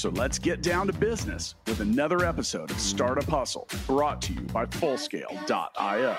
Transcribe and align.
So 0.00 0.08
let's 0.08 0.38
get 0.38 0.62
down 0.62 0.86
to 0.86 0.94
business 0.94 1.56
with 1.66 1.80
another 1.80 2.24
episode 2.24 2.70
of 2.70 2.80
Startup 2.80 3.22
Hustle 3.24 3.68
brought 3.86 4.22
to 4.22 4.32
you 4.32 4.40
by 4.40 4.64
Fullscale.io. 4.64 6.16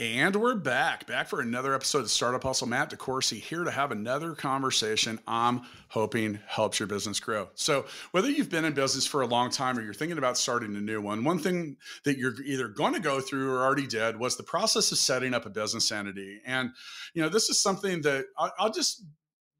And 0.00 0.36
we're 0.36 0.54
back, 0.54 1.08
back 1.08 1.26
for 1.26 1.40
another 1.40 1.74
episode 1.74 2.02
of 2.02 2.10
Startup 2.10 2.40
Hustle. 2.40 2.68
Matt 2.68 2.90
DeCoursey 2.90 3.40
here 3.40 3.64
to 3.64 3.70
have 3.72 3.90
another 3.90 4.36
conversation 4.36 5.18
I'm 5.26 5.62
hoping 5.88 6.38
helps 6.46 6.78
your 6.78 6.86
business 6.86 7.18
grow. 7.18 7.48
So, 7.56 7.84
whether 8.12 8.30
you've 8.30 8.48
been 8.48 8.64
in 8.64 8.74
business 8.74 9.08
for 9.08 9.22
a 9.22 9.26
long 9.26 9.50
time 9.50 9.76
or 9.76 9.82
you're 9.82 9.92
thinking 9.92 10.18
about 10.18 10.38
starting 10.38 10.76
a 10.76 10.80
new 10.80 11.00
one, 11.00 11.24
one 11.24 11.40
thing 11.40 11.78
that 12.04 12.16
you're 12.16 12.40
either 12.44 12.68
going 12.68 12.94
to 12.94 13.00
go 13.00 13.20
through 13.20 13.52
or 13.52 13.64
already 13.64 13.88
did 13.88 14.20
was 14.20 14.36
the 14.36 14.44
process 14.44 14.92
of 14.92 14.98
setting 14.98 15.34
up 15.34 15.46
a 15.46 15.50
business 15.50 15.90
entity. 15.90 16.42
And, 16.46 16.70
you 17.12 17.20
know, 17.20 17.28
this 17.28 17.50
is 17.50 17.60
something 17.60 18.02
that 18.02 18.26
I'll 18.38 18.72
just 18.72 19.04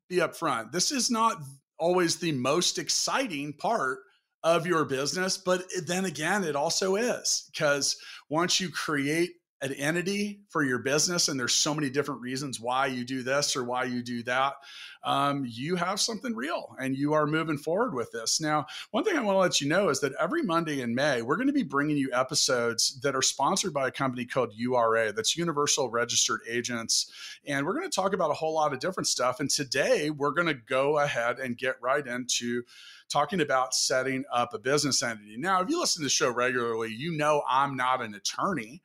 be 0.08 0.18
upfront. 0.18 0.70
This 0.70 0.92
is 0.92 1.10
not 1.10 1.38
always 1.80 2.14
the 2.14 2.30
most 2.30 2.78
exciting 2.78 3.54
part 3.54 3.98
of 4.44 4.68
your 4.68 4.84
business, 4.84 5.36
but 5.36 5.64
then 5.84 6.04
again, 6.04 6.44
it 6.44 6.54
also 6.54 6.94
is 6.94 7.50
because 7.52 7.96
once 8.28 8.60
you 8.60 8.70
create 8.70 9.30
an 9.60 9.72
entity 9.72 10.40
for 10.50 10.62
your 10.62 10.78
business 10.78 11.28
and 11.28 11.38
there's 11.38 11.54
so 11.54 11.74
many 11.74 11.90
different 11.90 12.20
reasons 12.20 12.60
why 12.60 12.86
you 12.86 13.04
do 13.04 13.22
this 13.22 13.56
or 13.56 13.64
why 13.64 13.84
you 13.84 14.02
do 14.02 14.22
that 14.22 14.54
um, 15.02 15.44
you 15.48 15.74
have 15.76 16.00
something 16.00 16.34
real 16.34 16.76
and 16.80 16.96
you 16.96 17.12
are 17.14 17.26
moving 17.26 17.56
forward 17.56 17.94
with 17.94 18.10
this. 18.12 18.40
Now 18.40 18.66
one 18.90 19.04
thing 19.04 19.16
i 19.16 19.20
want 19.20 19.34
to 19.34 19.40
let 19.40 19.60
you 19.60 19.68
know 19.68 19.88
is 19.88 20.00
that 20.00 20.12
every 20.20 20.42
monday 20.42 20.80
in 20.80 20.94
may 20.94 21.22
we're 21.22 21.36
going 21.36 21.48
to 21.48 21.52
be 21.52 21.62
bringing 21.62 21.96
you 21.96 22.10
episodes 22.12 23.00
that 23.00 23.16
are 23.16 23.22
sponsored 23.22 23.72
by 23.72 23.88
a 23.88 23.92
company 23.92 24.24
called 24.24 24.52
ura 24.54 25.12
that's 25.12 25.36
universal 25.36 25.90
registered 25.90 26.40
agents 26.48 27.10
and 27.46 27.66
we're 27.66 27.74
going 27.74 27.88
to 27.88 27.94
talk 27.94 28.12
about 28.12 28.30
a 28.30 28.34
whole 28.34 28.54
lot 28.54 28.72
of 28.72 28.78
different 28.78 29.06
stuff 29.06 29.40
and 29.40 29.50
today 29.50 30.10
we're 30.10 30.32
going 30.32 30.46
to 30.46 30.54
go 30.54 30.98
ahead 30.98 31.38
and 31.38 31.58
get 31.58 31.76
right 31.80 32.06
into 32.06 32.62
talking 33.08 33.40
about 33.40 33.74
setting 33.74 34.22
up 34.30 34.52
a 34.52 34.58
business 34.58 35.02
entity. 35.02 35.36
Now 35.38 35.62
if 35.62 35.70
you 35.70 35.80
listen 35.80 36.00
to 36.02 36.04
the 36.04 36.10
show 36.10 36.30
regularly 36.30 36.92
you 36.92 37.16
know 37.16 37.42
i'm 37.48 37.76
not 37.76 38.02
an 38.02 38.14
attorney 38.14 38.82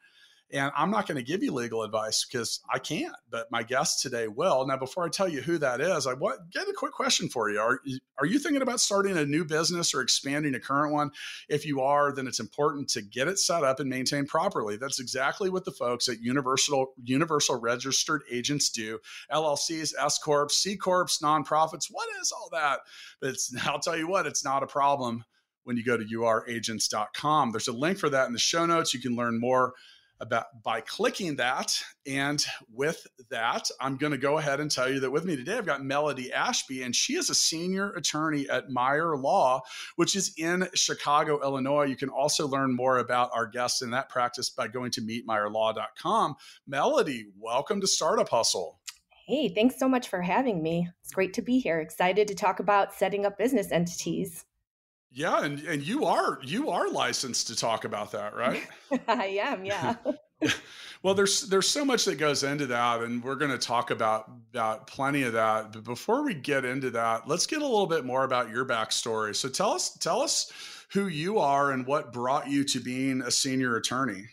and 0.53 0.71
I'm 0.77 0.91
not 0.91 1.07
going 1.07 1.17
to 1.17 1.23
give 1.23 1.41
you 1.41 1.51
legal 1.51 1.81
advice 1.81 2.25
because 2.25 2.59
I 2.71 2.77
can't, 2.77 3.15
but 3.31 3.51
my 3.51 3.63
guest 3.63 4.03
today 4.03 4.27
will. 4.27 4.67
Now, 4.67 4.77
before 4.77 5.03
I 5.03 5.09
tell 5.09 5.27
you 5.27 5.41
who 5.41 5.57
that 5.57 5.81
is, 5.81 6.05
I 6.05 6.13
want 6.13 6.51
get 6.51 6.67
a 6.67 6.73
quick 6.73 6.93
question 6.93 7.27
for 7.27 7.49
you. 7.49 7.59
Are 7.59 7.79
are 8.19 8.27
you 8.27 8.37
thinking 8.37 8.61
about 8.61 8.79
starting 8.79 9.17
a 9.17 9.25
new 9.25 9.43
business 9.45 9.95
or 9.95 10.01
expanding 10.01 10.53
a 10.53 10.59
current 10.59 10.93
one? 10.93 11.09
If 11.49 11.65
you 11.65 11.81
are, 11.81 12.13
then 12.13 12.27
it's 12.27 12.39
important 12.39 12.87
to 12.89 13.01
get 13.01 13.27
it 13.27 13.39
set 13.39 13.63
up 13.63 13.79
and 13.79 13.89
maintained 13.89 14.27
properly. 14.27 14.77
That's 14.77 14.99
exactly 14.99 15.49
what 15.49 15.65
the 15.65 15.71
folks 15.71 16.07
at 16.07 16.21
Universal 16.21 16.93
Universal 17.03 17.59
Registered 17.59 18.21
Agents 18.31 18.69
do. 18.69 18.99
LLCs, 19.31 19.93
S 19.99 20.19
corps, 20.19 20.49
C 20.49 20.77
corps, 20.77 21.05
nonprofits. 21.23 21.87
What 21.89 22.07
is 22.21 22.31
all 22.31 22.49
that? 22.51 22.81
But 23.19 23.31
it's 23.31 23.51
I'll 23.65 23.79
tell 23.79 23.97
you 23.97 24.07
what, 24.07 24.27
it's 24.27 24.45
not 24.45 24.61
a 24.61 24.67
problem 24.67 25.25
when 25.63 25.77
you 25.77 25.83
go 25.83 25.97
to 25.97 26.03
uragents.com. 26.03 27.51
There's 27.51 27.67
a 27.67 27.73
link 27.73 27.97
for 27.97 28.09
that 28.09 28.27
in 28.27 28.33
the 28.33 28.39
show 28.39 28.65
notes. 28.65 28.93
You 28.93 28.99
can 28.99 29.15
learn 29.15 29.39
more 29.39 29.73
about 30.19 30.45
by 30.63 30.81
clicking 30.81 31.35
that. 31.37 31.77
And 32.05 32.43
with 32.71 33.05
that, 33.29 33.69
I'm 33.79 33.97
going 33.97 34.11
to 34.11 34.17
go 34.17 34.37
ahead 34.37 34.59
and 34.59 34.69
tell 34.69 34.91
you 34.91 34.99
that 35.01 35.11
with 35.11 35.25
me 35.25 35.35
today, 35.35 35.57
I've 35.57 35.65
got 35.65 35.83
Melody 35.83 36.31
Ashby, 36.31 36.83
and 36.83 36.95
she 36.95 37.15
is 37.15 37.29
a 37.29 37.35
senior 37.35 37.91
attorney 37.91 38.49
at 38.49 38.69
Meyer 38.69 39.17
Law, 39.17 39.61
which 39.95 40.15
is 40.15 40.33
in 40.37 40.67
Chicago, 40.73 41.41
Illinois. 41.43 41.85
You 41.85 41.95
can 41.95 42.09
also 42.09 42.47
learn 42.47 42.75
more 42.75 42.99
about 42.99 43.31
our 43.33 43.45
guests 43.45 43.81
in 43.81 43.91
that 43.91 44.09
practice 44.09 44.49
by 44.49 44.67
going 44.67 44.91
to 44.91 45.01
meetmeyerlaw.com. 45.01 46.35
Melody, 46.67 47.27
welcome 47.37 47.81
to 47.81 47.87
Startup 47.87 48.30
Hustle. 48.30 48.80
Hey, 49.25 49.47
thanks 49.47 49.80
so 49.80 49.87
much 49.87 50.09
for 50.09 50.21
having 50.21 50.61
me. 50.61 50.89
It's 51.01 51.13
great 51.13 51.33
to 51.35 51.41
be 51.41 51.59
here. 51.59 51.80
Excited 51.80 52.27
to 52.27 52.35
talk 52.35 52.59
about 52.59 52.93
setting 52.93 53.25
up 53.25 53.37
business 53.37 53.71
entities. 53.71 54.45
Yeah, 55.13 55.43
and 55.43 55.59
and 55.61 55.85
you 55.85 56.05
are 56.05 56.39
you 56.41 56.69
are 56.71 56.89
licensed 56.89 57.47
to 57.47 57.55
talk 57.55 57.85
about 57.85 58.11
that, 58.13 58.35
right? 58.35 58.67
I 59.07 59.39
am, 59.41 59.63
yeah. 59.63 59.95
well, 61.03 61.13
there's 61.13 61.41
there's 61.41 61.67
so 61.67 61.85
much 61.85 62.05
that 62.05 62.15
goes 62.15 62.43
into 62.43 62.65
that, 62.67 63.01
and 63.01 63.23
we're 63.23 63.35
going 63.35 63.51
to 63.51 63.59
talk 63.59 63.91
about 63.91 64.31
about 64.51 64.87
plenty 64.87 65.21
of 65.23 65.33
that. 65.33 65.71
But 65.71 65.83
before 65.83 66.23
we 66.23 66.33
get 66.33 66.65
into 66.65 66.89
that, 66.91 67.27
let's 67.27 67.45
get 67.45 67.59
a 67.61 67.65
little 67.65 67.85
bit 67.85 68.05
more 68.05 68.23
about 68.23 68.49
your 68.49 68.65
backstory. 68.65 69.35
So 69.35 69.49
tell 69.49 69.71
us 69.71 69.95
tell 69.97 70.21
us 70.21 70.51
who 70.91 71.07
you 71.07 71.37
are 71.37 71.71
and 71.71 71.85
what 71.85 72.11
brought 72.11 72.47
you 72.47 72.63
to 72.63 72.80
being 72.80 73.21
a 73.21 73.31
senior 73.31 73.75
attorney. 73.75 74.25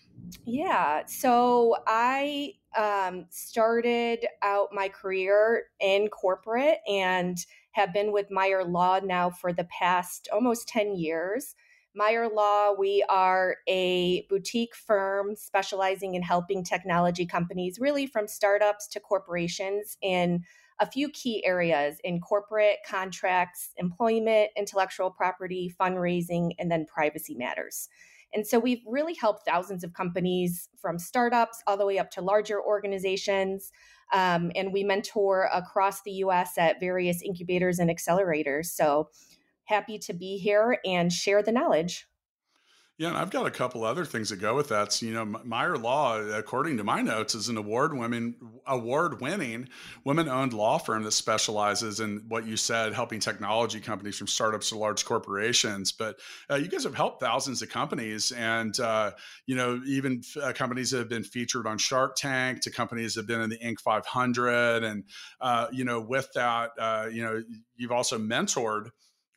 Yeah, 0.44 1.02
so 1.06 1.76
I 1.86 2.54
um, 2.76 3.26
started 3.30 4.26
out 4.42 4.68
my 4.72 4.88
career 4.88 5.64
in 5.80 6.08
corporate 6.08 6.78
and 6.88 7.38
have 7.72 7.92
been 7.92 8.12
with 8.12 8.30
Meyer 8.30 8.64
Law 8.64 9.00
now 9.02 9.30
for 9.30 9.52
the 9.52 9.64
past 9.64 10.28
almost 10.32 10.68
10 10.68 10.96
years. 10.96 11.54
Meyer 11.94 12.28
Law, 12.28 12.72
we 12.72 13.04
are 13.08 13.56
a 13.68 14.26
boutique 14.28 14.76
firm 14.76 15.34
specializing 15.34 16.14
in 16.14 16.22
helping 16.22 16.62
technology 16.62 17.26
companies, 17.26 17.78
really 17.80 18.06
from 18.06 18.28
startups 18.28 18.86
to 18.88 19.00
corporations, 19.00 19.96
in 20.00 20.44
a 20.80 20.86
few 20.86 21.10
key 21.10 21.44
areas 21.44 21.98
in 22.04 22.20
corporate 22.20 22.78
contracts, 22.88 23.72
employment, 23.76 24.50
intellectual 24.56 25.10
property, 25.10 25.72
fundraising, 25.78 26.52
and 26.58 26.70
then 26.70 26.86
privacy 26.86 27.34
matters. 27.34 27.88
And 28.32 28.46
so 28.46 28.58
we've 28.58 28.82
really 28.86 29.14
helped 29.14 29.44
thousands 29.46 29.82
of 29.84 29.92
companies 29.92 30.68
from 30.80 30.98
startups 30.98 31.62
all 31.66 31.76
the 31.76 31.86
way 31.86 31.98
up 31.98 32.10
to 32.12 32.20
larger 32.20 32.62
organizations. 32.62 33.72
Um, 34.12 34.50
and 34.54 34.72
we 34.72 34.84
mentor 34.84 35.48
across 35.52 36.02
the 36.02 36.12
US 36.12 36.58
at 36.58 36.80
various 36.80 37.22
incubators 37.22 37.78
and 37.78 37.90
accelerators. 37.90 38.66
So 38.66 39.08
happy 39.64 39.98
to 40.00 40.12
be 40.12 40.36
here 40.36 40.78
and 40.84 41.12
share 41.12 41.42
the 41.42 41.52
knowledge. 41.52 42.06
Yeah, 43.00 43.08
and 43.08 43.16
I've 43.16 43.30
got 43.30 43.46
a 43.46 43.50
couple 43.50 43.82
other 43.82 44.04
things 44.04 44.28
that 44.28 44.42
go 44.42 44.54
with 44.54 44.68
that. 44.68 44.92
So, 44.92 45.06
you 45.06 45.14
know, 45.14 45.24
Meyer 45.24 45.78
Law, 45.78 46.18
according 46.20 46.76
to 46.76 46.84
my 46.84 47.00
notes, 47.00 47.34
is 47.34 47.48
an 47.48 47.56
award 47.56 47.96
women 47.96 48.34
award 48.66 49.22
winning 49.22 49.70
women 50.04 50.28
owned 50.28 50.52
law 50.52 50.76
firm 50.76 51.04
that 51.04 51.12
specializes 51.12 52.00
in 52.00 52.22
what 52.28 52.44
you 52.44 52.58
said, 52.58 52.92
helping 52.92 53.18
technology 53.18 53.80
companies 53.80 54.18
from 54.18 54.26
startups 54.26 54.68
to 54.68 54.76
large 54.76 55.06
corporations. 55.06 55.92
But 55.92 56.18
uh, 56.50 56.56
you 56.56 56.68
guys 56.68 56.84
have 56.84 56.94
helped 56.94 57.22
thousands 57.22 57.62
of 57.62 57.70
companies, 57.70 58.32
and 58.32 58.78
uh, 58.78 59.12
you 59.46 59.56
know, 59.56 59.80
even 59.86 60.20
uh, 60.42 60.52
companies 60.52 60.90
that 60.90 60.98
have 60.98 61.08
been 61.08 61.24
featured 61.24 61.66
on 61.66 61.78
Shark 61.78 62.16
Tank 62.16 62.60
to 62.60 62.70
companies 62.70 63.14
that 63.14 63.22
have 63.22 63.28
been 63.28 63.40
in 63.40 63.48
the 63.48 63.58
Inc. 63.60 63.80
500, 63.80 64.84
and 64.84 65.04
uh, 65.40 65.68
you 65.72 65.86
know, 65.86 66.02
with 66.02 66.28
that, 66.34 66.72
uh, 66.78 67.06
you 67.10 67.24
know, 67.24 67.42
you've 67.76 67.92
also 67.92 68.18
mentored 68.18 68.90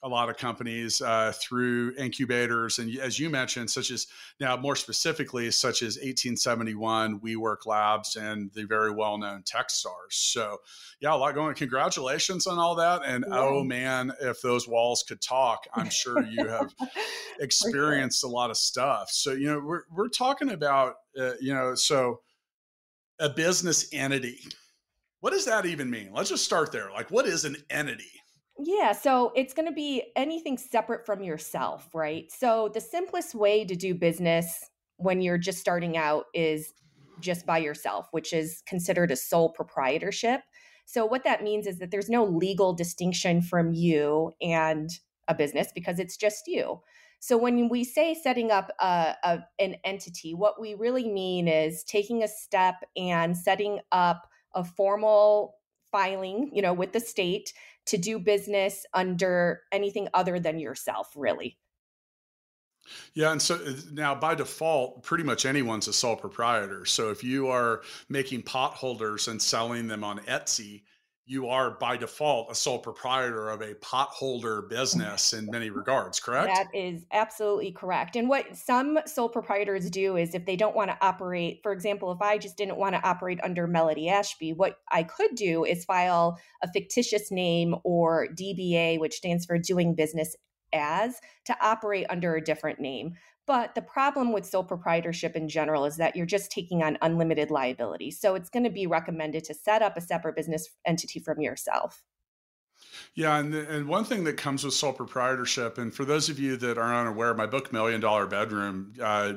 a 0.03 0.09
lot 0.09 0.29
of 0.29 0.37
companies 0.37 1.01
uh, 1.01 1.31
through 1.41 1.93
incubators 1.97 2.77
and 2.79 2.93
as 2.99 3.17
you 3.17 3.29
mentioned 3.29 3.69
such 3.69 3.89
as 3.89 4.07
now 4.39 4.57
more 4.57 4.75
specifically 4.75 5.49
such 5.49 5.81
as 5.81 5.95
1871 5.95 7.19
WeWork 7.21 7.65
Labs 7.65 8.17
and 8.17 8.51
the 8.53 8.65
very 8.65 8.91
well-known 8.91 9.43
techstars. 9.43 10.11
So 10.11 10.57
yeah 10.99 11.13
a 11.13 11.15
lot 11.15 11.33
going 11.33 11.55
congratulations 11.55 12.47
on 12.47 12.59
all 12.59 12.75
that 12.75 13.01
and 13.05 13.25
yeah. 13.27 13.39
oh 13.39 13.63
man 13.63 14.11
if 14.21 14.41
those 14.41 14.67
walls 14.67 15.03
could 15.07 15.21
talk 15.21 15.65
i'm 15.73 15.89
sure 15.89 16.23
you 16.23 16.47
have 16.47 16.73
experienced 17.39 18.23
a 18.23 18.27
lot 18.27 18.49
of 18.49 18.57
stuff. 18.57 19.09
So 19.09 19.31
you 19.31 19.47
know 19.47 19.59
we're, 19.59 19.83
we're 19.91 20.09
talking 20.09 20.51
about 20.51 20.95
uh, 21.17 21.33
you 21.39 21.53
know 21.53 21.75
so 21.75 22.21
a 23.19 23.29
business 23.29 23.87
entity. 23.93 24.39
What 25.21 25.31
does 25.31 25.45
that 25.45 25.65
even 25.65 25.89
mean? 25.89 26.11
Let's 26.13 26.29
just 26.29 26.43
start 26.43 26.71
there. 26.71 26.91
Like 26.91 27.11
what 27.11 27.25
is 27.25 27.45
an 27.45 27.55
entity 27.69 28.11
yeah, 28.59 28.91
so 28.91 29.31
it's 29.35 29.53
going 29.53 29.67
to 29.67 29.73
be 29.73 30.03
anything 30.15 30.57
separate 30.57 31.05
from 31.05 31.23
yourself, 31.23 31.89
right? 31.93 32.31
So 32.31 32.69
the 32.73 32.81
simplest 32.81 33.33
way 33.33 33.65
to 33.65 33.75
do 33.75 33.95
business 33.95 34.69
when 34.97 35.21
you're 35.21 35.39
just 35.39 35.59
starting 35.59 35.97
out 35.97 36.25
is 36.33 36.73
just 37.19 37.45
by 37.45 37.57
yourself, 37.57 38.07
which 38.11 38.31
is 38.31 38.61
considered 38.67 39.11
a 39.11 39.15
sole 39.15 39.49
proprietorship. 39.49 40.41
So 40.85 41.05
what 41.05 41.23
that 41.23 41.43
means 41.43 41.65
is 41.65 41.79
that 41.79 41.91
there's 41.91 42.09
no 42.09 42.25
legal 42.25 42.73
distinction 42.73 43.41
from 43.41 43.73
you 43.73 44.33
and 44.41 44.89
a 45.27 45.33
business 45.33 45.71
because 45.73 45.99
it's 45.99 46.17
just 46.17 46.43
you. 46.47 46.81
So 47.19 47.37
when 47.37 47.69
we 47.69 47.85
say 47.85 48.13
setting 48.13 48.51
up 48.51 48.69
a, 48.79 49.15
a, 49.23 49.39
an 49.57 49.77
entity, 49.85 50.33
what 50.33 50.59
we 50.59 50.73
really 50.73 51.09
mean 51.09 51.47
is 51.47 51.83
taking 51.85 52.21
a 52.21 52.27
step 52.27 52.75
and 52.97 53.35
setting 53.37 53.79
up 53.93 54.27
a 54.53 54.63
formal 54.63 55.55
filing, 55.89 56.49
you 56.51 56.61
know, 56.61 56.73
with 56.73 56.91
the 56.91 56.99
state 56.99 57.53
to 57.87 57.97
do 57.97 58.19
business 58.19 58.85
under 58.93 59.61
anything 59.71 60.07
other 60.13 60.39
than 60.39 60.59
yourself, 60.59 61.11
really. 61.15 61.57
Yeah, 63.13 63.31
and 63.31 63.41
so 63.41 63.55
uh, 63.55 63.73
now 63.91 64.13
by 64.13 64.35
default, 64.35 65.03
pretty 65.03 65.23
much 65.23 65.45
anyone's 65.45 65.87
a 65.87 65.93
sole 65.93 66.15
proprietor. 66.15 66.85
So 66.85 67.09
if 67.09 67.23
you 67.23 67.47
are 67.47 67.81
making 68.09 68.43
pot 68.43 68.73
holders 68.73 69.27
and 69.27 69.41
selling 69.41 69.87
them 69.87 70.03
on 70.03 70.19
Etsy, 70.19 70.83
you 71.25 71.47
are 71.47 71.71
by 71.71 71.95
default 71.95 72.51
a 72.51 72.55
sole 72.55 72.79
proprietor 72.79 73.49
of 73.49 73.61
a 73.61 73.73
potholder 73.75 74.67
business 74.69 75.33
in 75.33 75.45
many 75.45 75.69
regards, 75.69 76.19
correct? 76.19 76.53
That 76.53 76.67
is 76.73 77.05
absolutely 77.11 77.71
correct. 77.71 78.17
And 78.17 78.27
what 78.27 78.55
some 78.57 78.99
sole 79.05 79.29
proprietors 79.29 79.89
do 79.89 80.17
is 80.17 80.35
if 80.35 80.45
they 80.45 80.57
don't 80.57 80.75
want 80.75 80.91
to 80.91 80.97
operate, 81.01 81.61
for 81.63 81.71
example, 81.71 82.11
if 82.11 82.21
I 82.21 82.37
just 82.37 82.57
didn't 82.57 82.77
want 82.77 82.95
to 82.95 83.07
operate 83.07 83.39
under 83.41 83.67
Melody 83.67 84.09
Ashby, 84.09 84.51
what 84.51 84.79
I 84.91 85.03
could 85.03 85.35
do 85.35 85.63
is 85.63 85.85
file 85.85 86.37
a 86.61 86.71
fictitious 86.71 87.31
name 87.31 87.75
or 87.85 88.27
DBA, 88.27 88.99
which 88.99 89.15
stands 89.15 89.45
for 89.45 89.57
doing 89.57 89.95
business 89.95 90.35
as, 90.73 91.21
to 91.45 91.55
operate 91.61 92.07
under 92.09 92.35
a 92.35 92.43
different 92.43 92.79
name. 92.79 93.13
But 93.45 93.75
the 93.75 93.81
problem 93.81 94.31
with 94.31 94.45
sole 94.45 94.63
proprietorship 94.63 95.35
in 95.35 95.49
general 95.49 95.85
is 95.85 95.97
that 95.97 96.15
you're 96.15 96.25
just 96.25 96.49
taking 96.49 96.81
on 96.81 96.97
unlimited 97.01 97.51
liability. 97.51 98.11
So 98.11 98.35
it's 98.35 98.49
going 98.49 98.63
to 98.63 98.69
be 98.69 98.87
recommended 98.87 99.43
to 99.45 99.53
set 99.53 99.81
up 99.81 99.97
a 99.97 100.01
separate 100.01 100.35
business 100.35 100.69
entity 100.85 101.19
from 101.19 101.41
yourself. 101.41 102.03
Yeah, 103.15 103.37
and 103.37 103.53
and 103.53 103.87
one 103.87 104.05
thing 104.05 104.23
that 104.25 104.37
comes 104.37 104.63
with 104.63 104.73
sole 104.73 104.93
proprietorship, 104.93 105.77
and 105.77 105.93
for 105.93 106.05
those 106.05 106.29
of 106.29 106.39
you 106.39 106.57
that 106.57 106.77
are 106.77 106.93
unaware, 106.93 107.33
my 107.33 107.45
book 107.45 107.71
Million 107.71 108.01
Dollar 108.01 108.25
Bedroom 108.25 108.93
uh, 109.01 109.33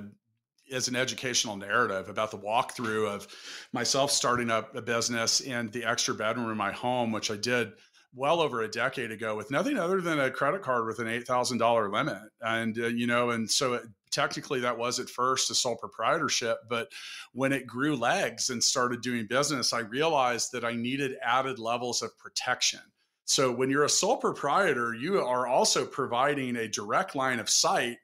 is 0.69 0.89
an 0.89 0.97
educational 0.97 1.57
narrative 1.57 2.09
about 2.09 2.31
the 2.31 2.39
walkthrough 2.39 3.09
of 3.09 3.29
myself 3.73 4.11
starting 4.11 4.51
up 4.51 4.75
a 4.75 4.83
business 4.83 5.41
in 5.41 5.71
the 5.71 5.85
extra 5.85 6.15
bedroom 6.15 6.51
in 6.51 6.57
my 6.57 6.73
home, 6.73 7.13
which 7.13 7.31
I 7.31 7.37
did 7.37 7.73
well 8.17 8.41
over 8.41 8.63
a 8.63 8.69
decade 8.69 9.11
ago 9.13 9.37
with 9.37 9.51
nothing 9.51 9.79
other 9.79 10.01
than 10.01 10.19
a 10.19 10.31
credit 10.31 10.63
card 10.63 10.87
with 10.87 10.99
an 10.99 11.07
$8,000 11.07 11.93
limit. 11.93 12.23
And, 12.41 12.77
uh, 12.79 12.87
you 12.87 13.07
know, 13.07 13.31
and 13.31 13.49
so 13.49 13.75
it, 13.75 13.83
technically 14.11 14.61
that 14.61 14.79
was 14.79 14.99
at 14.99 15.11
first 15.11 15.51
a 15.51 15.55
sole 15.55 15.77
proprietorship. 15.77 16.61
But 16.69 16.91
when 17.33 17.53
it 17.53 17.67
grew 17.67 17.95
legs 17.95 18.49
and 18.49 18.65
started 18.65 19.03
doing 19.03 19.27
business, 19.27 19.75
I 19.75 19.81
realized 19.81 20.53
that 20.53 20.65
I 20.65 20.73
needed 20.73 21.19
added 21.23 21.59
levels 21.59 22.01
of 22.01 22.17
protection. 22.17 22.81
So 23.27 23.53
when 23.53 23.69
you're 23.69 23.85
a 23.85 23.91
sole 23.91 24.17
proprietor, 24.17 24.95
you 24.95 25.21
are 25.21 25.47
also 25.47 25.85
providing 25.85 26.57
a 26.57 26.69
direct 26.69 27.15
line 27.15 27.39
of 27.39 27.51
sight 27.51 27.99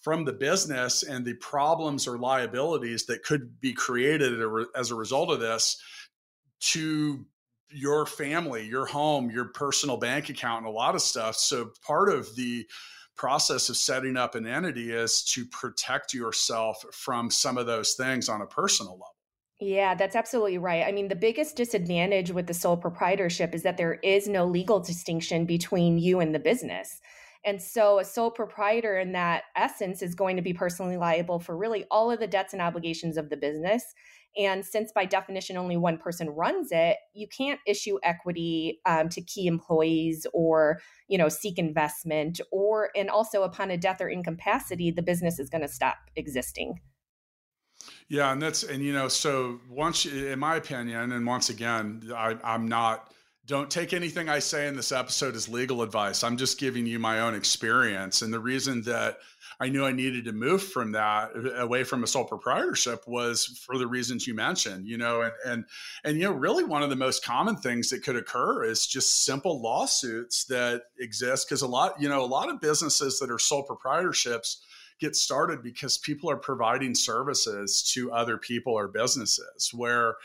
from 0.00 0.24
the 0.24 0.32
business 0.32 1.02
and 1.02 1.24
the 1.24 1.34
problems 1.34 2.06
or 2.06 2.18
liabilities 2.18 3.06
that 3.06 3.24
could 3.24 3.60
be 3.60 3.72
created 3.72 4.40
as 4.76 4.92
a 4.92 4.94
result 4.94 5.30
of 5.30 5.40
this 5.40 5.82
to 6.60 7.26
your 7.70 8.06
family, 8.06 8.66
your 8.66 8.86
home, 8.86 9.30
your 9.30 9.46
personal 9.46 9.96
bank 9.96 10.28
account, 10.28 10.64
and 10.64 10.66
a 10.66 10.76
lot 10.76 10.94
of 10.94 11.02
stuff. 11.02 11.36
So 11.36 11.70
part 11.82 12.08
of 12.08 12.34
the 12.36 12.66
process 13.16 13.68
of 13.68 13.76
setting 13.76 14.16
up 14.16 14.34
an 14.34 14.46
entity 14.46 14.92
is 14.92 15.22
to 15.24 15.44
protect 15.46 16.14
yourself 16.14 16.84
from 16.92 17.30
some 17.30 17.58
of 17.58 17.66
those 17.66 17.94
things 17.94 18.28
on 18.28 18.40
a 18.40 18.46
personal 18.46 18.92
level. 18.92 19.14
Yeah, 19.60 19.96
that's 19.96 20.14
absolutely 20.14 20.58
right. 20.58 20.84
I 20.86 20.92
mean, 20.92 21.08
the 21.08 21.16
biggest 21.16 21.56
disadvantage 21.56 22.30
with 22.30 22.46
the 22.46 22.54
sole 22.54 22.76
proprietorship 22.76 23.54
is 23.54 23.64
that 23.64 23.76
there 23.76 23.94
is 24.04 24.28
no 24.28 24.44
legal 24.44 24.78
distinction 24.78 25.46
between 25.46 25.98
you 25.98 26.20
and 26.20 26.32
the 26.32 26.38
business. 26.38 27.00
And 27.44 27.60
so 27.60 27.98
a 27.98 28.04
sole 28.04 28.30
proprietor 28.30 28.98
in 28.98 29.12
that 29.12 29.44
essence 29.56 30.00
is 30.00 30.14
going 30.14 30.36
to 30.36 30.42
be 30.42 30.52
personally 30.52 30.96
liable 30.96 31.40
for 31.40 31.56
really 31.56 31.84
all 31.90 32.10
of 32.10 32.20
the 32.20 32.26
debts 32.26 32.52
and 32.52 32.62
obligations 32.62 33.16
of 33.16 33.30
the 33.30 33.36
business. 33.36 33.82
And 34.36 34.64
since 34.64 34.92
by 34.92 35.04
definition 35.04 35.56
only 35.56 35.76
one 35.76 35.98
person 35.98 36.30
runs 36.30 36.68
it, 36.70 36.96
you 37.14 37.26
can't 37.26 37.60
issue 37.66 37.98
equity 38.02 38.80
um, 38.86 39.08
to 39.10 39.20
key 39.20 39.46
employees 39.46 40.26
or 40.32 40.80
you 41.08 41.18
know 41.18 41.28
seek 41.28 41.58
investment 41.58 42.40
or 42.52 42.90
and 42.94 43.10
also 43.10 43.42
upon 43.42 43.70
a 43.70 43.76
death 43.76 44.00
or 44.00 44.08
incapacity, 44.08 44.90
the 44.90 45.02
business 45.02 45.38
is 45.38 45.50
going 45.50 45.62
to 45.62 45.68
stop 45.68 45.96
existing. 46.16 46.80
Yeah, 48.08 48.32
and 48.32 48.40
that's 48.40 48.62
and 48.62 48.82
you 48.82 48.92
know 48.92 49.08
so 49.08 49.60
once 49.70 50.06
in 50.06 50.38
my 50.38 50.56
opinion, 50.56 51.12
and 51.12 51.26
once 51.26 51.48
again, 51.48 52.10
I, 52.14 52.36
I'm 52.44 52.68
not 52.68 53.12
don't 53.48 53.70
take 53.70 53.94
anything 53.94 54.28
I 54.28 54.40
say 54.40 54.68
in 54.68 54.76
this 54.76 54.92
episode 54.92 55.34
as 55.34 55.48
legal 55.48 55.80
advice. 55.80 56.22
I'm 56.22 56.36
just 56.36 56.60
giving 56.60 56.84
you 56.84 56.98
my 56.98 57.20
own 57.20 57.34
experience. 57.34 58.20
And 58.20 58.32
the 58.32 58.38
reason 58.38 58.82
that 58.82 59.20
I 59.60 59.68
knew 59.68 59.84
I 59.84 59.92
needed 59.92 60.24
to 60.26 60.32
move 60.32 60.62
from 60.62 60.92
that 60.92 61.32
uh, 61.34 61.54
away 61.56 61.82
from 61.82 62.04
a 62.04 62.06
sole 62.06 62.24
proprietorship 62.24 63.06
was 63.08 63.44
for 63.66 63.76
the 63.76 63.86
reasons 63.86 64.26
you 64.26 64.34
mentioned, 64.34 64.86
you 64.86 64.98
know, 64.98 65.22
and 65.22 65.32
and 65.44 65.64
and 66.04 66.16
you 66.16 66.24
know, 66.24 66.32
really 66.32 66.64
one 66.64 66.82
of 66.82 66.90
the 66.90 66.96
most 66.96 67.24
common 67.24 67.56
things 67.56 67.90
that 67.90 68.04
could 68.04 68.16
occur 68.16 68.64
is 68.64 68.86
just 68.86 69.24
simple 69.24 69.60
lawsuits 69.60 70.44
that 70.44 70.82
exist 71.00 71.48
because 71.48 71.62
a 71.62 71.66
lot, 71.66 72.00
you 72.00 72.08
know, 72.08 72.24
a 72.24 72.26
lot 72.26 72.48
of 72.48 72.60
businesses 72.60 73.18
that 73.18 73.30
are 73.30 73.38
sole 73.38 73.66
proprietorships 73.66 74.58
get 75.00 75.16
started 75.16 75.62
because 75.62 75.98
people 75.98 76.30
are 76.30 76.36
providing 76.36 76.94
services 76.94 77.82
to 77.94 78.12
other 78.12 78.36
people 78.36 78.72
or 78.72 78.88
businesses 78.88 79.70
where 79.72 80.16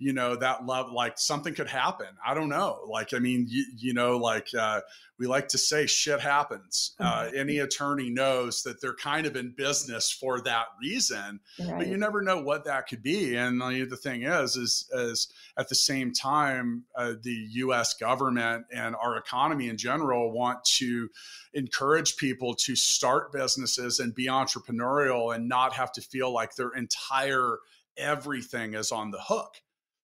you 0.00 0.14
know 0.14 0.34
that 0.34 0.64
love 0.64 0.90
like 0.90 1.18
something 1.18 1.54
could 1.54 1.68
happen. 1.68 2.08
I 2.26 2.32
don't 2.34 2.48
know. 2.48 2.80
Like 2.88 3.12
i 3.14 3.18
mean 3.18 3.46
you, 3.48 3.64
you 3.76 3.94
know 3.94 4.16
like 4.16 4.48
uh, 4.58 4.80
we 5.18 5.26
like 5.26 5.48
to 5.48 5.58
say 5.58 5.86
shit 5.86 6.20
happens. 6.20 6.94
Uh, 6.98 7.24
mm-hmm. 7.24 7.36
any 7.36 7.58
attorney 7.58 8.08
knows 8.08 8.62
that 8.62 8.80
they're 8.80 8.94
kind 8.94 9.26
of 9.26 9.36
in 9.36 9.54
business 9.56 10.10
for 10.10 10.40
that 10.40 10.66
reason 10.80 11.38
right. 11.58 11.78
but 11.78 11.86
you 11.86 11.98
never 11.98 12.22
know 12.22 12.40
what 12.40 12.64
that 12.64 12.88
could 12.88 13.02
be. 13.02 13.36
And 13.36 13.62
uh, 13.62 13.68
the 13.68 13.98
thing 14.02 14.22
is 14.22 14.56
is 14.56 14.88
is 14.92 15.28
at 15.58 15.68
the 15.68 15.74
same 15.74 16.12
time 16.12 16.84
uh, 16.96 17.12
the 17.22 17.46
us 17.52 17.92
government 17.94 18.64
and 18.72 18.96
our 18.96 19.18
economy 19.18 19.68
in 19.68 19.76
general 19.76 20.32
want 20.32 20.64
to 20.78 21.10
encourage 21.52 22.16
people 22.16 22.54
to 22.54 22.74
start 22.74 23.32
businesses 23.32 24.00
and 24.00 24.14
be 24.14 24.28
entrepreneurial 24.28 25.34
and 25.34 25.46
not 25.46 25.74
have 25.74 25.92
to 25.92 26.00
feel 26.00 26.32
like 26.32 26.54
their 26.54 26.70
entire 26.70 27.58
everything 27.98 28.72
is 28.72 28.92
on 28.92 29.10
the 29.10 29.20
hook 29.20 29.56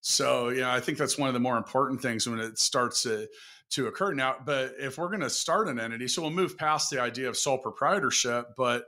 so, 0.09 0.51
yeah, 0.51 0.73
I 0.73 0.79
think 0.79 0.99
that's 0.99 1.19
one 1.19 1.27
of 1.27 1.35
the 1.35 1.41
more 1.41 1.57
important 1.57 2.01
things 2.01 2.29
when 2.29 2.39
it 2.39 2.61
starts 2.61 3.03
to 3.03 3.27
to 3.71 3.89
occur 3.89 4.15
now. 4.15 4.37
But 4.45 4.75
if 4.79 4.99
we're 4.99 5.09
going 5.09 5.19
to 5.23 5.29
start 5.29 5.67
an 5.67 5.81
entity, 5.81 6.07
so 6.07 6.23
we'll 6.23 6.31
move 6.31 6.57
past 6.57 6.91
the 6.91 7.01
idea 7.01 7.29
of 7.29 7.37
sole 7.37 7.59
proprietorship, 7.59 8.51
but 8.57 8.85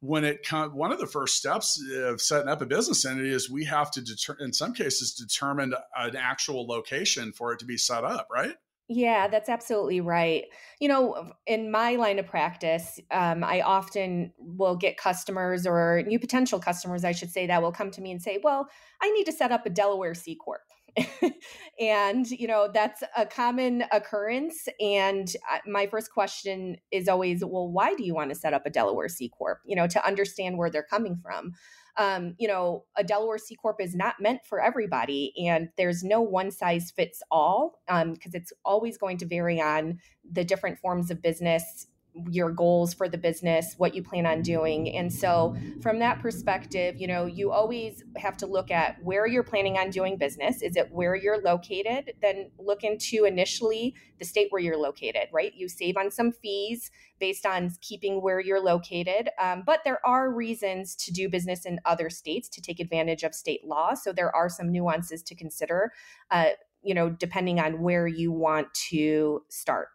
when 0.00 0.24
it 0.24 0.42
comes, 0.42 0.72
one 0.72 0.90
of 0.90 0.98
the 0.98 1.06
first 1.06 1.36
steps 1.36 1.78
of 1.94 2.22
setting 2.22 2.48
up 2.48 2.62
a 2.62 2.66
business 2.66 3.04
entity 3.04 3.28
is 3.28 3.50
we 3.50 3.66
have 3.66 3.90
to, 3.90 4.00
deter- 4.00 4.38
in 4.40 4.54
some 4.54 4.72
cases, 4.72 5.12
determine 5.12 5.74
an 5.94 6.16
actual 6.16 6.66
location 6.66 7.32
for 7.32 7.52
it 7.52 7.58
to 7.58 7.66
be 7.66 7.76
set 7.76 8.02
up, 8.02 8.26
right? 8.32 8.54
Yeah, 8.94 9.26
that's 9.26 9.48
absolutely 9.48 10.02
right. 10.02 10.44
You 10.78 10.88
know, 10.88 11.32
in 11.46 11.70
my 11.70 11.96
line 11.96 12.18
of 12.18 12.26
practice, 12.26 13.00
um, 13.10 13.42
I 13.42 13.62
often 13.62 14.34
will 14.38 14.76
get 14.76 14.98
customers 14.98 15.66
or 15.66 16.02
new 16.06 16.18
potential 16.18 16.58
customers, 16.58 17.02
I 17.02 17.12
should 17.12 17.30
say, 17.30 17.46
that 17.46 17.62
will 17.62 17.72
come 17.72 17.90
to 17.92 18.02
me 18.02 18.10
and 18.10 18.20
say, 18.20 18.38
Well, 18.42 18.68
I 19.00 19.10
need 19.12 19.24
to 19.24 19.32
set 19.32 19.50
up 19.50 19.64
a 19.64 19.70
Delaware 19.70 20.14
C 20.14 20.34
Corp. 20.34 20.60
and, 21.80 22.30
you 22.30 22.46
know, 22.46 22.68
that's 22.72 23.02
a 23.16 23.24
common 23.24 23.84
occurrence. 23.92 24.68
And 24.78 25.34
my 25.66 25.86
first 25.86 26.12
question 26.12 26.76
is 26.90 27.08
always, 27.08 27.42
Well, 27.42 27.70
why 27.70 27.94
do 27.94 28.04
you 28.04 28.14
want 28.14 28.28
to 28.28 28.36
set 28.36 28.52
up 28.52 28.66
a 28.66 28.70
Delaware 28.70 29.08
C 29.08 29.30
Corp? 29.30 29.60
You 29.64 29.74
know, 29.74 29.86
to 29.86 30.06
understand 30.06 30.58
where 30.58 30.68
they're 30.68 30.82
coming 30.82 31.16
from 31.16 31.52
um, 31.96 32.34
you 32.38 32.48
know, 32.48 32.84
a 32.96 33.04
Delaware 33.04 33.38
C 33.38 33.54
Corp 33.54 33.80
is 33.80 33.94
not 33.94 34.16
meant 34.20 34.44
for 34.44 34.60
everybody, 34.60 35.32
and 35.46 35.68
there's 35.76 36.02
no 36.02 36.20
one 36.20 36.50
size 36.50 36.90
fits 36.90 37.22
all 37.30 37.80
because 37.86 38.02
um, 38.02 38.32
it's 38.34 38.52
always 38.64 38.96
going 38.96 39.18
to 39.18 39.26
vary 39.26 39.60
on 39.60 39.98
the 40.30 40.44
different 40.44 40.78
forms 40.78 41.10
of 41.10 41.20
business 41.20 41.86
your 42.30 42.50
goals 42.50 42.92
for 42.92 43.08
the 43.08 43.16
business, 43.16 43.74
what 43.78 43.94
you 43.94 44.02
plan 44.02 44.26
on 44.26 44.42
doing. 44.42 44.94
And 44.94 45.12
so, 45.12 45.56
from 45.80 45.98
that 46.00 46.20
perspective, 46.20 46.96
you 46.98 47.06
know, 47.06 47.26
you 47.26 47.50
always 47.50 48.04
have 48.16 48.36
to 48.38 48.46
look 48.46 48.70
at 48.70 49.02
where 49.02 49.26
you're 49.26 49.42
planning 49.42 49.78
on 49.78 49.90
doing 49.90 50.18
business. 50.18 50.60
Is 50.62 50.76
it 50.76 50.90
where 50.92 51.14
you're 51.14 51.40
located? 51.40 52.12
Then 52.20 52.50
look 52.58 52.84
into 52.84 53.24
initially 53.24 53.94
the 54.18 54.24
state 54.26 54.48
where 54.50 54.60
you're 54.60 54.76
located, 54.76 55.28
right? 55.32 55.52
You 55.54 55.68
save 55.68 55.96
on 55.96 56.10
some 56.10 56.32
fees 56.32 56.90
based 57.18 57.46
on 57.46 57.72
keeping 57.80 58.20
where 58.20 58.40
you're 58.40 58.62
located. 58.62 59.30
Um, 59.40 59.62
but 59.64 59.80
there 59.84 60.04
are 60.06 60.30
reasons 60.30 60.94
to 60.96 61.12
do 61.12 61.28
business 61.28 61.64
in 61.64 61.80
other 61.86 62.10
states 62.10 62.48
to 62.50 62.60
take 62.60 62.78
advantage 62.78 63.22
of 63.22 63.34
state 63.34 63.64
law. 63.64 63.94
So, 63.94 64.12
there 64.12 64.34
are 64.34 64.50
some 64.50 64.70
nuances 64.70 65.22
to 65.22 65.34
consider, 65.34 65.92
uh, 66.30 66.50
you 66.82 66.94
know, 66.94 67.08
depending 67.08 67.58
on 67.58 67.80
where 67.80 68.06
you 68.06 68.32
want 68.32 68.72
to 68.90 69.44
start. 69.48 69.88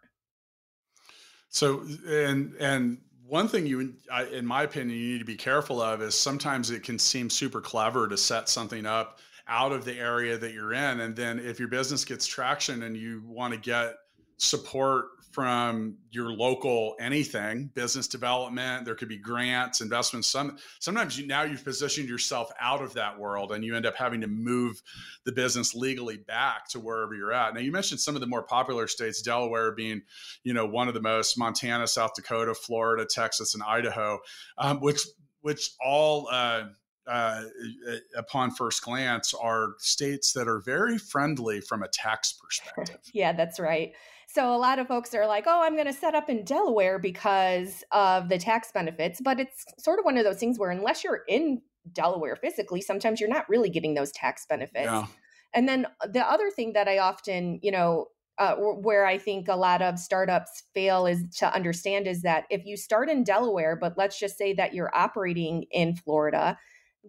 So 1.57 1.81
and 2.07 2.53
and 2.59 2.99
one 3.25 3.47
thing 3.47 3.65
you, 3.65 3.95
I, 4.13 4.25
in 4.25 4.45
my 4.45 4.61
opinion, 4.61 4.95
you 4.97 5.13
need 5.13 5.19
to 5.19 5.25
be 5.25 5.35
careful 5.35 5.81
of 5.81 6.03
is 6.03 6.13
sometimes 6.13 6.69
it 6.69 6.83
can 6.83 6.99
seem 6.99 7.31
super 7.31 7.61
clever 7.61 8.07
to 8.07 8.15
set 8.15 8.47
something 8.47 8.85
up 8.85 9.17
out 9.47 9.71
of 9.71 9.83
the 9.83 9.97
area 9.97 10.37
that 10.37 10.53
you're 10.53 10.73
in, 10.73 10.99
and 10.99 11.15
then 11.15 11.39
if 11.39 11.57
your 11.57 11.67
business 11.67 12.05
gets 12.05 12.27
traction 12.27 12.83
and 12.83 12.95
you 12.95 13.23
want 13.25 13.55
to 13.55 13.59
get 13.59 13.95
support 14.37 15.07
from 15.31 15.97
your 16.11 16.31
local 16.31 16.95
anything 16.99 17.69
business 17.73 18.07
development 18.07 18.85
there 18.85 18.95
could 18.95 19.09
be 19.09 19.17
grants 19.17 19.81
investments. 19.81 20.27
Some 20.27 20.57
sometimes 20.79 21.17
you 21.19 21.27
now 21.27 21.43
you've 21.43 21.63
positioned 21.63 22.09
yourself 22.09 22.51
out 22.59 22.81
of 22.81 22.93
that 22.93 23.17
world 23.17 23.51
and 23.51 23.63
you 23.63 23.75
end 23.75 23.85
up 23.85 23.95
having 23.95 24.21
to 24.21 24.27
move 24.27 24.81
the 25.25 25.31
business 25.31 25.75
legally 25.75 26.17
back 26.17 26.67
to 26.69 26.79
wherever 26.79 27.13
you're 27.13 27.33
at. 27.33 27.53
Now 27.53 27.59
you 27.59 27.71
mentioned 27.71 27.99
some 27.99 28.15
of 28.15 28.21
the 28.21 28.27
more 28.27 28.43
popular 28.43 28.87
states 28.87 29.21
delaware 29.21 29.71
being 29.73 30.01
you 30.43 30.53
know 30.53 30.65
one 30.65 30.87
of 30.87 30.93
the 30.93 31.01
most 31.01 31.37
montana 31.37 31.87
south 31.87 32.13
dakota 32.15 32.53
florida 32.53 33.05
texas 33.05 33.53
and 33.53 33.63
idaho 33.63 34.19
um, 34.57 34.79
which 34.79 35.01
which 35.41 35.71
all 35.83 36.27
uh, 36.31 36.63
uh, 37.07 37.43
upon 38.15 38.51
first 38.51 38.83
glance 38.83 39.33
are 39.33 39.75
states 39.79 40.33
that 40.33 40.47
are 40.47 40.59
very 40.59 40.97
friendly 40.97 41.61
from 41.61 41.83
a 41.83 41.87
tax 41.87 42.33
perspective. 42.41 42.99
yeah, 43.13 43.33
that's 43.33 43.59
right. 43.59 43.93
So 44.29 44.53
a 44.53 44.57
lot 44.57 44.77
of 44.77 44.87
folks 44.87 45.15
are 45.15 45.25
like, 45.25 45.45
"Oh, 45.47 45.61
I'm 45.63 45.75
going 45.75 45.87
to 45.87 45.93
set 45.93 46.13
up 46.13 46.29
in 46.29 46.43
Delaware 46.43 46.99
because 46.99 47.83
of 47.91 48.29
the 48.29 48.37
tax 48.37 48.71
benefits," 48.73 49.21
but 49.21 49.39
it's 49.39 49.65
sort 49.79 49.99
of 49.99 50.05
one 50.05 50.17
of 50.17 50.25
those 50.25 50.37
things 50.37 50.59
where 50.59 50.69
unless 50.69 51.03
you're 51.03 51.21
in 51.27 51.61
Delaware 51.93 52.35
physically, 52.35 52.81
sometimes 52.81 53.19
you're 53.19 53.29
not 53.29 53.47
really 53.47 53.69
getting 53.69 53.93
those 53.93 54.11
tax 54.11 54.45
benefits. 54.45 54.85
Yeah. 54.85 55.07
And 55.53 55.67
then 55.67 55.87
the 56.05 56.29
other 56.29 56.49
thing 56.49 56.73
that 56.73 56.87
I 56.87 56.97
often, 56.99 57.59
you 57.63 57.71
know, 57.71 58.07
uh, 58.37 58.55
where 58.55 59.05
I 59.05 59.17
think 59.17 59.47
a 59.47 59.55
lot 59.55 59.81
of 59.81 59.97
startups 59.97 60.63
fail 60.73 61.07
is 61.07 61.23
to 61.37 61.51
understand 61.51 62.05
is 62.05 62.21
that 62.21 62.45
if 62.51 62.65
you 62.65 62.77
start 62.77 63.09
in 63.09 63.23
Delaware, 63.23 63.75
but 63.75 63.97
let's 63.97 64.19
just 64.19 64.37
say 64.37 64.53
that 64.53 64.73
you're 64.73 64.95
operating 64.95 65.65
in 65.71 65.95
Florida, 65.95 66.57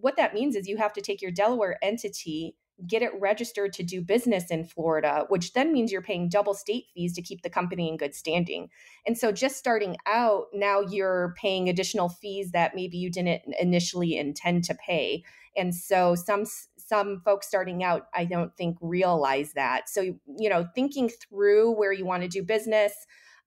what 0.01 0.17
that 0.17 0.33
means 0.33 0.55
is 0.55 0.67
you 0.67 0.77
have 0.77 0.93
to 0.93 1.01
take 1.01 1.21
your 1.21 1.31
Delaware 1.31 1.77
entity, 1.83 2.55
get 2.87 3.01
it 3.01 3.11
registered 3.19 3.73
to 3.73 3.83
do 3.83 4.01
business 4.01 4.45
in 4.49 4.63
Florida, 4.63 5.25
which 5.29 5.53
then 5.53 5.73
means 5.73 5.91
you're 5.91 6.01
paying 6.01 6.29
double 6.29 6.53
state 6.53 6.85
fees 6.93 7.13
to 7.13 7.21
keep 7.21 7.41
the 7.41 7.49
company 7.49 7.89
in 7.89 7.97
good 7.97 8.15
standing. 8.15 8.69
And 9.05 9.17
so 9.17 9.31
just 9.31 9.57
starting 9.57 9.97
out, 10.05 10.45
now 10.53 10.81
you're 10.81 11.33
paying 11.37 11.67
additional 11.67 12.09
fees 12.09 12.51
that 12.51 12.75
maybe 12.75 12.97
you 12.97 13.11
didn't 13.11 13.41
initially 13.59 14.17
intend 14.17 14.63
to 14.65 14.75
pay. 14.75 15.23
And 15.57 15.75
so 15.75 16.15
some 16.15 16.45
some 16.77 17.21
folks 17.23 17.47
starting 17.47 17.83
out, 17.83 18.07
I 18.15 18.25
don't 18.25 18.55
think 18.55 18.77
realize 18.81 19.53
that. 19.53 19.89
So 19.89 20.01
you 20.01 20.49
know, 20.49 20.67
thinking 20.73 21.09
through 21.09 21.71
where 21.77 21.91
you 21.91 22.05
want 22.05 22.23
to 22.23 22.29
do 22.29 22.43
business, 22.43 22.93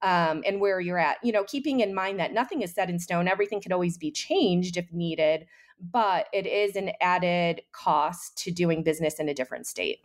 um, 0.03 0.43
and 0.45 0.61
where 0.61 0.81
you're 0.81 0.99
at. 0.99 1.19
You 1.23 1.33
know, 1.33 1.45
keeping 1.45 1.81
in 1.81 1.95
mind 1.95 2.19
that 2.19 2.33
nothing 2.33 2.63
is 2.63 2.75
set 2.75 2.91
in 2.91 2.99
stone, 2.99 3.29
everything 3.29 3.61
can 3.61 3.73
always 3.73 3.97
be 3.97 4.11
changed 4.11 4.77
if 4.77 4.93
needed 4.93 5.47
but 5.91 6.29
it 6.33 6.47
is 6.47 6.77
an 6.77 6.93
added 7.01 7.63
cost 7.73 8.39
to 8.39 8.51
doing 8.51 8.83
business 8.83 9.19
in 9.19 9.29
a 9.29 9.35
different 9.35 9.67
state. 9.67 10.01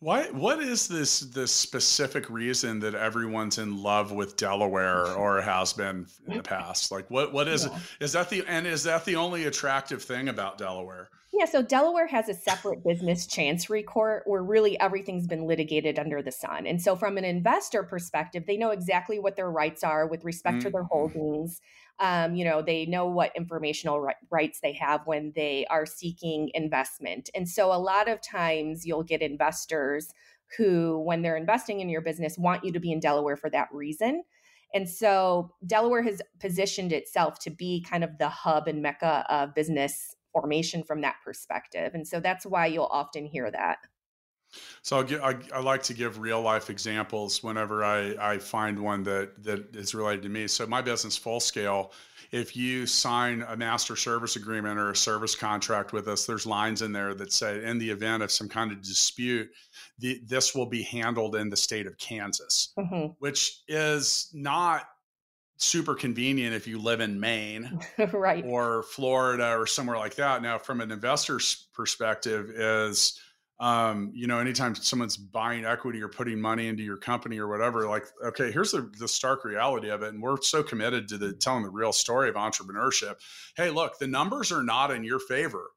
Why? 0.00 0.24
What 0.30 0.60
is 0.60 0.88
this 0.88 1.20
this 1.20 1.52
specific 1.52 2.28
reason 2.28 2.80
that 2.80 2.94
everyone's 2.94 3.58
in 3.58 3.80
love 3.80 4.10
with 4.12 4.36
Delaware 4.36 5.06
or 5.14 5.40
has 5.40 5.72
been 5.72 6.06
in 6.26 6.38
the 6.38 6.42
past? 6.42 6.90
Like, 6.90 7.10
what 7.10 7.32
what 7.32 7.48
is 7.48 7.66
yeah. 7.66 7.78
is 8.00 8.12
that 8.12 8.30
the 8.30 8.44
and 8.46 8.66
is 8.66 8.82
that 8.84 9.04
the 9.04 9.16
only 9.16 9.44
attractive 9.44 10.02
thing 10.02 10.28
about 10.28 10.58
Delaware? 10.58 11.08
Yeah, 11.40 11.46
so 11.46 11.62
Delaware 11.62 12.06
has 12.08 12.28
a 12.28 12.34
separate 12.34 12.84
business 12.84 13.26
chancery 13.26 13.82
court 13.82 14.24
where 14.26 14.42
really 14.42 14.78
everything's 14.78 15.26
been 15.26 15.46
litigated 15.46 15.98
under 15.98 16.20
the 16.20 16.30
sun. 16.30 16.66
And 16.66 16.82
so, 16.82 16.94
from 16.96 17.16
an 17.16 17.24
investor 17.24 17.82
perspective, 17.82 18.44
they 18.46 18.58
know 18.58 18.72
exactly 18.72 19.18
what 19.18 19.36
their 19.36 19.50
rights 19.50 19.82
are 19.82 20.06
with 20.06 20.22
respect 20.22 20.58
mm-hmm. 20.58 20.66
to 20.66 20.70
their 20.70 20.82
mm-hmm. 20.82 20.92
holdings. 20.92 21.62
Um, 21.98 22.34
you 22.34 22.44
know, 22.44 22.60
they 22.60 22.84
know 22.84 23.06
what 23.06 23.34
informational 23.34 24.06
rights 24.30 24.60
they 24.62 24.74
have 24.74 25.06
when 25.06 25.32
they 25.34 25.64
are 25.70 25.86
seeking 25.86 26.50
investment. 26.52 27.30
And 27.34 27.48
so 27.48 27.72
a 27.72 27.80
lot 27.80 28.06
of 28.06 28.20
times 28.20 28.84
you'll 28.84 29.02
get 29.02 29.22
investors 29.22 30.12
who, 30.58 30.98
when 30.98 31.22
they're 31.22 31.38
investing 31.38 31.80
in 31.80 31.88
your 31.88 32.02
business, 32.02 32.36
want 32.36 32.64
you 32.64 32.72
to 32.72 32.80
be 32.80 32.92
in 32.92 33.00
Delaware 33.00 33.36
for 33.36 33.48
that 33.48 33.68
reason. 33.72 34.24
And 34.74 34.86
so 34.86 35.54
Delaware 35.66 36.02
has 36.02 36.20
positioned 36.38 36.92
itself 36.92 37.38
to 37.40 37.50
be 37.50 37.82
kind 37.88 38.04
of 38.04 38.18
the 38.18 38.28
hub 38.28 38.68
and 38.68 38.82
mecca 38.82 39.24
of 39.30 39.54
business 39.54 40.16
formation 40.32 40.82
from 40.82 41.00
that 41.02 41.16
perspective. 41.24 41.94
And 41.94 42.06
so 42.06 42.20
that's 42.20 42.46
why 42.46 42.66
you'll 42.66 42.84
often 42.84 43.26
hear 43.26 43.50
that. 43.50 43.78
So 44.82 44.96
I'll 44.96 45.04
give, 45.04 45.22
I, 45.22 45.36
I, 45.54 45.60
like 45.60 45.82
to 45.84 45.94
give 45.94 46.18
real 46.18 46.40
life 46.40 46.70
examples 46.70 47.42
whenever 47.42 47.84
I, 47.84 48.16
I 48.20 48.38
find 48.38 48.78
one 48.80 49.04
that, 49.04 49.42
that 49.44 49.76
is 49.76 49.94
related 49.94 50.22
to 50.22 50.28
me. 50.28 50.48
So 50.48 50.66
my 50.66 50.82
business, 50.82 51.16
Full 51.16 51.40
Scale, 51.40 51.92
if 52.32 52.56
you 52.56 52.86
sign 52.86 53.44
a 53.48 53.56
master 53.56 53.96
service 53.96 54.36
agreement 54.36 54.78
or 54.78 54.90
a 54.90 54.96
service 54.96 55.34
contract 55.34 55.92
with 55.92 56.08
us, 56.08 56.26
there's 56.26 56.46
lines 56.46 56.82
in 56.82 56.92
there 56.92 57.14
that 57.14 57.32
say, 57.32 57.64
in 57.64 57.78
the 57.78 57.90
event 57.90 58.22
of 58.22 58.30
some 58.32 58.48
kind 58.48 58.72
of 58.72 58.82
dispute, 58.82 59.50
the, 59.98 60.20
this 60.26 60.54
will 60.54 60.66
be 60.66 60.82
handled 60.82 61.36
in 61.36 61.48
the 61.48 61.56
state 61.56 61.86
of 61.86 61.96
Kansas, 61.98 62.72
mm-hmm. 62.78 63.12
which 63.18 63.62
is 63.68 64.30
not 64.32 64.86
super 65.60 65.94
convenient 65.94 66.54
if 66.54 66.66
you 66.66 66.78
live 66.78 67.00
in 67.00 67.20
Maine 67.20 67.80
right. 68.12 68.44
or 68.46 68.82
Florida 68.82 69.56
or 69.56 69.66
somewhere 69.66 69.98
like 69.98 70.14
that. 70.16 70.42
Now, 70.42 70.58
from 70.58 70.80
an 70.80 70.90
investor's 70.90 71.68
perspective, 71.74 72.50
is 72.50 73.20
um, 73.60 74.10
you 74.14 74.26
know, 74.26 74.38
anytime 74.38 74.74
someone's 74.74 75.18
buying 75.18 75.66
equity 75.66 76.00
or 76.00 76.08
putting 76.08 76.40
money 76.40 76.68
into 76.68 76.82
your 76.82 76.96
company 76.96 77.38
or 77.38 77.46
whatever, 77.46 77.86
like, 77.86 78.06
okay, 78.24 78.50
here's 78.50 78.72
the, 78.72 78.90
the 78.98 79.06
stark 79.06 79.44
reality 79.44 79.90
of 79.90 80.02
it. 80.02 80.14
And 80.14 80.22
we're 80.22 80.40
so 80.40 80.62
committed 80.62 81.08
to 81.08 81.18
the 81.18 81.34
telling 81.34 81.62
the 81.62 81.68
real 81.68 81.92
story 81.92 82.30
of 82.30 82.36
entrepreneurship. 82.36 83.16
Hey, 83.58 83.68
look, 83.68 83.98
the 83.98 84.06
numbers 84.06 84.50
are 84.50 84.62
not 84.62 84.90
in 84.90 85.04
your 85.04 85.18
favor 85.18 85.72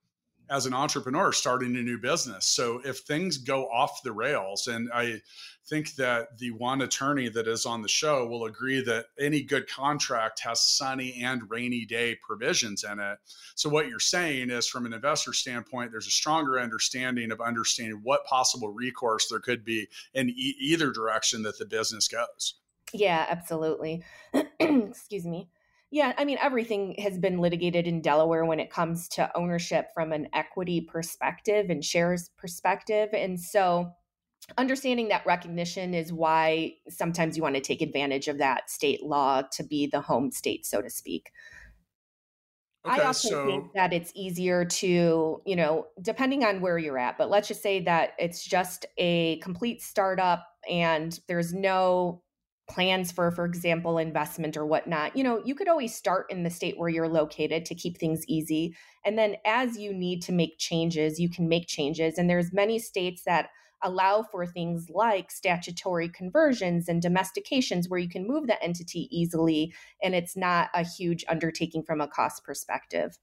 as 0.53 0.67
an 0.67 0.73
entrepreneur 0.73 1.31
starting 1.31 1.75
a 1.75 1.81
new 1.81 1.97
business. 1.97 2.45
So 2.45 2.79
if 2.85 2.99
things 2.99 3.39
go 3.39 3.65
off 3.69 4.03
the 4.03 4.11
rails, 4.11 4.67
and 4.67 4.87
I 4.93 5.23
think 5.65 5.95
that 5.95 6.37
the 6.37 6.51
one 6.51 6.81
attorney 6.81 7.27
that 7.29 7.47
is 7.47 7.65
on 7.65 7.81
the 7.81 7.87
show 7.87 8.27
will 8.27 8.45
agree 8.45 8.83
that 8.83 9.07
any 9.19 9.41
good 9.41 9.67
contract 9.67 10.41
has 10.41 10.61
sunny 10.61 11.23
and 11.23 11.49
rainy 11.49 11.85
day 11.85 12.19
provisions 12.21 12.83
in 12.83 12.99
it. 12.99 13.17
So 13.55 13.67
what 13.67 13.87
you're 13.87 13.99
saying 13.99 14.51
is 14.51 14.67
from 14.67 14.85
an 14.85 14.93
investor 14.93 15.33
standpoint, 15.33 15.89
there's 15.89 16.05
a 16.05 16.11
stronger 16.11 16.59
understanding 16.59 17.31
of 17.31 17.41
understanding 17.41 18.01
what 18.03 18.23
possible 18.25 18.71
recourse 18.71 19.29
there 19.29 19.39
could 19.39 19.65
be 19.65 19.87
in 20.13 20.29
e- 20.29 20.55
either 20.59 20.91
direction 20.91 21.41
that 21.43 21.57
the 21.57 21.65
business 21.65 22.07
goes. 22.07 22.59
Yeah, 22.93 23.25
absolutely. 23.27 24.03
Excuse 24.59 25.25
me. 25.25 25.49
Yeah, 25.93 26.11
I 26.17 26.25
mean, 26.25 26.39
everything 26.41 26.95
has 26.97 27.19
been 27.19 27.37
litigated 27.37 27.85
in 27.85 28.01
Delaware 28.01 28.45
when 28.45 28.59
it 28.59 28.71
comes 28.71 29.07
to 29.09 29.29
ownership 29.37 29.89
from 29.93 30.11
an 30.11 30.27
equity 30.33 30.81
perspective 30.81 31.69
and 31.69 31.85
shares 31.85 32.31
perspective. 32.35 33.09
And 33.13 33.39
so, 33.39 33.91
understanding 34.57 35.09
that 35.09 35.23
recognition 35.27 35.93
is 35.93 36.11
why 36.11 36.73
sometimes 36.89 37.37
you 37.37 37.43
want 37.43 37.53
to 37.53 37.61
take 37.61 37.83
advantage 37.83 38.27
of 38.27 38.39
that 38.39 38.71
state 38.71 39.03
law 39.03 39.43
to 39.51 39.61
be 39.61 39.85
the 39.85 40.01
home 40.01 40.31
state, 40.31 40.65
so 40.65 40.81
to 40.81 40.89
speak. 40.89 41.29
Okay, 42.87 42.99
I 42.99 43.05
also 43.05 43.29
so... 43.29 43.45
think 43.45 43.73
that 43.75 43.93
it's 43.93 44.11
easier 44.15 44.65
to, 44.65 45.43
you 45.45 45.55
know, 45.55 45.85
depending 46.01 46.43
on 46.43 46.59
where 46.59 46.79
you're 46.79 46.97
at, 46.97 47.19
but 47.19 47.29
let's 47.29 47.47
just 47.47 47.61
say 47.61 47.81
that 47.81 48.13
it's 48.17 48.43
just 48.43 48.87
a 48.97 49.37
complete 49.41 49.79
startup 49.83 50.43
and 50.67 51.19
there's 51.27 51.53
no 51.53 52.23
plans 52.69 53.11
for 53.11 53.29
for 53.31 53.45
example 53.45 53.97
investment 53.97 54.55
or 54.55 54.65
whatnot 54.65 55.15
you 55.17 55.23
know 55.23 55.41
you 55.43 55.53
could 55.53 55.67
always 55.67 55.93
start 55.93 56.25
in 56.31 56.43
the 56.43 56.49
state 56.49 56.77
where 56.77 56.89
you're 56.89 57.09
located 57.09 57.65
to 57.65 57.75
keep 57.75 57.97
things 57.97 58.23
easy. 58.27 58.75
And 59.05 59.17
then 59.17 59.35
as 59.45 59.77
you 59.77 59.93
need 59.93 60.21
to 60.23 60.31
make 60.31 60.57
changes 60.59 61.19
you 61.19 61.29
can 61.29 61.49
make 61.49 61.67
changes. 61.67 62.17
And 62.17 62.29
there's 62.29 62.53
many 62.53 62.79
states 62.79 63.23
that 63.25 63.49
allow 63.83 64.23
for 64.23 64.45
things 64.45 64.89
like 64.89 65.29
statutory 65.29 66.07
conversions 66.07 66.87
and 66.87 67.03
domestications 67.03 67.89
where 67.89 67.99
you 67.99 68.07
can 68.07 68.25
move 68.25 68.47
the 68.47 68.61
entity 68.63 69.09
easily 69.11 69.73
and 70.01 70.15
it's 70.15 70.37
not 70.37 70.69
a 70.73 70.85
huge 70.85 71.25
undertaking 71.27 71.83
from 71.83 71.99
a 71.99 72.07
cost 72.07 72.45
perspective 72.45 73.17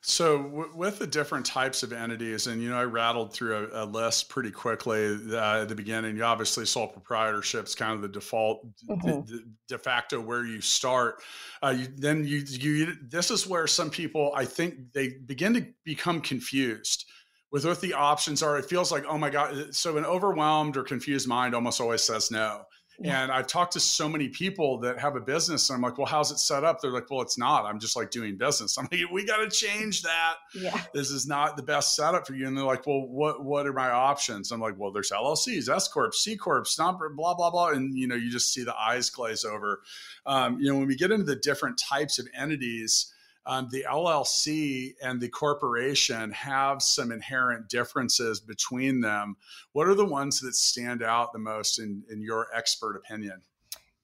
so, 0.00 0.42
w- 0.42 0.72
with 0.74 0.98
the 0.98 1.06
different 1.06 1.46
types 1.46 1.82
of 1.82 1.92
entities, 1.92 2.46
and 2.46 2.62
you 2.62 2.70
know, 2.70 2.78
I 2.78 2.84
rattled 2.84 3.32
through 3.32 3.70
a, 3.72 3.84
a 3.84 3.86
list 3.86 4.28
pretty 4.28 4.50
quickly 4.50 5.18
uh, 5.32 5.62
at 5.62 5.68
the 5.68 5.74
beginning. 5.74 6.16
You 6.16 6.24
obviously 6.24 6.66
sole 6.66 6.88
proprietorship 6.88 7.66
is 7.66 7.74
kind 7.74 7.94
of 7.94 8.02
the 8.02 8.08
default, 8.08 8.66
mm-hmm. 8.86 9.20
de, 9.20 9.42
de, 9.68 9.78
facto 9.78 10.20
where 10.20 10.44
you 10.44 10.60
start. 10.60 11.22
Uh, 11.62 11.74
you, 11.78 11.88
then 11.96 12.24
you, 12.24 12.38
you, 12.38 12.94
this 13.02 13.30
is 13.30 13.46
where 13.46 13.66
some 13.66 13.90
people, 13.90 14.32
I 14.34 14.44
think, 14.44 14.92
they 14.92 15.14
begin 15.24 15.54
to 15.54 15.66
become 15.84 16.20
confused 16.20 17.06
with 17.52 17.64
what 17.64 17.80
the 17.80 17.94
options 17.94 18.42
are. 18.42 18.58
It 18.58 18.64
feels 18.64 18.90
like, 18.90 19.04
oh 19.08 19.18
my 19.18 19.30
god! 19.30 19.74
So, 19.74 19.96
an 19.96 20.04
overwhelmed 20.04 20.76
or 20.76 20.82
confused 20.82 21.28
mind 21.28 21.54
almost 21.54 21.80
always 21.80 22.02
says 22.02 22.30
no. 22.30 22.62
And 23.04 23.32
I've 23.32 23.46
talked 23.46 23.72
to 23.72 23.80
so 23.80 24.08
many 24.08 24.28
people 24.28 24.78
that 24.80 24.98
have 24.98 25.16
a 25.16 25.20
business, 25.20 25.68
and 25.70 25.76
I'm 25.76 25.82
like, 25.82 25.98
well, 25.98 26.06
how's 26.06 26.30
it 26.30 26.38
set 26.38 26.64
up? 26.64 26.80
They're 26.80 26.90
like, 26.90 27.10
well, 27.10 27.22
it's 27.22 27.38
not. 27.38 27.64
I'm 27.64 27.78
just 27.78 27.96
like 27.96 28.10
doing 28.10 28.36
business. 28.36 28.78
I'm 28.78 28.88
like, 28.90 29.10
we 29.10 29.24
got 29.24 29.38
to 29.38 29.50
change 29.50 30.02
that. 30.02 30.34
Yeah. 30.54 30.80
This 30.94 31.10
is 31.10 31.26
not 31.26 31.56
the 31.56 31.62
best 31.62 31.96
setup 31.96 32.26
for 32.26 32.34
you. 32.34 32.46
And 32.46 32.56
they're 32.56 32.64
like, 32.64 32.86
well, 32.86 33.06
what 33.06 33.44
what 33.44 33.66
are 33.66 33.72
my 33.72 33.90
options? 33.90 34.52
I'm 34.52 34.60
like, 34.60 34.78
well, 34.78 34.92
there's 34.92 35.10
LLCs, 35.10 35.68
S 35.68 35.88
corp, 35.88 36.14
C 36.14 36.36
corp, 36.36 36.66
stomp, 36.66 37.00
blah 37.16 37.34
blah 37.34 37.50
blah, 37.50 37.68
and 37.68 37.96
you 37.96 38.06
know, 38.06 38.14
you 38.14 38.30
just 38.30 38.52
see 38.52 38.64
the 38.64 38.76
eyes 38.76 39.10
glaze 39.10 39.44
over. 39.44 39.82
Um, 40.26 40.60
you 40.60 40.72
know, 40.72 40.78
when 40.78 40.86
we 40.86 40.96
get 40.96 41.10
into 41.10 41.24
the 41.24 41.36
different 41.36 41.78
types 41.78 42.18
of 42.18 42.26
entities. 42.36 43.11
Um, 43.46 43.68
the 43.70 43.84
LLC 43.88 44.94
and 45.02 45.20
the 45.20 45.28
corporation 45.28 46.30
have 46.32 46.82
some 46.82 47.10
inherent 47.10 47.68
differences 47.68 48.40
between 48.40 49.00
them. 49.00 49.36
What 49.72 49.88
are 49.88 49.94
the 49.94 50.04
ones 50.04 50.40
that 50.40 50.54
stand 50.54 51.02
out 51.02 51.32
the 51.32 51.38
most 51.38 51.78
in, 51.78 52.04
in 52.10 52.22
your 52.22 52.48
expert 52.54 52.96
opinion? 52.96 53.42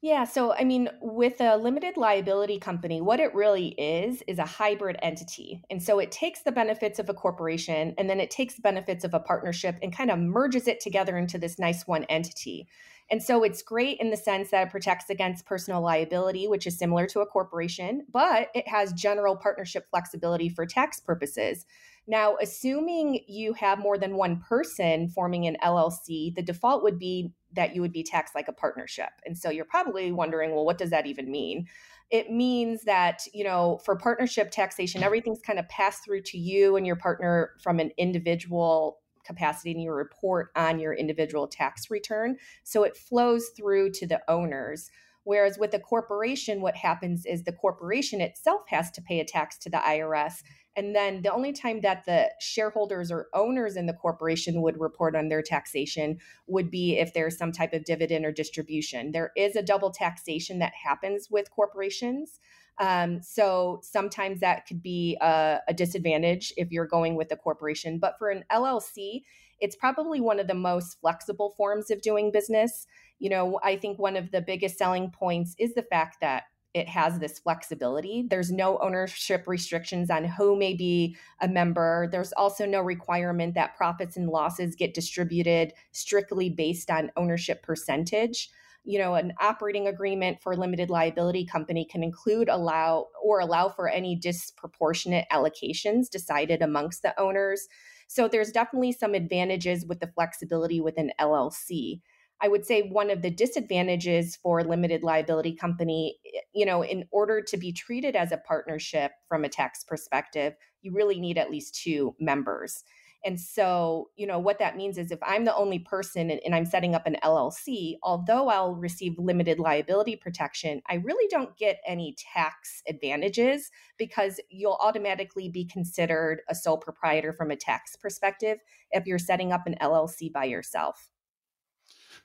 Yeah, 0.00 0.24
so 0.24 0.52
I 0.52 0.62
mean, 0.62 0.88
with 1.00 1.40
a 1.40 1.56
limited 1.56 1.96
liability 1.96 2.60
company, 2.60 3.00
what 3.00 3.18
it 3.18 3.34
really 3.34 3.68
is 3.70 4.22
is 4.28 4.38
a 4.38 4.44
hybrid 4.44 4.96
entity. 5.02 5.64
And 5.70 5.82
so 5.82 5.98
it 5.98 6.12
takes 6.12 6.42
the 6.42 6.52
benefits 6.52 7.00
of 7.00 7.08
a 7.08 7.14
corporation 7.14 7.94
and 7.98 8.08
then 8.08 8.20
it 8.20 8.30
takes 8.30 8.54
the 8.54 8.62
benefits 8.62 9.02
of 9.02 9.12
a 9.12 9.18
partnership 9.18 9.76
and 9.82 9.94
kind 9.94 10.12
of 10.12 10.20
merges 10.20 10.68
it 10.68 10.78
together 10.78 11.18
into 11.18 11.36
this 11.36 11.58
nice 11.58 11.84
one 11.84 12.04
entity. 12.04 12.68
And 13.10 13.22
so 13.22 13.42
it's 13.42 13.62
great 13.62 13.98
in 14.00 14.10
the 14.10 14.16
sense 14.16 14.50
that 14.50 14.66
it 14.66 14.70
protects 14.70 15.08
against 15.08 15.46
personal 15.46 15.80
liability, 15.80 16.46
which 16.46 16.66
is 16.66 16.78
similar 16.78 17.06
to 17.06 17.20
a 17.20 17.26
corporation, 17.26 18.06
but 18.12 18.48
it 18.54 18.68
has 18.68 18.92
general 18.92 19.36
partnership 19.36 19.86
flexibility 19.90 20.48
for 20.48 20.66
tax 20.66 21.00
purposes. 21.00 21.64
Now, 22.06 22.36
assuming 22.40 23.20
you 23.26 23.52
have 23.54 23.78
more 23.78 23.98
than 23.98 24.16
one 24.16 24.40
person 24.40 25.08
forming 25.08 25.46
an 25.46 25.56
LLC, 25.62 26.34
the 26.34 26.42
default 26.42 26.82
would 26.82 26.98
be 26.98 27.32
that 27.52 27.74
you 27.74 27.80
would 27.80 27.92
be 27.92 28.02
taxed 28.02 28.34
like 28.34 28.48
a 28.48 28.52
partnership. 28.52 29.10
And 29.24 29.36
so 29.36 29.50
you're 29.50 29.64
probably 29.64 30.12
wondering, 30.12 30.54
well, 30.54 30.64
what 30.64 30.78
does 30.78 30.90
that 30.90 31.06
even 31.06 31.30
mean? 31.30 31.66
It 32.10 32.30
means 32.30 32.84
that, 32.84 33.22
you 33.34 33.44
know, 33.44 33.80
for 33.84 33.96
partnership 33.96 34.50
taxation, 34.50 35.02
everything's 35.02 35.40
kind 35.40 35.58
of 35.58 35.68
passed 35.68 36.04
through 36.04 36.22
to 36.22 36.38
you 36.38 36.76
and 36.76 36.86
your 36.86 36.96
partner 36.96 37.52
from 37.62 37.78
an 37.78 37.90
individual 37.98 39.00
capacity 39.28 39.70
and 39.70 39.80
you 39.80 39.92
report 39.92 40.50
on 40.56 40.80
your 40.80 40.94
individual 40.94 41.46
tax 41.46 41.90
return. 41.90 42.36
So 42.64 42.82
it 42.82 42.96
flows 42.96 43.50
through 43.56 43.92
to 43.92 44.06
the 44.08 44.20
owners. 44.26 44.90
Whereas 45.28 45.58
with 45.58 45.74
a 45.74 45.78
corporation, 45.78 46.62
what 46.62 46.74
happens 46.74 47.26
is 47.26 47.44
the 47.44 47.52
corporation 47.52 48.22
itself 48.22 48.62
has 48.68 48.90
to 48.92 49.02
pay 49.02 49.20
a 49.20 49.26
tax 49.26 49.58
to 49.58 49.68
the 49.68 49.76
IRS. 49.76 50.42
And 50.74 50.96
then 50.96 51.20
the 51.20 51.30
only 51.30 51.52
time 51.52 51.82
that 51.82 52.06
the 52.06 52.30
shareholders 52.40 53.10
or 53.10 53.26
owners 53.34 53.76
in 53.76 53.84
the 53.84 53.92
corporation 53.92 54.62
would 54.62 54.80
report 54.80 55.14
on 55.14 55.28
their 55.28 55.42
taxation 55.42 56.16
would 56.46 56.70
be 56.70 56.96
if 56.96 57.12
there's 57.12 57.36
some 57.36 57.52
type 57.52 57.74
of 57.74 57.84
dividend 57.84 58.24
or 58.24 58.32
distribution. 58.32 59.12
There 59.12 59.32
is 59.36 59.54
a 59.54 59.62
double 59.62 59.90
taxation 59.90 60.60
that 60.60 60.72
happens 60.82 61.28
with 61.30 61.50
corporations. 61.50 62.40
Um, 62.78 63.20
so 63.22 63.80
sometimes 63.82 64.40
that 64.40 64.66
could 64.66 64.82
be 64.82 65.18
a, 65.20 65.58
a 65.68 65.74
disadvantage 65.74 66.54
if 66.56 66.72
you're 66.72 66.86
going 66.86 67.16
with 67.16 67.30
a 67.32 67.36
corporation. 67.36 67.98
But 67.98 68.14
for 68.18 68.30
an 68.30 68.44
LLC, 68.50 69.24
it's 69.60 69.76
probably 69.76 70.20
one 70.20 70.38
of 70.38 70.46
the 70.46 70.54
most 70.54 71.00
flexible 71.00 71.50
forms 71.56 71.90
of 71.90 72.00
doing 72.00 72.30
business. 72.30 72.86
You 73.18 73.30
know, 73.30 73.58
I 73.62 73.76
think 73.76 73.98
one 73.98 74.16
of 74.16 74.30
the 74.30 74.40
biggest 74.40 74.78
selling 74.78 75.10
points 75.10 75.54
is 75.58 75.74
the 75.74 75.82
fact 75.82 76.20
that 76.20 76.44
it 76.74 76.88
has 76.88 77.18
this 77.18 77.38
flexibility. 77.38 78.26
There's 78.28 78.52
no 78.52 78.78
ownership 78.78 79.44
restrictions 79.46 80.10
on 80.10 80.24
who 80.24 80.56
may 80.56 80.74
be 80.74 81.16
a 81.40 81.48
member. 81.48 82.08
There's 82.12 82.32
also 82.34 82.66
no 82.66 82.80
requirement 82.80 83.54
that 83.54 83.76
profits 83.76 84.16
and 84.16 84.28
losses 84.28 84.76
get 84.76 84.94
distributed 84.94 85.72
strictly 85.92 86.50
based 86.50 86.90
on 86.90 87.10
ownership 87.16 87.62
percentage. 87.62 88.50
You 88.84 88.98
know, 88.98 89.14
an 89.14 89.32
operating 89.40 89.86
agreement 89.88 90.40
for 90.40 90.52
a 90.52 90.56
limited 90.56 90.88
liability 90.88 91.44
company 91.44 91.84
can 91.84 92.02
include 92.02 92.48
allow 92.48 93.08
or 93.22 93.40
allow 93.40 93.68
for 93.68 93.88
any 93.88 94.14
disproportionate 94.14 95.26
allocations 95.32 96.08
decided 96.08 96.62
amongst 96.62 97.02
the 97.02 97.18
owners. 97.20 97.66
So 98.06 98.28
there's 98.28 98.52
definitely 98.52 98.92
some 98.92 99.14
advantages 99.14 99.84
with 99.84 100.00
the 100.00 100.06
flexibility 100.06 100.80
with 100.80 100.96
an 100.96 101.12
LLC. 101.18 102.02
I 102.40 102.48
would 102.48 102.64
say 102.64 102.82
one 102.82 103.10
of 103.10 103.22
the 103.22 103.30
disadvantages 103.30 104.36
for 104.36 104.62
limited 104.62 105.02
liability 105.02 105.54
company, 105.54 106.18
eh, 106.26 106.40
you 106.54 106.64
know, 106.64 106.84
in 106.84 107.04
order 107.10 107.42
to 107.42 107.56
be 107.56 107.72
treated 107.72 108.14
as 108.14 108.32
a 108.32 108.38
partnership 108.38 109.12
from 109.28 109.44
a 109.44 109.48
tax 109.48 109.84
perspective, 109.84 110.54
you 110.82 110.92
really 110.92 111.20
need 111.20 111.38
at 111.38 111.50
least 111.50 111.80
two 111.82 112.14
members. 112.20 112.84
And 113.24 113.40
so, 113.40 114.10
you 114.16 114.28
know, 114.28 114.38
what 114.38 114.60
that 114.60 114.76
means 114.76 114.96
is 114.96 115.10
if 115.10 115.18
I'm 115.22 115.44
the 115.44 115.56
only 115.56 115.80
person 115.80 116.30
and, 116.30 116.40
and, 116.44 116.54
I'm 116.54 116.64
setting 116.64 116.94
up 116.94 117.04
an 117.04 117.16
LLC, 117.24 117.96
although 118.04 118.48
I'll 118.48 118.76
receive 118.76 119.18
limited 119.18 119.58
liability 119.58 120.14
protection, 120.14 120.80
I 120.88 120.96
really 120.96 121.26
don't 121.28 121.56
get 121.56 121.80
any 121.84 122.14
tax 122.32 122.80
advantages 122.88 123.70
because 123.98 124.40
you'll 124.50 124.78
automatically 124.80 125.48
be 125.48 125.64
considered 125.64 126.42
a 126.48 126.54
sole 126.54 126.78
proprietor 126.78 127.32
from 127.32 127.50
a 127.50 127.56
tax 127.56 127.96
perspective 127.96 128.58
if 128.92 129.04
you're 129.04 129.18
setting 129.18 129.52
up 129.52 129.66
an 129.66 129.74
LLC 129.80 130.32
by 130.32 130.44
yourself. 130.44 131.10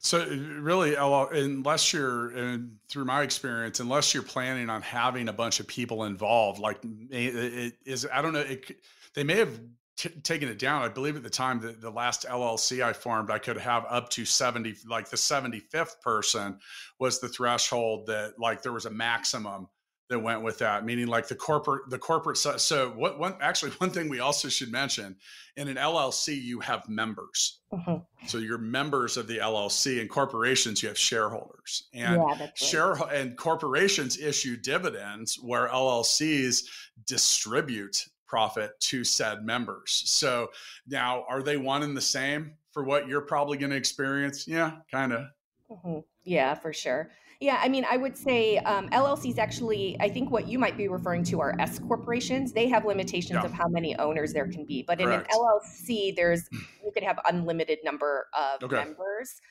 So 0.04 0.22
uh, 0.22 0.26
really, 0.60 0.96
unless 0.96 1.94
you're, 1.94 2.32
and 2.32 2.76
through 2.90 3.06
my 3.06 3.24
experience, 3.24 3.80
unless 3.80 4.14
you're 4.14 4.22
planning 4.22 4.70
on 4.70 4.82
having 4.82 5.30
a 5.30 5.34
bunch 5.34 5.62
of 5.62 5.68
people 5.68 6.04
involved, 6.04 6.60
like 6.60 6.80
it 7.10 7.76
is, 7.86 8.06
I 8.14 8.22
don't 8.22 8.34
know, 8.34 8.42
it, 8.42 8.76
they 9.14 9.24
may 9.24 9.38
have 9.38 9.62
t- 9.98 10.10
taken 10.10 10.50
it 10.50 10.60
down. 10.60 10.82
I 10.82 10.90
believe 10.90 11.16
at 11.16 11.24
the 11.24 11.30
time 11.30 11.62
that 11.62 11.80
the 11.80 11.90
last 11.90 12.26
LLC 12.26 12.84
I 12.84 12.92
formed, 12.92 13.32
I 13.32 13.40
could 13.40 13.58
have 13.58 13.86
up 13.88 14.10
to 14.10 14.26
70, 14.26 14.76
like 14.90 15.10
the 15.10 15.16
75th 15.16 16.02
person 16.02 16.60
was 17.00 17.22
the 17.22 17.30
threshold 17.30 18.08
that 18.08 18.38
like 18.38 18.62
there 18.62 18.74
was 18.74 18.86
a 18.86 18.92
maximum 18.92 19.70
that 20.10 20.20
went 20.20 20.44
with 20.44 20.60
that 20.60 20.86
meaning 20.86 21.08
like 21.08 21.28
the 21.28 21.36
corporate 21.36 21.90
the 21.90 21.98
corporate 21.98 22.38
so 22.38 22.94
what 22.96 23.20
one 23.20 23.36
actually 23.42 23.72
one 23.78 23.90
thing 23.90 24.10
we 24.10 24.20
also 24.20 24.50
should 24.50 24.72
mention 24.72 25.16
in 25.56 25.68
an 25.68 25.76
llc 25.76 26.42
you 26.42 26.60
have 26.60 26.88
members. 26.90 27.60
Mm-hmm. 27.72 28.28
so 28.28 28.38
you're 28.38 28.58
members 28.58 29.18
of 29.18 29.28
the 29.28 29.38
llc 29.38 30.00
and 30.00 30.10
corporations 30.10 30.82
you 30.82 30.90
have 30.90 30.98
shareholders. 30.98 31.88
And 31.94 32.22
yeah, 32.22 32.48
share 32.56 32.94
and 33.12 33.38
corporations 33.38 34.20
issue 34.20 34.58
dividends 34.58 35.40
where 35.42 35.68
llcs 35.68 36.64
distribute 37.06 38.06
profit 38.28 38.80
to 38.80 39.04
said 39.04 39.44
members. 39.44 40.04
So 40.06 40.50
now 40.88 41.24
are 41.30 41.44
they 41.44 41.58
one 41.58 41.84
and 41.84 41.96
the 41.96 42.02
same 42.02 42.54
for 42.72 42.84
what 42.84 43.08
you're 43.08 43.22
probably 43.22 43.58
going 43.58 43.70
to 43.72 43.78
experience? 43.78 44.48
Yeah 44.48 44.78
kind 44.92 45.14
of 45.14 45.26
mm-hmm. 45.70 46.00
yeah 46.24 46.56
for 46.56 46.74
sure 46.74 47.10
yeah, 47.44 47.60
I 47.62 47.68
mean, 47.68 47.86
I 47.92 47.98
would 47.98 48.16
say 48.16 48.58
um, 48.60 48.90
LLCs 48.92 49.38
actually, 49.38 49.98
I 50.00 50.08
think 50.08 50.32
what 50.32 50.48
you 50.48 50.58
might 50.58 50.78
be 50.78 50.88
referring 50.88 51.26
to 51.26 51.42
are 51.42 51.54
S 51.60 51.78
corporations. 51.78 52.54
They 52.54 52.70
have 52.70 52.86
limitations 52.86 53.40
yeah. 53.42 53.46
of 53.46 53.52
how 53.52 53.68
many 53.68 53.98
owners 53.98 54.32
there 54.32 54.48
can 54.48 54.66
be. 54.66 54.82
But 54.82 55.00
Correct. 55.00 55.30
in 55.30 55.38
an 55.38 55.42
LLC, 55.42 56.16
there's 56.16 56.48
you 56.86 56.92
could 56.94 57.04
have 57.04 57.20
unlimited 57.28 57.80
number 57.84 58.28
of 58.34 58.64
okay. 58.64 58.78
members. 58.78 59.42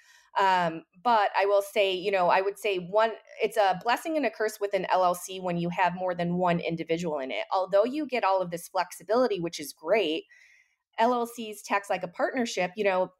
Um, 0.40 0.85
but 1.05 1.28
I 1.38 1.44
will 1.44 1.61
say, 1.61 1.92
you 1.92 2.11
know, 2.11 2.28
I 2.28 2.40
would 2.40 2.59
say 2.59 2.78
one, 2.78 3.11
it's 3.42 3.59
a 3.59 3.78
blessing 3.85 4.16
and 4.16 4.24
a 4.24 4.31
curse 4.31 4.59
with 4.59 4.72
an 4.72 4.87
LLC 4.90 5.42
when 5.42 5.59
you 5.59 5.68
have 5.68 5.94
more 5.94 6.14
than 6.14 6.38
one 6.38 6.61
individual 6.61 7.18
in 7.18 7.31
it. 7.31 7.44
Although 7.52 7.85
you 7.85 8.07
get 8.07 8.24
all 8.24 8.40
of 8.40 8.50
this 8.50 8.68
flexibility, 8.68 9.38
which 9.38 9.61
is 9.61 9.74
great, 9.74 10.24
LLCs 10.98 11.59
tax 11.62 11.90
like 11.90 12.02
a 12.02 12.09
partnership, 12.09 12.70
you 12.74 12.85
know, 12.85 13.12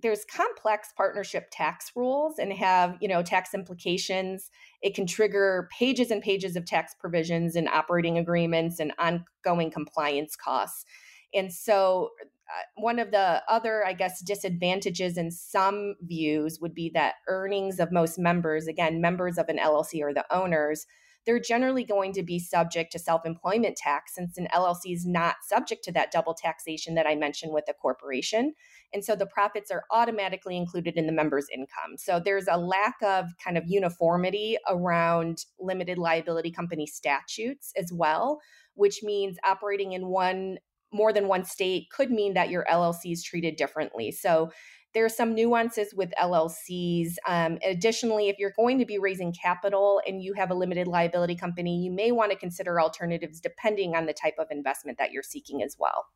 there's 0.00 0.24
complex 0.24 0.92
partnership 0.96 1.48
tax 1.50 1.92
rules 1.94 2.38
and 2.38 2.52
have 2.52 2.96
you 3.00 3.08
know 3.08 3.22
tax 3.22 3.54
implications 3.54 4.50
it 4.82 4.94
can 4.94 5.06
trigger 5.06 5.68
pages 5.76 6.10
and 6.10 6.22
pages 6.22 6.56
of 6.56 6.64
tax 6.64 6.94
provisions 6.98 7.56
and 7.56 7.68
operating 7.68 8.18
agreements 8.18 8.80
and 8.80 8.92
ongoing 8.98 9.70
compliance 9.70 10.36
costs 10.36 10.84
and 11.32 11.52
so 11.52 12.10
uh, 12.20 12.62
one 12.76 12.98
of 12.98 13.10
the 13.10 13.42
other 13.48 13.84
i 13.86 13.92
guess 13.92 14.20
disadvantages 14.22 15.16
in 15.16 15.30
some 15.30 15.94
views 16.02 16.58
would 16.60 16.74
be 16.74 16.90
that 16.92 17.14
earnings 17.28 17.78
of 17.78 17.92
most 17.92 18.18
members 18.18 18.66
again 18.66 19.00
members 19.00 19.38
of 19.38 19.48
an 19.48 19.58
llc 19.58 20.00
or 20.00 20.12
the 20.12 20.24
owners 20.34 20.86
they're 21.26 21.40
generally 21.40 21.84
going 21.84 22.12
to 22.12 22.22
be 22.22 22.38
subject 22.38 22.92
to 22.92 22.98
self 22.98 23.24
employment 23.24 23.76
tax 23.76 24.14
since 24.14 24.36
an 24.36 24.48
LLC 24.54 24.92
is 24.94 25.06
not 25.06 25.36
subject 25.42 25.84
to 25.84 25.92
that 25.92 26.12
double 26.12 26.34
taxation 26.34 26.94
that 26.94 27.06
I 27.06 27.14
mentioned 27.14 27.52
with 27.52 27.64
a 27.68 27.74
corporation. 27.74 28.54
And 28.94 29.04
so 29.04 29.16
the 29.16 29.26
profits 29.26 29.70
are 29.70 29.84
automatically 29.90 30.56
included 30.56 30.96
in 30.96 31.06
the 31.06 31.12
member's 31.12 31.46
income. 31.52 31.96
So 31.98 32.20
there's 32.24 32.46
a 32.48 32.56
lack 32.56 32.94
of 33.02 33.26
kind 33.42 33.58
of 33.58 33.64
uniformity 33.66 34.56
around 34.68 35.44
limited 35.58 35.98
liability 35.98 36.52
company 36.52 36.86
statutes 36.86 37.72
as 37.76 37.92
well, 37.92 38.40
which 38.74 39.02
means 39.02 39.36
operating 39.44 39.92
in 39.92 40.06
one 40.06 40.58
more 40.92 41.12
than 41.12 41.26
one 41.26 41.44
state 41.44 41.90
could 41.90 42.10
mean 42.10 42.34
that 42.34 42.50
your 42.50 42.64
LLC 42.70 43.12
is 43.12 43.24
treated 43.24 43.56
differently. 43.56 44.12
So 44.12 44.50
there 44.94 45.04
are 45.04 45.10
some 45.10 45.34
nuances 45.34 45.92
with 45.92 46.12
LLCs. 46.22 47.14
Um, 47.26 47.58
additionally, 47.64 48.28
if 48.28 48.38
you're 48.38 48.52
going 48.56 48.78
to 48.78 48.86
be 48.86 48.98
raising 48.98 49.32
capital 49.32 50.00
and 50.06 50.22
you 50.22 50.34
have 50.34 50.52
a 50.52 50.54
limited 50.54 50.86
liability 50.86 51.34
company, 51.34 51.82
you 51.82 51.90
may 51.90 52.12
want 52.12 52.30
to 52.30 52.38
consider 52.38 52.80
alternatives 52.80 53.40
depending 53.40 53.96
on 53.96 54.06
the 54.06 54.12
type 54.12 54.36
of 54.38 54.46
investment 54.52 54.98
that 54.98 55.10
you're 55.10 55.24
seeking 55.24 55.62
as 55.62 55.76
well. 55.80 56.06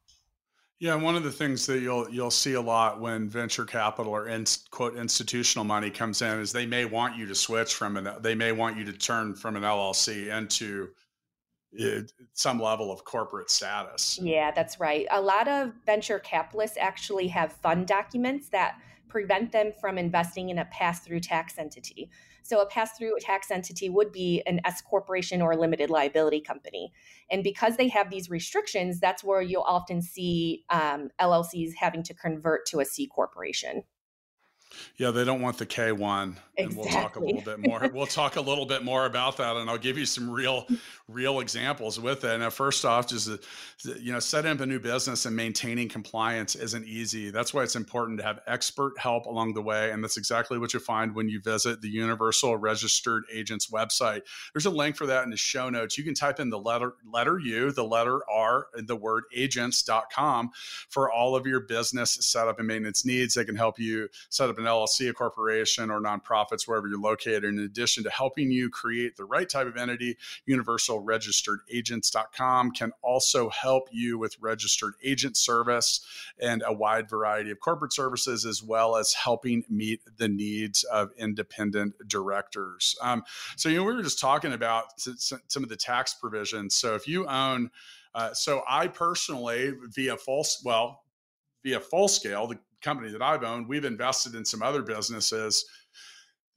Yeah, 0.81 0.95
one 0.95 1.17
of 1.17 1.25
the 1.25 1.33
things 1.33 1.67
that 1.67 1.81
you'll 1.81 2.09
you'll 2.09 2.31
see 2.31 2.55
a 2.55 2.61
lot 2.61 3.01
when 3.01 3.29
venture 3.29 3.65
capital 3.65 4.13
or 4.13 4.29
in, 4.29 4.45
quote 4.71 4.97
institutional 4.97 5.65
money 5.65 5.91
comes 5.91 6.23
in 6.23 6.39
is 6.39 6.53
they 6.53 6.67
may 6.67 6.85
want 6.85 7.17
you 7.17 7.27
to 7.27 7.35
switch 7.35 7.75
from 7.75 7.97
an 7.97 8.09
they 8.21 8.37
may 8.37 8.53
want 8.53 8.77
you 8.77 8.85
to 8.85 8.93
turn 8.93 9.35
from 9.35 9.57
an 9.57 9.63
LLC 9.63 10.29
into 10.29 10.89
it, 11.73 12.13
some 12.33 12.61
level 12.61 12.93
of 12.93 13.05
corporate 13.05 13.51
status. 13.51 14.19
Yeah, 14.23 14.53
that's 14.53 14.79
right. 14.79 15.07
A 15.11 15.21
lot 15.21 15.49
of 15.49 15.73
venture 15.85 16.21
capitalists 16.21 16.77
actually 16.79 17.27
have 17.29 17.53
fund 17.53 17.87
documents 17.87 18.49
that 18.51 18.79
prevent 19.09 19.51
them 19.53 19.73
from 19.81 19.99
investing 19.99 20.51
in 20.51 20.59
a 20.59 20.65
pass 20.67 21.01
through 21.01 21.21
tax 21.21 21.59
entity. 21.59 22.11
So, 22.49 22.63
a 22.63 22.67
pass 22.67 22.97
through 22.97 23.15
tax 23.21 23.51
entity 23.51 23.91
would 23.91 24.11
be 24.11 24.43
an 24.47 24.63
S 24.65 24.81
corporation 24.81 25.43
or 25.43 25.53
a 25.53 25.57
limited 25.59 25.91
liability 25.91 26.41
company. 26.41 26.93
And 27.31 27.45
because 27.45 27.77
they 27.77 27.89
have 27.89 28.09
these 28.09 28.31
restrictions, 28.31 29.01
that's 29.01 29.23
where 29.23 29.43
you'll 29.43 29.67
often 29.67 30.01
see 30.01 30.65
um, 30.71 31.11
LLCs 31.21 31.75
having 31.79 32.03
to 32.05 32.15
convert 32.15 32.65
to 32.69 32.81
a 32.81 32.87
C 32.87 33.07
corporation. 33.07 33.83
Yeah, 34.97 35.11
they 35.11 35.25
don't 35.25 35.41
want 35.41 35.59
the 35.59 35.67
K1. 35.67 36.37
Exactly. 36.57 36.65
And 36.65 36.77
we'll 36.77 36.87
talk 36.87 37.17
a 37.17 37.21
little 37.21 37.41
bit 37.41 37.61
more. 37.61 37.89
we'll 37.93 38.07
talk 38.07 38.37
a 38.37 38.41
little 38.41 38.67
bit 38.67 38.83
more 38.85 39.07
about 39.07 39.37
that 39.37 39.57
and 39.57 39.71
I'll 39.71 39.79
give 39.79 39.97
you 39.97 40.07
some 40.07 40.29
real 40.29 40.67
real 41.07 41.41
examples 41.41 42.01
with 42.01 42.25
it. 42.25 42.39
Now, 42.39 42.51
first 42.51 42.85
off, 42.85 43.07
just 43.07 43.31
you 43.85 44.13
know, 44.13 44.19
setting 44.19 44.51
up 44.51 44.61
a 44.61 44.67
new 44.67 44.81
business 44.81 45.25
and 45.25 45.37
maintaining 45.37 45.89
compliance 45.89 46.57
isn't 46.57 46.85
easy. 46.85 47.31
That's 47.31 47.55
why 47.55 47.63
it's 47.63 47.77
important 47.77 48.19
to 48.19 48.25
have 48.25 48.41
expert 48.47 48.99
help 48.99 49.27
along 49.27 49.55
the 49.55 49.63
way 49.63 49.93
and 49.93 50.03
that's 50.03 50.17
exactly 50.17 50.59
what 50.59 50.75
you 50.75 50.81
find 50.81 51.15
when 51.15 51.29
you 51.29 51.41
visit 51.41 51.81
the 51.81 51.89
Universal 51.89 52.57
Registered 52.57 53.25
Agents 53.33 53.71
website. 53.71 54.23
There's 54.53 54.67
a 54.67 54.71
link 54.71 54.97
for 54.97 55.07
that 55.07 55.25
in 55.25 55.31
the 55.31 55.37
show 55.37 55.71
notes. 55.71 55.97
You 55.97 56.05
can 56.05 56.15
type 56.15 56.41
in 56.41 56.51
the 56.51 56.59
letter 56.59 56.95
letter 57.11 57.39
U, 57.39 57.71
the 57.71 57.85
letter 57.85 58.21
R, 58.31 58.67
and 58.75 58.89
the 58.89 58.97
word 58.97 59.25
agents.com 59.35 60.51
for 60.89 61.11
all 61.11 61.37
of 61.37 61.47
your 61.47 61.61
business 61.61 62.19
setup 62.21 62.59
and 62.59 62.69
maintenance 62.69 63.05
needs. 63.05 63.35
They 63.35 63.45
can 63.45 63.57
help 63.57 63.79
you 63.79 64.09
set 64.29 64.51
up 64.51 64.59
an 64.59 64.67
LLC, 64.69 65.09
a 65.09 65.13
corporation, 65.13 65.91
or 65.91 66.01
nonprofits 66.01 66.67
wherever 66.67 66.89
you're 66.89 67.01
located. 67.01 67.45
In 67.45 67.59
addition 67.59 68.05
to 68.05 68.11
helping 68.11 68.51
you 68.51 68.71
create 68.71 69.17
the 69.17 69.25
right 69.25 69.49
type 69.49 69.67
of 69.67 69.77
entity, 69.77 70.17
Universal 70.47 71.01
Registered 71.01 71.61
Agents.com 71.71 72.73
can 72.73 72.93
also 73.03 73.49
help 73.49 73.89
you 73.91 74.19
with 74.19 74.37
registered 74.41 74.95
agent 75.03 75.37
service 75.37 76.01
and 76.41 76.63
a 76.67 76.73
wide 76.73 77.09
variety 77.09 77.51
of 77.51 77.61
corporate 77.61 77.93
services, 77.93 78.45
as 78.45 78.63
well 78.63 78.97
as 78.97 79.15
helping 79.15 79.65
meet 79.69 80.01
the 80.19 80.29
needs 80.29 80.85
of 80.85 81.11
independent 81.19 81.95
directors. 82.07 82.97
Um, 83.03 83.25
so, 83.57 83.69
you 83.69 83.79
know, 83.79 83.85
we 83.85 83.95
were 83.95 84.03
just 84.03 84.21
talking 84.21 84.53
about 84.53 84.85
some 84.99 85.63
of 85.63 85.69
the 85.69 85.77
tax 85.77 86.15
provisions. 86.15 86.75
So, 86.75 86.95
if 86.95 87.09
you 87.09 87.27
own, 87.27 87.71
uh, 88.15 88.33
so 88.35 88.63
I 88.69 88.89
personally, 88.89 89.73
via 89.95 90.17
false, 90.17 90.63
well, 90.65 91.03
via 91.63 91.81
full 91.81 92.09
scale, 92.09 92.47
the 92.47 92.59
company 92.83 93.11
that 93.13 93.23
I've 93.23 93.45
owned, 93.45 93.69
we've 93.69 93.85
invested 93.85 94.35
in 94.35 94.45
some 94.45 94.63
other 94.63 94.83
businesses 94.83 95.65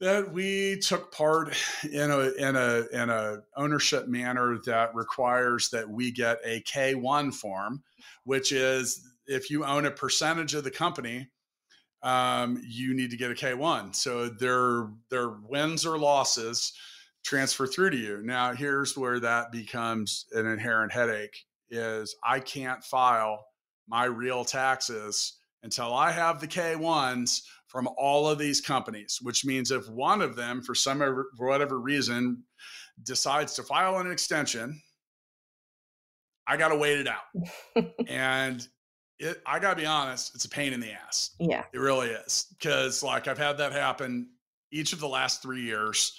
that 0.02 0.32
we 0.32 0.78
took 0.78 1.12
part 1.12 1.56
in 1.90 2.10
a 2.10 2.32
in 2.32 2.56
a 2.56 2.86
in 2.92 3.08
a 3.08 3.38
ownership 3.56 4.08
manner 4.08 4.58
that 4.66 4.92
requires 4.94 5.70
that 5.70 5.88
we 5.88 6.10
get 6.10 6.38
a 6.44 6.60
K1 6.62 7.32
form, 7.32 7.82
which 8.24 8.50
is 8.50 9.00
if 9.26 9.48
you 9.48 9.64
own 9.64 9.86
a 9.86 9.92
percentage 9.92 10.54
of 10.54 10.64
the 10.64 10.72
company, 10.72 11.28
um, 12.02 12.60
you 12.66 12.94
need 12.94 13.12
to 13.12 13.16
get 13.16 13.30
a 13.30 13.34
K1. 13.34 13.94
So 13.94 14.28
their 14.28 14.88
their 15.08 15.36
wins 15.48 15.86
or 15.86 15.98
losses 15.98 16.72
transfer 17.24 17.68
through 17.68 17.90
to 17.90 17.96
you. 17.96 18.22
Now 18.24 18.54
here's 18.54 18.96
where 18.96 19.20
that 19.20 19.52
becomes 19.52 20.26
an 20.32 20.46
inherent 20.46 20.92
headache 20.92 21.44
is 21.70 22.16
I 22.24 22.40
can't 22.40 22.82
file 22.82 23.46
my 23.86 24.06
real 24.06 24.44
taxes 24.44 25.34
until 25.62 25.94
I 25.94 26.10
have 26.10 26.40
the 26.40 26.48
K1s 26.48 27.42
from 27.66 27.88
all 27.96 28.28
of 28.28 28.38
these 28.38 28.60
companies, 28.60 29.18
which 29.22 29.44
means 29.44 29.70
if 29.70 29.88
one 29.88 30.20
of 30.20 30.36
them, 30.36 30.62
for 30.62 30.74
some 30.74 30.98
for 30.98 31.48
whatever 31.48 31.80
reason, 31.80 32.42
decides 33.02 33.54
to 33.54 33.62
file 33.62 33.98
an 33.98 34.10
extension, 34.10 34.80
I 36.46 36.56
got 36.56 36.68
to 36.68 36.76
wait 36.76 36.98
it 36.98 37.08
out. 37.08 37.86
and 38.08 38.66
it, 39.18 39.40
I 39.46 39.58
got 39.58 39.70
to 39.70 39.76
be 39.76 39.86
honest, 39.86 40.34
it's 40.34 40.44
a 40.44 40.48
pain 40.48 40.72
in 40.72 40.80
the 40.80 40.92
ass. 40.92 41.30
Yeah. 41.38 41.64
It 41.72 41.78
really 41.78 42.08
is. 42.08 42.46
Because, 42.58 43.02
like, 43.02 43.28
I've 43.28 43.38
had 43.38 43.58
that 43.58 43.72
happen 43.72 44.28
each 44.70 44.92
of 44.92 45.00
the 45.00 45.08
last 45.08 45.42
three 45.42 45.62
years, 45.62 46.18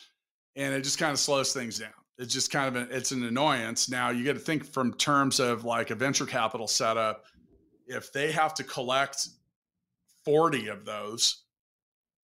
and 0.56 0.74
it 0.74 0.84
just 0.84 0.98
kind 0.98 1.12
of 1.12 1.20
slows 1.20 1.54
things 1.54 1.80
down. 1.80 1.92
It's 2.18 2.34
just 2.34 2.52
kind 2.52 2.76
of 2.76 2.90
a, 2.90 2.96
it's 2.96 3.12
an 3.12 3.24
annoyance. 3.24 3.90
Now 3.90 4.12
you 4.12 4.24
got 4.24 4.34
to 4.34 4.40
think 4.40 4.66
from 4.66 4.94
terms 4.94 5.40
of 5.40 5.66
like 5.66 5.90
a 5.90 5.96
venture 5.96 6.28
capital 6.28 6.68
setup 6.68 7.26
if 7.88 8.12
they 8.13 8.32
have 8.32 8.54
to 8.56 8.63
collect 8.63 9.28
40 10.26 10.67
of 10.67 10.86
those, 10.86 11.43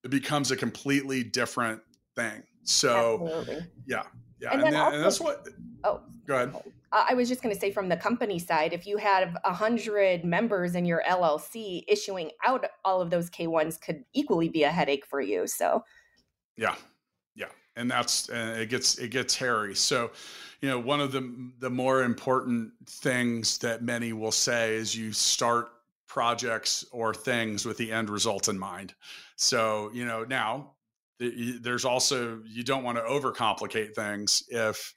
it 0.04 0.12
becomes 0.12 0.52
a 0.52 0.56
completely 0.56 1.24
different 1.24 1.82
thing. 2.16 2.44
So, 2.64 3.28
Absolutely. 3.28 3.68
yeah. 3.86 4.04
Yeah. 4.40 4.54
And, 4.54 4.64
and, 4.64 4.74
then, 4.74 4.82
also, 4.82 4.96
and 4.96 5.06
that's 5.06 5.20
what. 5.20 5.48
Oh, 5.84 6.02
go 6.26 6.36
ahead. 6.36 6.52
Oh, 6.54 6.64
I 6.92 7.14
was 7.14 7.28
just 7.30 7.42
going 7.42 7.54
to 7.54 7.60
say 7.60 7.72
from 7.72 7.90
the 7.90 7.98
company 7.98 8.40
side, 8.40 8.74
if 8.74 8.88
you 8.88 8.98
have 8.98 9.38
a 9.44 9.54
hundred 9.54 10.24
members 10.24 10.76
in 10.76 10.86
your 10.86 11.04
LLC, 11.08 11.84
issuing 11.88 12.32
out 12.46 12.66
all 12.86 13.02
of 13.02 13.10
those 13.10 13.30
K1s 13.30 13.80
could 13.80 14.04
equally 14.14 14.50
be 14.50 14.64
a 14.64 14.70
headache 14.70 15.06
for 15.06 15.22
you. 15.22 15.46
So, 15.46 15.84
yeah, 16.58 16.76
and 17.80 17.90
that's 17.90 18.30
and 18.30 18.60
it 18.60 18.70
gets 18.70 18.98
it 18.98 19.10
gets 19.10 19.36
hairy. 19.36 19.74
So, 19.74 20.12
you 20.62 20.70
know, 20.70 20.80
one 20.80 21.00
of 21.00 21.12
the 21.12 21.52
the 21.60 21.70
more 21.70 22.04
important 22.04 22.72
things 22.86 23.58
that 23.60 23.82
many 23.82 24.14
will 24.14 24.32
say 24.32 24.76
is 24.76 24.96
you 24.96 25.14
start 25.14 25.70
projects 26.08 26.86
or 26.92 27.14
things 27.14 27.66
with 27.66 27.78
the 27.78 27.92
end 27.92 28.10
result 28.10 28.50
in 28.50 28.60
mind. 28.60 28.94
So, 29.38 29.90
you 29.94 30.06
know, 30.06 30.26
now 30.26 30.72
there's 31.20 31.86
also 31.86 32.42
you 32.46 32.64
don't 32.64 32.84
want 32.84 32.98
to 32.98 33.04
overcomplicate 33.04 33.94
things 33.94 34.44
if 34.50 34.94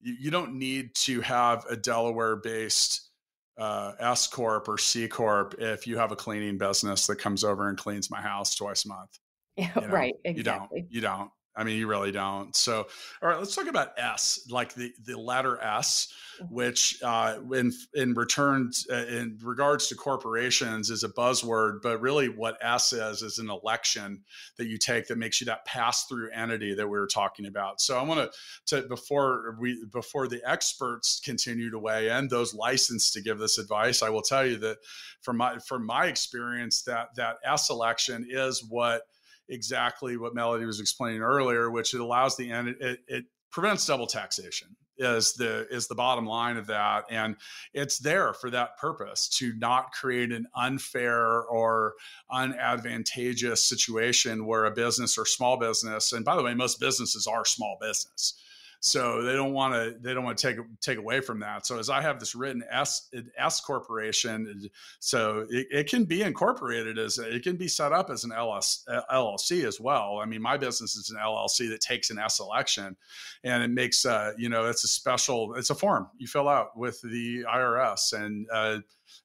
you, 0.00 0.32
don't 0.32 0.54
need 0.54 0.92
to 0.96 1.20
have 1.20 1.64
a 1.70 1.76
Delaware 1.76 2.34
based 2.34 3.10
uh, 3.56 3.92
S 4.00 4.26
corp 4.26 4.68
or 4.68 4.76
C 4.76 5.06
corp 5.06 5.54
if 5.58 5.86
you 5.86 5.96
have 5.96 6.10
a 6.10 6.16
cleaning 6.16 6.58
business 6.58 7.06
that 7.06 7.20
comes 7.20 7.44
over 7.44 7.68
and 7.68 7.78
cleans 7.78 8.10
my 8.10 8.20
house 8.20 8.54
twice 8.56 8.84
a 8.84 8.88
month. 8.88 9.18
You 9.58 9.68
know, 9.76 9.88
right. 9.88 10.14
Exactly. 10.24 10.34
You 10.34 10.42
don't. 10.42 10.92
You 10.94 11.00
don't. 11.02 11.30
I 11.54 11.64
mean, 11.64 11.76
you 11.76 11.86
really 11.86 12.12
don't. 12.12 12.56
So, 12.56 12.86
all 13.22 13.28
right, 13.28 13.38
let's 13.38 13.54
talk 13.54 13.66
about 13.66 13.90
S, 13.98 14.46
like 14.50 14.74
the 14.74 14.92
the 15.04 15.18
letter 15.18 15.60
S, 15.60 16.12
mm-hmm. 16.40 16.54
which 16.54 16.98
uh, 17.02 17.38
in 17.52 17.72
in 17.94 18.14
return 18.14 18.70
uh, 18.90 18.94
in 18.94 19.38
regards 19.42 19.88
to 19.88 19.94
corporations 19.94 20.88
is 20.88 21.04
a 21.04 21.10
buzzword, 21.10 21.82
but 21.82 22.00
really 22.00 22.28
what 22.28 22.56
S 22.62 22.94
is 22.94 23.22
is 23.22 23.38
an 23.38 23.50
election 23.50 24.22
that 24.56 24.66
you 24.66 24.78
take 24.78 25.08
that 25.08 25.18
makes 25.18 25.40
you 25.40 25.44
that 25.46 25.66
pass 25.66 26.06
through 26.06 26.30
entity 26.30 26.74
that 26.74 26.86
we 26.86 26.98
were 26.98 27.06
talking 27.06 27.44
about. 27.44 27.82
So, 27.82 27.98
I 27.98 28.02
want 28.02 28.30
to 28.68 28.82
before 28.88 29.56
we 29.60 29.84
before 29.92 30.28
the 30.28 30.40
experts 30.46 31.20
continue 31.22 31.70
to 31.70 31.78
weigh 31.78 32.08
in, 32.08 32.28
those 32.28 32.54
licensed 32.54 33.12
to 33.12 33.20
give 33.20 33.38
this 33.38 33.58
advice, 33.58 34.02
I 34.02 34.08
will 34.08 34.22
tell 34.22 34.46
you 34.46 34.56
that 34.58 34.78
from 35.20 35.36
my 35.36 35.58
from 35.58 35.84
my 35.84 36.06
experience, 36.06 36.82
that 36.84 37.14
that 37.16 37.36
S 37.44 37.68
election 37.68 38.26
is 38.30 38.64
what 38.66 39.02
exactly 39.48 40.16
what 40.16 40.34
Melody 40.34 40.64
was 40.64 40.80
explaining 40.80 41.22
earlier, 41.22 41.70
which 41.70 41.94
it 41.94 42.00
allows 42.00 42.36
the 42.36 42.50
end 42.50 42.76
it, 42.80 43.00
it 43.08 43.24
prevents 43.50 43.86
double 43.86 44.06
taxation 44.06 44.68
is 44.98 45.32
the 45.34 45.66
is 45.70 45.88
the 45.88 45.94
bottom 45.94 46.26
line 46.26 46.56
of 46.56 46.66
that. 46.66 47.04
And 47.10 47.36
it's 47.72 47.98
there 47.98 48.32
for 48.34 48.50
that 48.50 48.78
purpose 48.78 49.28
to 49.38 49.54
not 49.56 49.92
create 49.92 50.32
an 50.32 50.46
unfair 50.54 51.42
or 51.42 51.94
unadvantageous 52.30 53.58
situation 53.58 54.46
where 54.46 54.64
a 54.64 54.70
business 54.70 55.18
or 55.18 55.26
small 55.26 55.58
business 55.58 56.12
and 56.12 56.24
by 56.24 56.36
the 56.36 56.42
way 56.42 56.54
most 56.54 56.80
businesses 56.80 57.26
are 57.26 57.44
small 57.44 57.78
business 57.80 58.34
so 58.84 59.22
they 59.22 59.34
don't 59.34 59.52
want 59.52 59.74
to 59.74 59.96
they 60.00 60.12
don't 60.12 60.24
want 60.24 60.36
to 60.36 60.48
take 60.48 60.58
take 60.80 60.98
away 60.98 61.20
from 61.20 61.38
that. 61.38 61.64
So 61.64 61.78
as 61.78 61.88
I 61.88 62.02
have 62.02 62.18
this 62.18 62.34
written 62.34 62.64
S 62.68 63.08
S 63.38 63.60
corporation, 63.60 64.68
so 64.98 65.46
it, 65.48 65.68
it 65.70 65.88
can 65.88 66.02
be 66.02 66.22
incorporated 66.22 66.98
as 66.98 67.16
it 67.16 67.44
can 67.44 67.54
be 67.54 67.68
set 67.68 67.92
up 67.92 68.10
as 68.10 68.24
an 68.24 68.32
LS, 68.32 68.84
LLC 69.12 69.64
as 69.68 69.80
well. 69.80 70.18
I 70.20 70.26
mean, 70.26 70.42
my 70.42 70.56
business 70.56 70.96
is 70.96 71.10
an 71.10 71.16
LLC 71.16 71.68
that 71.68 71.80
takes 71.80 72.10
an 72.10 72.18
S 72.18 72.40
election, 72.40 72.96
and 73.44 73.62
it 73.62 73.70
makes 73.70 74.04
uh, 74.04 74.32
you 74.36 74.48
know 74.48 74.66
it's 74.66 74.82
a 74.82 74.88
special 74.88 75.54
it's 75.54 75.70
a 75.70 75.76
form 75.76 76.08
you 76.18 76.26
fill 76.26 76.48
out 76.48 76.76
with 76.76 77.00
the 77.02 77.44
IRS 77.44 78.12
and. 78.12 78.48
Uh, 78.52 78.78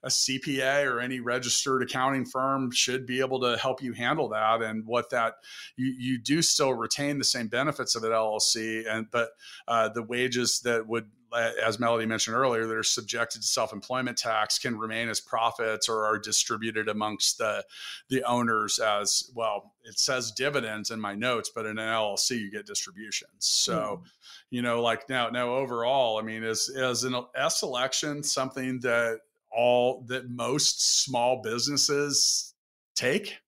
a 0.03 0.09
CPA 0.09 0.85
or 0.85 0.99
any 0.99 1.19
registered 1.19 1.81
accounting 1.81 2.25
firm 2.25 2.71
should 2.71 3.05
be 3.05 3.19
able 3.19 3.39
to 3.41 3.57
help 3.57 3.81
you 3.81 3.93
handle 3.93 4.29
that. 4.29 4.61
And 4.61 4.85
what 4.85 5.09
that 5.11 5.35
you 5.75 5.93
you 5.97 6.17
do 6.17 6.41
still 6.41 6.73
retain 6.73 7.17
the 7.17 7.23
same 7.23 7.47
benefits 7.47 7.95
of 7.95 8.03
an 8.03 8.11
LLC, 8.11 8.85
and 8.89 9.07
but 9.11 9.29
uh, 9.67 9.89
the 9.89 10.03
wages 10.03 10.61
that 10.61 10.87
would 10.87 11.09
as 11.33 11.79
Melody 11.79 12.05
mentioned 12.05 12.35
earlier, 12.35 12.65
that 12.65 12.75
are 12.75 12.83
subjected 12.83 13.41
to 13.41 13.47
self-employment 13.47 14.17
tax 14.17 14.57
can 14.57 14.77
remain 14.77 15.09
as 15.09 15.19
profits 15.19 15.89
or 15.89 16.05
are 16.05 16.17
distributed 16.17 16.87
amongst 16.87 17.37
the 17.37 17.65
the 18.09 18.23
owners 18.23 18.79
as 18.79 19.29
well. 19.35 19.73
It 19.83 19.99
says 19.99 20.31
dividends 20.31 20.91
in 20.91 20.99
my 20.99 21.15
notes, 21.15 21.51
but 21.53 21.65
in 21.65 21.77
an 21.77 21.89
LLC 21.89 22.39
you 22.39 22.51
get 22.51 22.65
distributions. 22.65 23.31
So, 23.39 24.01
mm. 24.03 24.09
you 24.49 24.61
know, 24.61 24.81
like 24.81 25.09
now 25.09 25.29
now 25.29 25.49
overall, 25.55 26.17
I 26.17 26.21
mean, 26.21 26.43
is 26.43 26.69
is 26.69 27.03
an 27.03 27.15
S 27.35 27.63
election 27.63 28.23
something 28.23 28.79
that 28.81 29.19
all 29.57 30.05
that 30.07 30.29
most 30.29 31.03
small 31.03 31.41
businesses 31.41 32.53
take? 32.95 33.39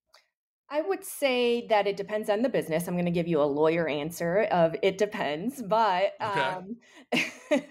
I 0.72 0.82
would 0.82 1.04
say 1.04 1.66
that 1.68 1.88
it 1.88 1.98
depends 1.98 2.30
on 2.30 2.44
the 2.44 2.50
business. 2.50 2.88
I'm 2.88 2.94
going 2.94 3.06
to 3.06 3.12
give 3.12 3.28
you 3.28 3.42
a 3.42 3.44
lawyer 3.44 3.88
answer 3.88 4.48
of 4.52 4.76
it 4.84 4.98
depends, 4.98 5.62
but 5.64 6.14
okay. 6.22 6.40
um, 6.42 6.76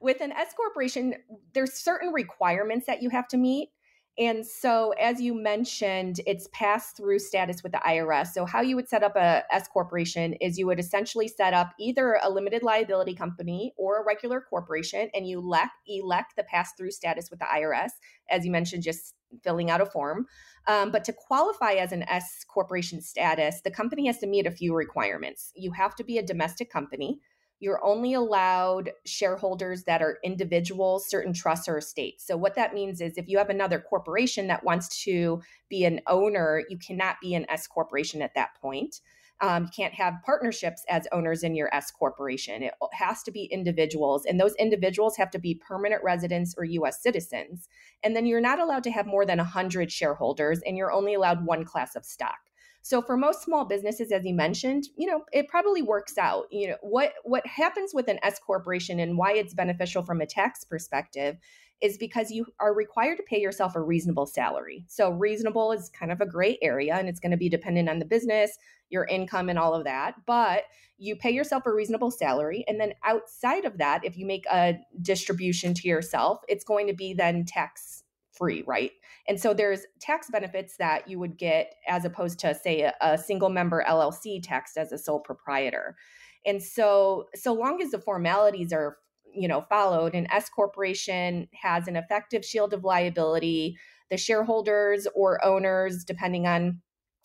with 0.00 0.20
an 0.20 0.30
S 0.32 0.54
corporation, 0.54 1.14
there's 1.52 1.72
certain 1.72 2.12
requirements 2.12 2.86
that 2.86 3.02
you 3.02 3.10
have 3.10 3.26
to 3.28 3.36
meet, 3.36 3.70
And 4.16 4.46
so, 4.46 4.92
as 4.92 5.20
you 5.20 5.34
mentioned, 5.34 6.20
it's 6.24 6.48
pass 6.52 6.92
through 6.92 7.18
status 7.18 7.64
with 7.64 7.72
the 7.72 7.80
IRS. 7.84 8.28
So, 8.28 8.44
how 8.44 8.60
you 8.60 8.76
would 8.76 8.88
set 8.88 9.02
up 9.02 9.16
a 9.16 9.42
S 9.50 9.66
corporation 9.66 10.34
is 10.34 10.56
you 10.56 10.66
would 10.66 10.78
essentially 10.78 11.26
set 11.26 11.52
up 11.52 11.72
either 11.80 12.20
a 12.22 12.30
limited 12.30 12.62
liability 12.62 13.14
company 13.14 13.74
or 13.76 14.00
a 14.00 14.04
regular 14.04 14.40
corporation, 14.40 15.10
and 15.14 15.26
you 15.26 15.40
elect, 15.40 15.72
elect 15.88 16.36
the 16.36 16.44
pass 16.44 16.72
through 16.76 16.92
status 16.92 17.28
with 17.28 17.40
the 17.40 17.46
IRS. 17.46 17.90
As 18.30 18.44
you 18.44 18.52
mentioned, 18.52 18.84
just 18.84 19.14
filling 19.42 19.68
out 19.68 19.80
a 19.80 19.86
form. 19.86 20.26
Um, 20.68 20.92
but 20.92 21.04
to 21.04 21.12
qualify 21.12 21.72
as 21.72 21.90
an 21.90 22.04
S 22.04 22.44
corporation 22.46 23.00
status, 23.02 23.62
the 23.62 23.70
company 23.70 24.06
has 24.06 24.18
to 24.18 24.26
meet 24.28 24.46
a 24.46 24.50
few 24.50 24.74
requirements. 24.74 25.50
You 25.56 25.72
have 25.72 25.96
to 25.96 26.04
be 26.04 26.18
a 26.18 26.22
domestic 26.22 26.70
company. 26.70 27.20
You're 27.64 27.82
only 27.82 28.12
allowed 28.12 28.90
shareholders 29.06 29.84
that 29.84 30.02
are 30.02 30.18
individuals, 30.22 31.08
certain 31.08 31.32
trusts 31.32 31.66
or 31.66 31.78
estates. 31.78 32.26
So, 32.26 32.36
what 32.36 32.56
that 32.56 32.74
means 32.74 33.00
is 33.00 33.16
if 33.16 33.26
you 33.26 33.38
have 33.38 33.48
another 33.48 33.80
corporation 33.80 34.48
that 34.48 34.64
wants 34.64 35.02
to 35.04 35.40
be 35.70 35.86
an 35.86 36.02
owner, 36.06 36.62
you 36.68 36.76
cannot 36.76 37.16
be 37.22 37.34
an 37.34 37.46
S 37.48 37.66
corporation 37.66 38.20
at 38.20 38.34
that 38.34 38.50
point. 38.60 39.00
Um, 39.40 39.62
you 39.62 39.70
can't 39.74 39.94
have 39.94 40.16
partnerships 40.26 40.84
as 40.90 41.08
owners 41.10 41.42
in 41.42 41.54
your 41.54 41.74
S 41.74 41.90
corporation. 41.90 42.62
It 42.62 42.74
has 42.92 43.22
to 43.22 43.30
be 43.30 43.44
individuals, 43.44 44.26
and 44.26 44.38
those 44.38 44.54
individuals 44.56 45.16
have 45.16 45.30
to 45.30 45.38
be 45.38 45.54
permanent 45.54 46.04
residents 46.04 46.54
or 46.58 46.64
U.S. 46.64 47.02
citizens. 47.02 47.70
And 48.02 48.14
then 48.14 48.26
you're 48.26 48.42
not 48.42 48.58
allowed 48.58 48.84
to 48.84 48.90
have 48.90 49.06
more 49.06 49.24
than 49.24 49.38
100 49.38 49.90
shareholders, 49.90 50.60
and 50.66 50.76
you're 50.76 50.92
only 50.92 51.14
allowed 51.14 51.46
one 51.46 51.64
class 51.64 51.96
of 51.96 52.04
stock. 52.04 52.40
So 52.84 53.00
for 53.00 53.16
most 53.16 53.42
small 53.42 53.64
businesses, 53.64 54.12
as 54.12 54.26
you 54.26 54.34
mentioned, 54.34 54.88
you 54.94 55.06
know, 55.06 55.24
it 55.32 55.48
probably 55.48 55.80
works 55.80 56.18
out. 56.18 56.44
You 56.50 56.68
know, 56.68 56.76
what 56.82 57.14
what 57.24 57.46
happens 57.46 57.92
with 57.94 58.08
an 58.08 58.18
S 58.22 58.38
corporation 58.38 59.00
and 59.00 59.16
why 59.16 59.32
it's 59.32 59.54
beneficial 59.54 60.02
from 60.02 60.20
a 60.20 60.26
tax 60.26 60.64
perspective 60.64 61.38
is 61.80 61.96
because 61.96 62.30
you 62.30 62.44
are 62.60 62.74
required 62.74 63.16
to 63.16 63.22
pay 63.22 63.40
yourself 63.40 63.74
a 63.74 63.80
reasonable 63.80 64.26
salary. 64.26 64.84
So 64.86 65.10
reasonable 65.10 65.72
is 65.72 65.88
kind 65.98 66.12
of 66.12 66.20
a 66.20 66.26
gray 66.26 66.58
area 66.60 66.94
and 66.96 67.08
it's 67.08 67.20
going 67.20 67.30
to 67.30 67.38
be 67.38 67.48
dependent 67.48 67.88
on 67.88 68.00
the 68.00 68.04
business, 68.04 68.58
your 68.90 69.06
income 69.06 69.48
and 69.48 69.58
all 69.58 69.72
of 69.72 69.84
that, 69.84 70.16
but 70.26 70.64
you 70.98 71.16
pay 71.16 71.30
yourself 71.30 71.64
a 71.64 71.72
reasonable 71.72 72.10
salary 72.10 72.66
and 72.68 72.78
then 72.78 72.92
outside 73.02 73.64
of 73.64 73.78
that 73.78 74.04
if 74.04 74.18
you 74.18 74.26
make 74.26 74.44
a 74.52 74.78
distribution 75.00 75.72
to 75.72 75.88
yourself, 75.88 76.42
it's 76.48 76.64
going 76.64 76.86
to 76.86 76.94
be 76.94 77.14
then 77.14 77.46
tax 77.46 78.02
free, 78.30 78.62
right? 78.66 78.92
And 79.26 79.40
so 79.40 79.54
there's 79.54 79.80
tax 80.00 80.28
benefits 80.30 80.76
that 80.78 81.08
you 81.08 81.18
would 81.18 81.38
get 81.38 81.74
as 81.88 82.04
opposed 82.04 82.38
to, 82.40 82.54
say, 82.54 82.82
a, 82.82 82.94
a 83.00 83.18
single 83.18 83.48
member 83.48 83.84
LLC 83.88 84.42
taxed 84.42 84.76
as 84.76 84.92
a 84.92 84.98
sole 84.98 85.20
proprietor. 85.20 85.96
And 86.44 86.62
so, 86.62 87.26
so 87.34 87.54
long 87.54 87.80
as 87.80 87.90
the 87.90 87.98
formalities 87.98 88.72
are 88.72 88.98
you 89.36 89.48
know 89.48 89.62
followed 89.68 90.14
an 90.14 90.30
s 90.30 90.48
corporation 90.48 91.48
has 91.52 91.88
an 91.88 91.96
effective 91.96 92.44
shield 92.44 92.72
of 92.72 92.84
liability 92.84 93.76
the 94.10 94.16
shareholders 94.16 95.06
or 95.14 95.44
owners 95.44 96.04
depending 96.04 96.46
on 96.46 96.80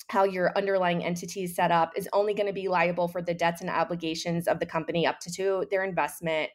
how 0.10 0.24
your 0.24 0.52
underlying 0.58 1.04
entity 1.04 1.44
is 1.44 1.56
set 1.56 1.72
up 1.72 1.92
is 1.96 2.10
only 2.14 2.34
going 2.34 2.48
to 2.48 2.54
be 2.54 2.68
liable 2.68 3.08
for 3.08 3.22
the 3.22 3.34
debts 3.34 3.62
and 3.62 3.70
obligations 3.70 4.48
of 4.48 4.60
the 4.60 4.66
company 4.66 5.06
up 5.06 5.20
to 5.20 5.66
their 5.70 5.84
investment 5.84 6.50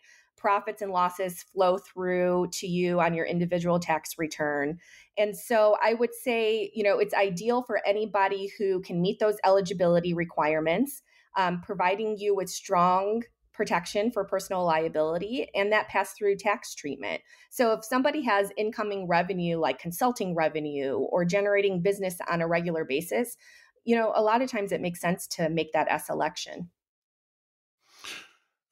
profits 0.45 0.83
and 0.83 0.93
losses 0.93 1.43
flow 1.55 1.79
through 1.79 2.47
to 2.53 2.67
you 2.67 3.01
on 3.01 3.15
your 3.15 3.25
individual 3.25 3.81
tax 3.81 4.19
return. 4.19 4.79
And 5.17 5.35
so 5.35 5.75
I 5.83 5.95
would 5.95 6.13
say, 6.13 6.71
you 6.75 6.85
know, 6.85 6.99
it's 6.99 7.15
ideal 7.15 7.63
for 7.63 7.81
anybody 7.87 8.53
who 8.59 8.83
can 8.83 9.01
meet 9.01 9.21
those 9.21 9.39
eligibility 9.43 10.13
requirements, 10.13 11.01
um, 11.39 11.63
providing 11.63 12.19
you 12.19 12.37
with 12.37 12.51
strong 12.51 13.23
protection 13.55 14.11
for 14.11 14.23
personal 14.23 14.67
liability 14.67 15.49
and 15.55 15.73
that 15.73 15.89
pass 15.89 16.13
through 16.13 16.37
tax 16.37 16.75
treatment. 16.75 17.23
So 17.49 17.73
if 17.73 17.83
somebody 17.83 18.21
has 18.25 18.53
incoming 18.59 19.09
revenue 19.09 19.57
like 19.57 19.79
consulting 19.79 20.35
revenue 20.35 20.97
or 21.11 21.25
generating 21.25 21.81
business 21.81 22.19
on 22.31 22.43
a 22.43 22.47
regular 22.47 22.85
basis, 22.85 23.39
you 23.85 23.97
know, 23.97 24.13
a 24.15 24.21
lot 24.21 24.43
of 24.43 24.51
times 24.51 24.73
it 24.73 24.83
makes 24.83 25.01
sense 25.01 25.27
to 25.29 25.49
make 25.49 25.73
that 25.73 25.89
S 25.89 26.11
election. 26.11 26.69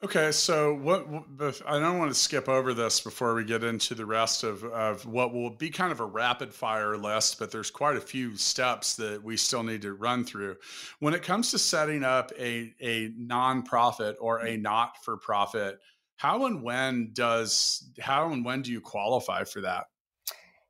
Okay, 0.04 0.32
so 0.32 0.74
what 0.74 1.06
I 1.64 1.78
don't 1.78 1.96
want 1.96 2.10
to 2.10 2.18
skip 2.18 2.48
over 2.48 2.74
this 2.74 2.98
before 2.98 3.34
we 3.34 3.44
get 3.44 3.62
into 3.62 3.94
the 3.94 4.04
rest 4.04 4.42
of, 4.42 4.64
of 4.64 5.06
what 5.06 5.32
will 5.32 5.50
be 5.50 5.70
kind 5.70 5.92
of 5.92 6.00
a 6.00 6.04
rapid 6.04 6.52
fire 6.52 6.96
list, 6.96 7.38
but 7.38 7.52
there's 7.52 7.70
quite 7.70 7.96
a 7.96 8.00
few 8.00 8.36
steps 8.36 8.96
that 8.96 9.22
we 9.22 9.36
still 9.36 9.62
need 9.62 9.80
to 9.82 9.92
run 9.92 10.24
through. 10.24 10.56
When 10.98 11.14
it 11.14 11.22
comes 11.22 11.52
to 11.52 11.58
setting 11.60 12.02
up 12.02 12.32
a, 12.36 12.74
a 12.80 13.10
nonprofit 13.10 14.16
or 14.20 14.44
a 14.44 14.56
not 14.56 15.04
for 15.04 15.16
profit, 15.16 15.78
how 16.16 16.46
and 16.46 16.64
when 16.64 17.10
does 17.12 17.88
how 18.00 18.32
and 18.32 18.44
when 18.44 18.62
do 18.62 18.72
you 18.72 18.80
qualify 18.80 19.44
for 19.44 19.60
that? 19.60 19.84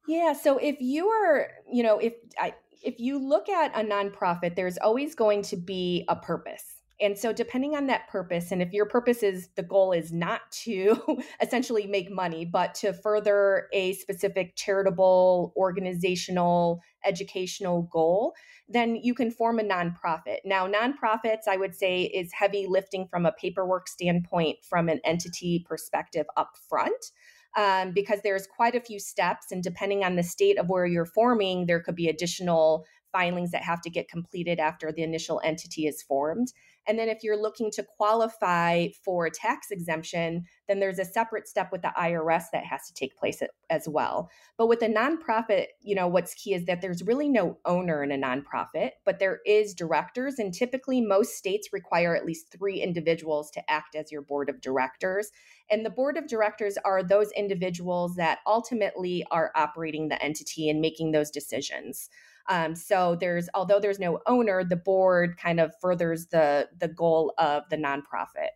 Yeah, 0.07 0.35
so 0.35 0.59
if 0.59 0.77
you 0.79 1.09
are, 1.09 1.49
you 1.73 1.83
know, 1.83 1.99
if 1.99 2.13
I 2.39 2.53
if 2.83 3.01
you 3.01 3.19
look 3.19 3.49
at 3.49 3.75
a 3.75 3.83
nonprofit, 3.83 4.57
there's 4.57 4.77
always 4.77 5.15
going 5.15 5.41
to 5.45 5.57
be 5.57 6.05
a 6.09 6.17
purpose 6.17 6.72
and 7.03 7.19
so, 7.19 7.33
depending 7.33 7.75
on 7.75 7.89
that 7.89 8.09
purpose, 8.09 8.53
and 8.53 8.63
if 8.63 8.73
your 8.73 8.87
purpose 8.87 9.25
is 9.25 9.49
the 9.57 9.63
goal 9.63 9.91
is 9.91 10.13
not 10.13 10.43
to 10.63 11.19
essentially 11.43 11.87
make 11.87 12.11
money, 12.11 12.45
but 12.45 12.77
to 12.77 12.93
further 12.93 13.67
a 13.73 13.95
specific 13.95 14.55
charitable, 14.55 15.53
organizational, 15.57 16.81
educational 17.05 17.89
goal, 17.93 18.35
then 18.69 18.95
you 18.95 19.15
can 19.15 19.33
form 19.33 19.59
a 19.59 19.65
nonprofit. 19.65 20.39
Now, 20.45 20.69
nonprofits, 20.69 21.49
I 21.49 21.57
would 21.57 21.75
say, 21.75 22.03
is 22.05 22.33
heavy 22.33 22.67
lifting 22.69 23.09
from 23.09 23.27
a 23.27 23.33
paperwork 23.33 23.89
standpoint, 23.89 24.59
from 24.63 24.89
an 24.89 25.01
entity 25.05 25.65
perspective 25.69 26.27
up 26.37 26.53
front. 26.69 27.11
Um, 27.55 27.93
because 27.93 28.21
there's 28.23 28.47
quite 28.47 28.75
a 28.75 28.81
few 28.81 28.99
steps, 28.99 29.53
and 29.53 29.63
depending 29.63 30.05
on 30.05 30.17
the 30.17 30.23
state 30.23 30.59
of 30.59 30.71
where 30.71 30.87
you're 30.87 31.05
forming, 31.05 31.67
there 31.67 31.81
could 31.81 31.97
be 31.97 32.09
additional 32.09 32.87
filings 33.13 33.51
that 33.51 33.63
have 33.63 33.83
to 33.83 33.91
get 33.91 34.09
completed 34.09 34.59
after 34.59 34.91
the 34.91 35.03
initial 35.03 35.41
entity 35.45 35.87
is 35.87 36.03
formed. 36.03 36.49
And 36.87 36.99
then 36.99 37.09
if 37.09 37.23
you're 37.23 37.41
looking 37.41 37.71
to 37.73 37.83
qualify 37.83 38.89
for 39.05 39.29
tax 39.31 39.71
exemption, 39.71 40.45
then 40.69 40.81
there's 40.81 40.99
a 40.99 41.05
separate 41.05 41.49
step 41.49 41.71
with 41.71 41.83
the 41.83 41.93
IRS 41.99 42.45
that 42.53 42.65
has 42.65 42.87
to 42.87 42.95
take 42.95 43.17
place 43.17 43.43
as 43.71 43.89
well. 43.89 44.31
But 44.59 44.69
with 44.69 44.83
a 44.83 44.89
nonprofit, 44.89 45.67
you 45.81 45.95
know, 45.95 46.09
what's 46.09 46.35
key 46.35 46.55
is 46.55 46.67
that 46.67 46.81
there's 46.81 47.03
really 47.03 47.29
no 47.29 47.59
owner 47.65 48.03
in 48.03 48.13
a 48.13 48.17
nonprofit, 48.17 48.91
but 49.05 49.19
there 49.19 49.41
is 49.47 49.75
directors. 49.75 50.39
And 50.39 50.53
typically, 50.53 51.01
most 51.01 51.37
states 51.37 51.69
require 51.73 52.17
at 52.17 52.27
least 52.27 52.51
three 52.51 52.81
individuals 52.81 53.51
to 53.53 53.71
act 53.71 53.95
as 53.95 54.11
your 54.11 54.23
board 54.23 54.49
of 54.49 54.61
directors. 54.61 55.31
And 55.71 55.87
the 55.87 55.91
board 55.91 56.17
of 56.17 56.27
directors 56.27 56.77
are 56.85 57.03
those 57.03 57.31
individuals 57.33 58.17
that 58.17 58.41
ultimately 58.47 59.25
are 59.31 59.53
operating 59.55 60.09
the 60.09 60.23
entity 60.23 60.69
and 60.69 60.81
making 60.81 61.13
those 61.13 61.31
decisions. 61.31 62.09
Um, 62.49 62.75
so 62.75 63.17
there's 63.19 63.49
although 63.55 63.81
there's 63.81 63.99
no 63.99 64.21
owner, 64.27 64.65
the 64.65 64.77
board 64.77 65.37
kind 65.37 65.61
of 65.61 65.73
furthers 65.81 66.27
the 66.27 66.69
the 66.79 66.89
goal 66.89 67.35
of 67.39 67.65
the 67.71 67.77
nonprofit. 67.77 68.51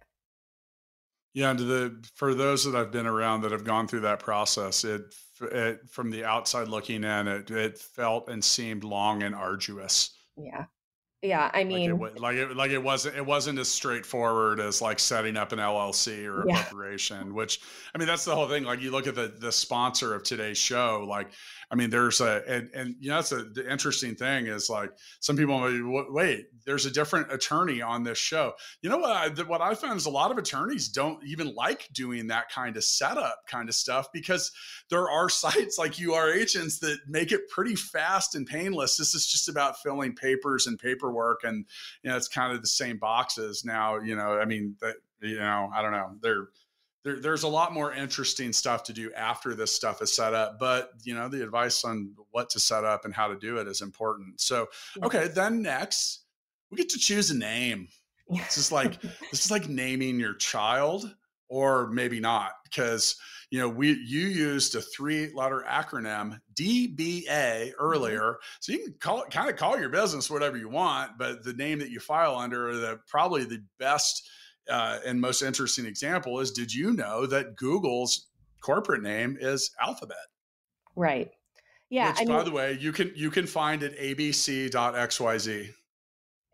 Yeah, 1.37 1.51
and 1.51 1.59
the 1.59 2.05
for 2.15 2.35
those 2.35 2.65
that 2.65 2.75
I've 2.75 2.91
been 2.91 3.07
around 3.07 3.43
that 3.43 3.53
have 3.53 3.63
gone 3.63 3.87
through 3.87 4.01
that 4.01 4.21
process, 4.21 4.85
it, 4.85 5.15
it 5.43 5.81
from 5.91 6.11
the 6.11 6.25
outside 6.25 6.69
looking 6.69 7.05
in, 7.05 7.29
it 7.29 7.51
it 7.51 7.79
felt 7.79 8.31
and 8.31 8.43
seemed 8.43 8.85
long 8.85 9.23
and 9.23 9.35
arduous. 9.35 10.15
Yeah, 10.39 10.65
yeah. 11.21 11.51
I 11.53 11.65
mean, 11.65 11.99
like 11.99 12.13
it, 12.15 12.21
like 12.21 12.37
it, 12.37 12.57
like 12.57 12.71
it 12.71 12.83
wasn't 12.83 13.17
it 13.17 13.27
wasn't 13.27 13.59
as 13.59 13.69
straightforward 13.69 14.61
as 14.61 14.81
like 14.81 14.99
setting 14.99 15.37
up 15.37 15.53
an 15.53 15.59
LLC 15.59 16.25
or 16.25 16.45
a 16.45 16.49
yeah. 16.49 16.63
corporation. 16.63 17.35
Which 17.35 17.61
I 17.95 17.99
mean, 17.99 18.09
that's 18.09 18.25
the 18.25 18.35
whole 18.35 18.49
thing. 18.49 18.65
Like 18.65 18.81
you 18.81 18.91
look 18.91 19.07
at 19.07 19.15
the 19.15 19.29
the 19.39 19.53
sponsor 19.53 20.15
of 20.15 20.23
today's 20.23 20.57
show, 20.57 21.05
like 21.07 21.33
I 21.71 21.75
mean, 21.75 21.91
there's 21.91 22.21
a, 22.21 22.43
and, 22.47 22.71
and 22.75 22.95
you 23.01 23.09
know, 23.09 23.17
that's 23.17 23.33
a, 23.33 23.43
the 23.43 23.71
interesting 23.71 24.15
thing 24.15 24.47
is 24.47 24.71
like 24.71 24.91
some 25.19 25.37
people 25.37 25.61
wait, 26.11 26.47
there's 26.65 26.87
a 26.87 26.91
different 26.91 27.33
attorney 27.33 27.83
on 27.83 28.05
this 28.05 28.19
show. 28.19 28.53
You 28.83 28.91
know 28.91 28.99
what? 28.99 29.11
I, 29.11 29.43
what 29.43 29.61
I 29.61 29.75
found 29.75 29.97
is 29.97 30.07
a 30.07 30.11
lot 30.11 30.31
of 30.31 30.39
attorneys 30.39 30.89
don't 30.89 31.25
even 31.25 31.55
like 31.55 31.89
doing 31.93 32.29
that 32.29 32.51
kind 32.51 32.77
of 32.77 32.85
setup 32.85 33.41
kind 33.49 33.69
of 33.69 33.75
stuff 33.75 34.07
because 34.13 34.53
there 34.91 35.11
are 35.11 35.29
sites 35.37 35.77
like 35.77 36.01
UR 36.01 36.33
agents 36.33 36.79
that 36.81 36.99
make 37.09 37.33
it 37.33 37.49
pretty 37.49 37.75
fast 37.75 38.37
and 38.37 38.47
painless. 38.47 38.97
This 38.97 39.15
is 39.15 39.27
just 39.27 39.49
about 39.49 39.81
filling 39.83 40.15
papers 40.15 40.69
and 40.69 40.79
paperwork, 40.79 41.41
and 41.43 41.65
you 42.03 42.11
know, 42.11 42.17
it's 42.17 42.29
kind 42.29 42.53
of 42.53 42.63
the 42.63 42.69
same 42.69 42.99
boxes 42.99 43.65
now. 43.65 43.99
You 43.99 44.15
know, 44.15 44.39
I 44.39 44.45
mean, 44.45 44.77
you 45.21 45.39
know, 45.39 45.71
I 45.75 45.83
don't 45.83 45.93
know, 45.93 46.13
they're 46.21 46.49
there, 47.07 47.21
there's 47.21 47.45
a 47.45 47.49
lot 47.49 47.73
more 47.73 47.93
interesting 47.93 48.53
stuff 48.53 48.83
to 48.83 48.93
do 48.93 49.13
after 49.13 49.55
this 49.55 49.73
stuff 49.73 50.03
is 50.03 50.15
set 50.15 50.35
up 50.35 50.59
but 50.59 50.91
you 51.05 51.15
know 51.15 51.29
the 51.29 51.41
advice 51.43 51.85
on 51.85 52.13
what 52.33 52.51
to 52.51 52.59
set 52.59 52.85
up 52.85 53.05
and 53.05 53.15
how 53.15 53.29
to 53.29 53.39
do 53.39 53.59
it 53.59 53.69
is 53.69 53.81
important. 53.81 54.41
So 54.41 54.67
okay 55.05 55.29
then 55.29 55.63
next 55.63 56.25
we 56.71 56.77
get 56.77 56.89
to 56.91 56.99
choose 56.99 57.31
a 57.31 57.39
name. 57.39 57.87
This 58.29 58.59
is 58.59 58.73
like 58.73 59.01
this 59.31 59.45
is 59.45 59.51
like 59.53 59.69
naming 59.69 60.19
your 60.19 60.35
child 60.35 61.15
or 61.49 61.87
maybe 61.93 62.19
not 62.19 62.55
because 62.65 63.15
you 63.51 63.61
know 63.61 63.69
we 63.69 63.93
you 64.05 64.27
used 64.27 64.75
a 64.75 64.81
three 64.81 65.33
letter 65.33 65.65
acronym 65.69 66.41
dba 66.55 67.25
mm-hmm. 67.29 67.71
earlier. 67.79 68.39
So 68.59 68.73
you 68.73 68.81
can 68.81 68.95
call 68.99 69.23
it 69.23 69.31
kind 69.31 69.49
of 69.49 69.55
call 69.55 69.79
your 69.79 69.91
business 69.91 70.29
whatever 70.29 70.57
you 70.57 70.69
want 70.69 71.13
but 71.19 71.45
the 71.45 71.53
name 71.53 71.79
that 71.79 71.91
you 71.91 72.01
file 72.01 72.35
under 72.35 72.77
the 72.77 72.99
probably 73.07 73.45
the 73.45 73.63
best 73.79 74.29
uh, 74.71 74.99
and 75.05 75.21
most 75.21 75.43
interesting 75.43 75.87
example 75.87 76.41
is 76.41 76.51
did 76.51 76.73
you 76.73 76.93
know 76.93 77.27
that 77.27 77.57
Google's 77.57 78.27
corporate 78.61 79.03
name 79.03 79.37
is 79.41 79.71
Alphabet? 79.81 80.17
Right. 80.95 81.31
Yeah. 81.91 82.11
Which, 82.11 82.23
I 82.23 82.25
by 82.25 82.37
mean, 82.37 82.45
the 82.45 82.51
way, 82.53 82.79
you 82.81 82.93
can 82.93 83.13
you 83.15 83.31
can 83.31 83.47
find 83.47 83.83
at 83.83 83.97
abc.xyz. 83.99 85.69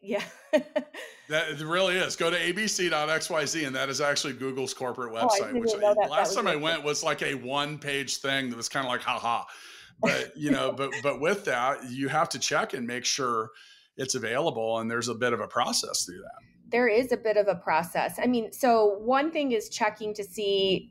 Yeah. 0.01 0.23
that 0.53 1.49
it 1.49 1.61
really 1.61 1.97
is. 1.97 2.17
Go 2.17 2.31
to 2.31 2.37
abc.xyz, 2.37 3.67
and 3.67 3.77
that 3.77 3.89
is 3.89 4.01
actually 4.01 4.35
Google's 4.35 4.75
corporate 4.75 5.13
oh, 5.15 5.27
website. 5.27 5.55
Oh, 5.55 5.61
which 5.61 5.73
I, 5.75 6.09
last 6.09 6.35
time 6.35 6.47
I 6.47 6.57
went 6.57 6.83
was 6.83 7.03
like 7.03 7.23
a 7.23 7.35
one 7.35 7.79
page 7.79 8.17
thing 8.19 8.51
that 8.51 8.57
was 8.57 8.69
kind 8.69 8.85
of 8.85 8.91
like, 8.91 9.03
haha. 9.03 9.45
But 10.01 10.37
you 10.37 10.51
know, 10.51 10.73
but 10.73 10.91
but 11.01 11.21
with 11.21 11.45
that, 11.45 11.89
you 11.89 12.09
have 12.09 12.29
to 12.31 12.39
check 12.41 12.75
and 12.75 12.85
make 12.85 13.05
sure 13.05 13.51
it's 13.97 14.17
available, 14.17 14.81
and 14.81 14.91
there's 14.91 15.07
a 15.07 15.15
bit 15.15 15.33
of 15.33 15.39
a 15.39 15.47
process 15.47 16.05
through 16.05 16.19
that. 16.23 16.52
There 16.73 16.89
is 16.89 17.13
a 17.13 17.17
bit 17.17 17.37
of 17.37 17.47
a 17.49 17.55
process. 17.55 18.19
I 18.19 18.27
mean, 18.27 18.51
so 18.53 18.99
one 18.99 19.31
thing 19.31 19.53
is 19.53 19.69
checking 19.69 20.15
to 20.15 20.25
see 20.25 20.91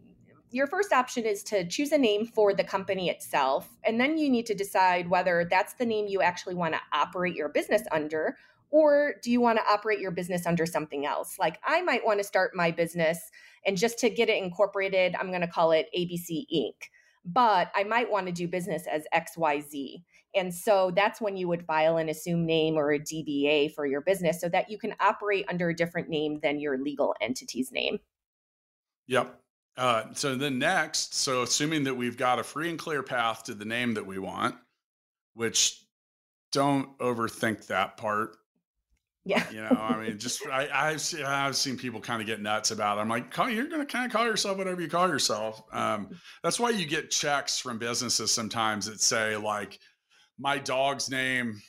your 0.52 0.67
first 0.67 0.94
option 0.94 1.26
is 1.26 1.44
to 1.44 1.67
choose 1.67 1.91
a 1.91 1.98
name 1.98 2.26
for 2.26 2.54
the 2.54 2.63
company 2.63 3.10
itself. 3.10 3.70
And 3.84 4.00
then 4.00 4.17
you 4.17 4.30
need 4.30 4.46
to 4.48 4.54
decide 4.54 5.10
whether 5.10 5.48
that's 5.50 5.74
the 5.74 5.86
name 5.86 6.08
you 6.08 6.22
actually 6.22 6.56
want 6.56 6.74
to 6.74 6.82
operate 6.94 7.36
your 7.36 7.50
business 7.50 7.84
under, 7.91 8.38
or 8.70 9.15
do 9.24 9.32
you 9.32 9.41
want 9.41 9.60
to 9.60 9.65
operate 9.70 10.00
your 10.00 10.12
business 10.12 10.46
under 10.46 10.65
something 10.65 11.06
else? 11.06 11.39
Like 11.39 11.60
I 11.63 11.82
might 11.82 12.06
want 12.06 12.20
to 12.20 12.24
start 12.24 12.52
my 12.54 12.72
business 12.72 13.32
and 13.65 13.78
just 13.78 13.98
to 14.00 14.10
get 14.10 14.30
it 14.30 14.41
incorporated, 14.44 15.15
I'm 15.20 15.30
going 15.30 15.41
to 15.41 15.48
call 15.48 15.72
it 15.72 15.88
ABC 15.98 16.46
Inc. 16.54 16.76
But 17.24 17.72
I 17.76 17.84
might 17.84 18.12
want 18.12 18.28
to 18.28 18.32
do 18.32 18.48
business 18.48 18.88
as 18.91 19.06
XYZ. 19.13 20.04
And 20.34 20.54
so 20.54 20.91
that's 20.96 21.20
when 21.20 21.36
you 21.36 21.48
would 21.48 21.65
file 21.65 21.98
an 21.98 22.10
assumed 22.10 22.46
name 22.46 22.76
or 22.76 22.94
a 22.94 23.00
DBA 23.00 23.74
for 23.74 23.86
your 23.86 24.02
business 24.02 24.39
so 24.39 24.48
that 24.50 24.70
you 24.70 24.78
can 24.78 24.96
operate 25.00 25.46
under 25.50 25.70
a 25.70 25.76
different 25.76 26.10
name 26.10 26.39
than 26.41 26.60
your 26.60 26.78
legal 26.78 27.15
entity's 27.22 27.72
name. 27.72 28.00
Yep. 29.08 29.38
Uh, 29.78 30.04
so 30.13 30.36
then 30.36 30.60
next, 30.60 31.15
so 31.15 31.44
assuming 31.44 31.84
that 31.86 31.96
we've 31.96 32.17
got 32.17 32.39
a 32.39 32.44
free 32.44 32.70
and 32.70 32.80
clear 32.80 33.04
path 33.04 33.44
to 33.44 33.54
the 33.54 33.65
name 33.65 33.94
that 33.96 34.06
we 34.06 34.20
want, 34.20 34.56
which 35.34 35.86
don't 36.52 36.98
overthink 37.00 37.67
that 37.67 37.98
part. 37.98 38.38
Yeah. 39.24 39.50
You 39.52 39.62
know, 39.62 39.78
I 39.80 39.98
mean, 39.98 40.17
just 40.17 40.46
I, 40.48 40.67
I've 40.74 41.00
seen, 41.00 41.24
I've 41.24 41.56
seen 41.56 41.78
people 41.78 42.00
kind 42.00 42.22
of 42.22 42.28
get 42.28 42.41
nuts 42.41 42.72
about 42.72 42.98
it. 42.98 43.02
I'm 43.02 43.10
like, 43.10 43.36
you're 43.38 43.67
going 43.67 43.86
to 43.86 43.86
kind 43.86 44.06
of 44.06 44.12
call 44.12 44.26
yourself 44.26 44.58
whatever 44.58 44.82
you 44.82 44.89
call 44.89 45.08
yourself. 45.08 45.62
Um, 45.72 46.10
that's 46.44 46.60
why 46.60 46.72
you 46.72 46.88
get 46.88 47.12
checks 47.12 47.60
from 47.60 47.78
businesses 47.78 48.32
sometimes 48.32 48.88
that 48.88 49.00
say 49.00 49.38
like, 49.38 49.80
my 50.41 50.58
dog's 50.58 51.10
name 51.10 51.62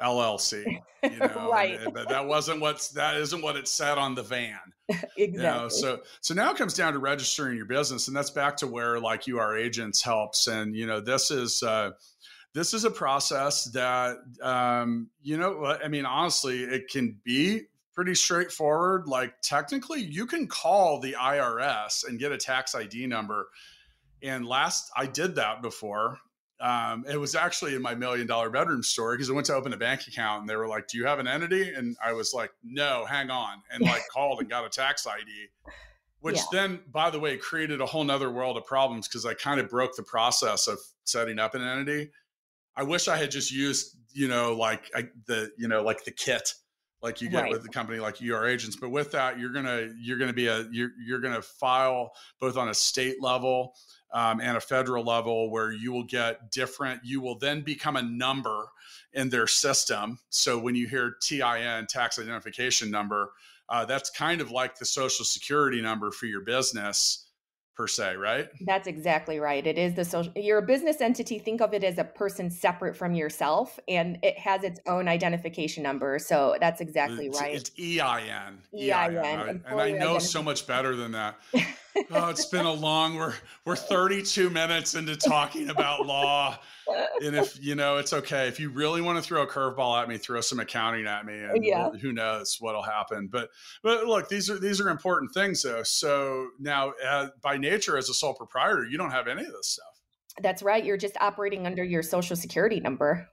LLC. 0.00 0.80
You 1.02 1.10
know, 1.18 1.50
right. 1.50 1.78
But 1.92 2.08
that 2.08 2.26
wasn't 2.26 2.60
what's 2.60 2.88
that 2.90 3.16
isn't 3.18 3.42
what 3.42 3.56
it 3.56 3.68
said 3.68 3.98
on 3.98 4.14
the 4.14 4.22
van. 4.22 4.58
exactly. 4.88 5.26
You 5.26 5.38
know? 5.38 5.68
So 5.68 6.00
so 6.20 6.34
now 6.34 6.50
it 6.50 6.56
comes 6.56 6.74
down 6.74 6.94
to 6.94 6.98
registering 6.98 7.56
your 7.56 7.66
business, 7.66 8.08
and 8.08 8.16
that's 8.16 8.30
back 8.30 8.56
to 8.58 8.66
where 8.66 8.98
like 8.98 9.28
UR 9.28 9.56
agents 9.56 10.02
helps. 10.02 10.46
And 10.46 10.74
you 10.74 10.86
know, 10.86 11.00
this 11.00 11.30
is 11.30 11.62
uh, 11.62 11.90
this 12.54 12.74
is 12.74 12.84
a 12.84 12.90
process 12.90 13.64
that 13.72 14.16
um, 14.42 15.10
you 15.22 15.36
know. 15.36 15.64
I 15.66 15.88
mean, 15.88 16.06
honestly, 16.06 16.62
it 16.62 16.88
can 16.90 17.18
be 17.24 17.62
pretty 17.94 18.14
straightforward. 18.14 19.06
Like 19.06 19.34
technically, 19.42 20.00
you 20.00 20.26
can 20.26 20.48
call 20.48 21.00
the 21.00 21.14
IRS 21.20 22.08
and 22.08 22.18
get 22.18 22.32
a 22.32 22.38
tax 22.38 22.74
ID 22.74 23.06
number. 23.06 23.48
And 24.22 24.46
last 24.46 24.90
I 24.96 25.04
did 25.04 25.34
that 25.34 25.60
before 25.60 26.18
um, 26.64 27.04
it 27.06 27.20
was 27.20 27.34
actually 27.34 27.74
in 27.74 27.82
my 27.82 27.94
million 27.94 28.26
dollar 28.26 28.48
bedroom 28.48 28.82
story 28.82 29.18
because 29.18 29.28
I 29.28 29.34
went 29.34 29.46
to 29.48 29.54
open 29.54 29.74
a 29.74 29.76
bank 29.76 30.06
account 30.08 30.40
and 30.40 30.48
they 30.48 30.56
were 30.56 30.66
like, 30.66 30.88
"Do 30.88 30.96
you 30.96 31.04
have 31.04 31.18
an 31.18 31.28
entity?" 31.28 31.74
And 31.74 31.94
I 32.02 32.14
was 32.14 32.32
like, 32.32 32.52
"No, 32.64 33.04
hang 33.04 33.28
on," 33.28 33.62
and 33.70 33.82
like 33.84 34.02
called 34.10 34.40
and 34.40 34.48
got 34.48 34.64
a 34.64 34.70
tax 34.70 35.06
ID, 35.06 35.26
which 36.20 36.36
yeah. 36.36 36.42
then, 36.52 36.80
by 36.90 37.10
the 37.10 37.20
way, 37.20 37.36
created 37.36 37.82
a 37.82 37.86
whole 37.86 38.02
nother 38.02 38.30
world 38.30 38.56
of 38.56 38.64
problems 38.64 39.06
because 39.06 39.26
I 39.26 39.34
kind 39.34 39.60
of 39.60 39.68
broke 39.68 39.94
the 39.94 40.02
process 40.02 40.66
of 40.66 40.78
setting 41.04 41.38
up 41.38 41.54
an 41.54 41.60
entity. 41.60 42.10
I 42.74 42.82
wish 42.82 43.08
I 43.08 43.18
had 43.18 43.30
just 43.30 43.52
used, 43.52 43.98
you 44.14 44.26
know, 44.26 44.54
like 44.54 44.90
I, 44.96 45.08
the, 45.26 45.52
you 45.58 45.68
know, 45.68 45.82
like 45.82 46.04
the 46.04 46.12
kit 46.12 46.54
like 47.04 47.20
you 47.20 47.28
get 47.28 47.42
right. 47.42 47.52
with 47.52 47.62
the 47.62 47.68
company 47.68 47.98
like 47.98 48.22
UR 48.22 48.46
agents. 48.46 48.76
But 48.76 48.88
with 48.88 49.12
that, 49.12 49.38
you're 49.38 49.52
gonna 49.52 49.92
you're 50.00 50.16
gonna 50.16 50.32
be 50.32 50.46
a 50.46 50.66
you're 50.72 50.92
you're 51.06 51.20
gonna 51.20 51.42
file 51.42 52.12
both 52.40 52.56
on 52.56 52.70
a 52.70 52.74
state 52.74 53.20
level 53.20 53.74
um, 54.14 54.40
and 54.40 54.56
a 54.56 54.60
federal 54.60 55.04
level 55.04 55.50
where 55.50 55.72
you 55.72 55.92
will 55.92 56.04
get 56.04 56.52
different. 56.52 57.00
You 57.04 57.20
will 57.20 57.36
then 57.36 57.62
become 57.62 57.96
a 57.96 58.02
number 58.02 58.66
in 59.12 59.28
their 59.28 59.48
system. 59.48 60.20
So 60.30 60.58
when 60.58 60.76
you 60.76 60.86
hear 60.86 61.16
TIN, 61.20 61.86
tax 61.88 62.18
identification 62.18 62.90
number, 62.90 63.32
uh, 63.68 63.84
that's 63.84 64.10
kind 64.10 64.40
of 64.40 64.52
like 64.52 64.78
the 64.78 64.84
social 64.84 65.24
security 65.24 65.82
number 65.82 66.12
for 66.12 66.26
your 66.26 66.42
business 66.42 67.28
per 67.76 67.88
se, 67.88 68.14
right? 68.14 68.48
That's 68.60 68.86
exactly 68.86 69.40
right. 69.40 69.66
It 69.66 69.78
is 69.78 69.94
the 69.94 70.04
social 70.04 70.32
you're 70.36 70.58
a 70.58 70.62
business 70.62 71.00
entity, 71.00 71.40
think 71.40 71.60
of 71.60 71.74
it 71.74 71.82
as 71.82 71.98
a 71.98 72.04
person 72.04 72.52
separate 72.52 72.96
from 72.96 73.14
yourself 73.14 73.80
and 73.88 74.18
it 74.22 74.38
has 74.38 74.62
its 74.62 74.78
own 74.86 75.08
identification 75.08 75.82
number. 75.82 76.20
So 76.20 76.56
that's 76.60 76.80
exactly 76.80 77.26
it's, 77.26 77.40
right. 77.40 77.56
It's 77.56 77.72
EIN. 77.76 78.60
EIN. 78.78 79.16
EIN. 79.16 79.62
And 79.66 79.80
I 79.80 79.90
know 79.90 80.20
so 80.20 80.40
much 80.40 80.68
better 80.68 80.94
than 80.94 81.12
that. 81.12 81.36
oh, 82.10 82.28
it's 82.28 82.46
been 82.46 82.66
a 82.66 82.72
long 82.72 83.14
we're 83.14 83.34
we're 83.64 83.76
32 83.76 84.50
minutes 84.50 84.94
into 84.94 85.16
talking 85.16 85.70
about 85.70 86.06
law. 86.06 86.58
And 87.22 87.34
if 87.34 87.62
you 87.62 87.74
know 87.74 87.98
it's 87.98 88.12
okay. 88.12 88.48
If 88.48 88.60
you 88.60 88.70
really 88.70 89.00
want 89.00 89.16
to 89.18 89.22
throw 89.22 89.42
a 89.42 89.46
curveball 89.46 90.02
at 90.02 90.08
me 90.08 90.18
throw 90.18 90.40
some 90.40 90.60
accounting 90.60 91.06
at 91.06 91.24
me 91.24 91.34
and 91.34 91.64
yeah. 91.64 91.90
who 91.90 92.12
knows 92.12 92.56
what'll 92.60 92.82
happen. 92.82 93.28
But 93.30 93.50
but 93.82 94.06
look 94.06 94.28
these 94.28 94.50
are 94.50 94.58
these 94.58 94.80
are 94.80 94.88
important 94.88 95.32
things 95.32 95.62
though. 95.62 95.82
So 95.82 96.48
now 96.58 96.92
uh, 97.04 97.28
by 97.42 97.56
nature 97.56 97.96
as 97.96 98.08
a 98.08 98.14
sole 98.14 98.34
proprietor 98.34 98.84
you 98.84 98.98
don't 98.98 99.10
have 99.10 99.28
any 99.28 99.42
of 99.42 99.52
this 99.52 99.68
stuff. 99.68 99.86
That's 100.42 100.62
right. 100.62 100.84
You're 100.84 100.96
just 100.96 101.16
operating 101.20 101.66
under 101.66 101.84
your 101.84 102.02
social 102.02 102.36
security 102.36 102.80
number. 102.80 103.28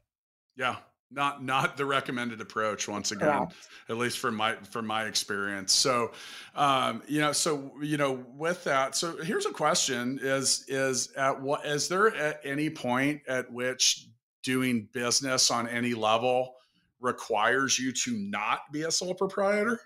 Yeah 0.55 0.75
not 1.11 1.43
not 1.43 1.77
the 1.77 1.85
recommended 1.85 2.41
approach 2.41 2.87
once 2.87 3.11
again 3.11 3.29
Correct. 3.29 3.53
at 3.89 3.97
least 3.97 4.19
from 4.19 4.35
my 4.35 4.55
from 4.69 4.87
my 4.87 5.05
experience 5.05 5.73
so 5.73 6.11
um 6.55 7.01
you 7.07 7.19
know 7.19 7.31
so 7.31 7.71
you 7.81 7.97
know 7.97 8.23
with 8.35 8.63
that 8.63 8.95
so 8.95 9.17
here's 9.17 9.45
a 9.45 9.51
question 9.51 10.19
is 10.21 10.65
is 10.67 11.11
at 11.13 11.39
what 11.39 11.65
is 11.65 11.87
there 11.87 12.15
at 12.15 12.39
any 12.43 12.69
point 12.69 13.21
at 13.27 13.51
which 13.51 14.07
doing 14.43 14.87
business 14.93 15.51
on 15.51 15.67
any 15.67 15.93
level 15.93 16.55
requires 16.99 17.77
you 17.77 17.91
to 17.91 18.15
not 18.17 18.59
be 18.71 18.83
a 18.83 18.91
sole 18.91 19.13
proprietor 19.13 19.79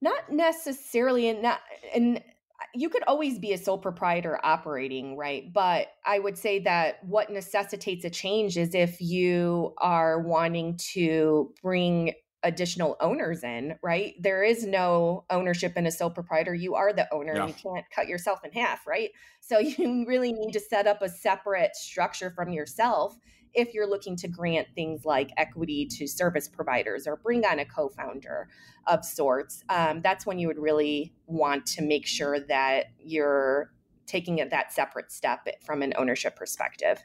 not 0.00 0.30
necessarily 0.30 1.28
and 1.28 1.42
not 1.42 1.60
and 1.94 2.22
you 2.74 2.88
could 2.88 3.02
always 3.04 3.38
be 3.38 3.52
a 3.52 3.58
sole 3.58 3.78
proprietor 3.78 4.38
operating, 4.44 5.16
right? 5.16 5.52
But 5.52 5.88
I 6.04 6.18
would 6.18 6.38
say 6.38 6.60
that 6.60 7.04
what 7.04 7.30
necessitates 7.30 8.04
a 8.04 8.10
change 8.10 8.56
is 8.56 8.74
if 8.74 9.00
you 9.00 9.74
are 9.78 10.20
wanting 10.20 10.78
to 10.92 11.52
bring 11.62 12.14
additional 12.42 12.96
owners 13.00 13.44
in, 13.44 13.76
right? 13.82 14.14
There 14.18 14.42
is 14.42 14.64
no 14.64 15.24
ownership 15.30 15.76
in 15.76 15.86
a 15.86 15.90
sole 15.90 16.10
proprietor. 16.10 16.54
You 16.54 16.74
are 16.74 16.92
the 16.92 17.12
owner. 17.12 17.34
Yeah. 17.34 17.46
You 17.46 17.54
can't 17.54 17.84
cut 17.94 18.08
yourself 18.08 18.40
in 18.44 18.52
half, 18.52 18.86
right? 18.86 19.10
So 19.40 19.58
you 19.58 20.06
really 20.06 20.32
need 20.32 20.52
to 20.52 20.60
set 20.60 20.86
up 20.86 21.02
a 21.02 21.08
separate 21.08 21.76
structure 21.76 22.30
from 22.30 22.50
yourself 22.50 23.16
if 23.54 23.74
you're 23.74 23.88
looking 23.88 24.16
to 24.16 24.28
grant 24.28 24.68
things 24.74 25.04
like 25.04 25.30
equity 25.36 25.86
to 25.86 26.06
service 26.06 26.48
providers 26.48 27.06
or 27.06 27.16
bring 27.16 27.44
on 27.44 27.58
a 27.58 27.64
co-founder 27.64 28.48
of 28.86 29.04
sorts 29.04 29.64
um, 29.68 30.00
that's 30.02 30.26
when 30.26 30.38
you 30.38 30.46
would 30.46 30.58
really 30.58 31.12
want 31.26 31.66
to 31.66 31.82
make 31.82 32.06
sure 32.06 32.40
that 32.40 32.86
you're 32.98 33.72
taking 34.06 34.36
that 34.36 34.72
separate 34.72 35.12
step 35.12 35.46
from 35.62 35.82
an 35.82 35.92
ownership 35.96 36.34
perspective 36.36 37.04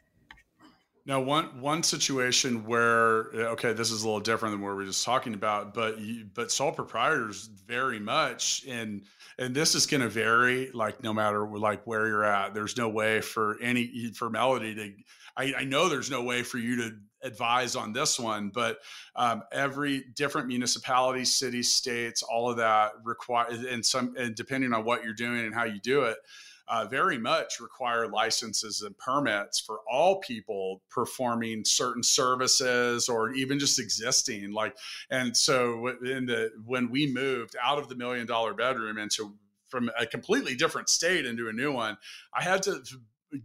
now, 1.08 1.22
one 1.22 1.62
one 1.62 1.84
situation 1.84 2.66
where 2.66 3.32
okay, 3.52 3.74
this 3.74 3.92
is 3.92 4.02
a 4.02 4.06
little 4.06 4.20
different 4.20 4.54
than 4.54 4.62
what 4.62 4.70
we 4.70 4.76
were 4.76 4.86
just 4.86 5.06
talking 5.06 5.36
about, 5.36 5.74
but 5.74 6.00
you, 6.00 6.26
but 6.34 6.52
sole 6.52 6.72
proprietors 6.72 7.48
very 7.68 8.00
much, 8.00 8.66
and 8.68 9.04
and 9.38 9.54
this 9.54 9.76
is 9.76 9.86
going 9.86 10.02
to 10.02 10.10
vary 10.10 10.72
like 10.72 11.04
no 11.04 11.14
matter 11.14 11.48
like 11.48 11.86
where 11.86 12.08
you're 12.08 12.24
at. 12.24 12.54
There's 12.54 12.76
no 12.76 12.90
way 12.90 13.22
for 13.22 13.58
any 13.62 14.12
for 14.16 14.30
Melody 14.30 14.76
to 14.76 14.94
I, 15.38 15.54
I, 15.60 15.64
know 15.66 15.90
there's 15.90 16.10
no 16.10 16.24
way 16.24 16.44
for 16.44 16.58
you 16.58 16.78
to 16.78 16.96
advise 17.22 17.76
on 17.76 17.92
this 17.94 18.20
one, 18.20 18.50
but 18.54 18.80
um, 19.16 19.44
every 19.52 20.06
different 20.16 20.48
municipality, 20.48 21.26
cities, 21.26 21.74
states, 21.74 22.24
all 22.24 22.50
of 22.50 22.58
that 22.58 22.94
require, 23.04 23.48
and 23.50 23.86
some, 23.86 24.16
and 24.18 24.36
depending 24.36 24.74
on 24.74 24.86
what 24.86 25.04
you're 25.04 25.14
doing 25.14 25.42
and 25.42 25.54
how 25.54 25.66
you 25.66 25.80
do 25.80 26.04
it, 26.04 26.18
uh, 26.68 26.86
very 26.86 27.18
much 27.18 27.60
require 27.60 28.08
licenses 28.08 28.82
and 28.82 28.98
permits 28.98 29.60
for 29.60 29.80
all 29.90 30.20
people 30.20 30.82
performing 30.90 31.64
certain 31.64 32.04
services 32.04 33.08
or 33.08 33.32
even 33.34 33.60
just 33.60 33.80
existing. 33.80 34.52
Like, 34.52 34.76
and 35.10 35.36
so 35.36 35.88
in 36.04 36.26
the 36.26 36.52
when 36.66 36.90
we 36.90 37.12
moved 37.12 37.56
out 37.62 37.78
of 37.78 37.90
the 37.90 37.96
million 37.96 38.26
dollar 38.26 38.54
bedroom 38.54 38.98
into 38.98 39.36
from 39.70 39.90
a 40.00 40.06
completely 40.06 40.56
different 40.56 40.90
state 40.90 41.26
into 41.26 41.50
a 41.50 41.54
new 41.54 41.72
one, 41.72 41.98
I 42.34 42.44
had 42.44 42.64
to 42.64 42.82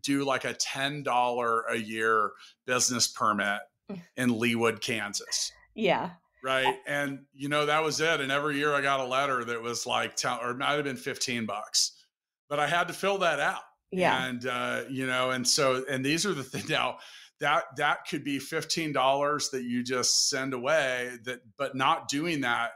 do 0.03 0.25
like 0.25 0.45
a 0.45 0.55
$10 0.55 1.63
a 1.71 1.77
year 1.77 2.33
business 2.67 3.09
permit 3.09 3.61
in 4.17 4.31
Leawood, 4.31 4.81
Kansas. 4.81 5.53
Yeah. 5.75 6.11
Right. 6.43 6.75
And, 6.87 7.21
you 7.35 7.49
know, 7.49 7.67
that 7.67 7.83
was 7.83 8.01
it. 8.01 8.21
And 8.21 8.33
every 8.33 8.57
year 8.57 8.75
I 8.75 8.81
got 8.81 9.01
a 9.01 9.05
letter 9.05 9.45
that 9.45 9.61
was 9.61 9.87
like, 9.87 10.19
or 10.25 10.53
it 10.53 10.59
might 10.59 10.73
have 10.73 10.85
been 10.85 10.97
15 10.97 11.45
bucks, 11.47 11.93
but 12.51 12.59
I 12.59 12.67
had 12.67 12.89
to 12.89 12.95
fill 12.95 13.19
that 13.19 13.41
out. 13.41 13.63
Yeah. 13.93 14.27
And, 14.27 14.47
uh, 14.47 14.83
you 14.91 15.07
know, 15.07 15.31
and 15.31 15.47
so, 15.47 15.85
and 15.89 16.05
these 16.05 16.27
are 16.27 16.35
the 16.35 16.43
things 16.43 16.69
now, 16.69 16.99
that 17.41 17.65
that 17.79 18.01
could 18.09 18.23
be 18.23 18.39
$15 18.39 19.51
that 19.51 19.63
you 19.63 19.83
just 19.83 20.29
send 20.29 20.53
away 20.53 21.13
that 21.25 21.41
but 21.57 21.75
not 21.75 22.09
doing 22.09 22.43
that 22.43 22.73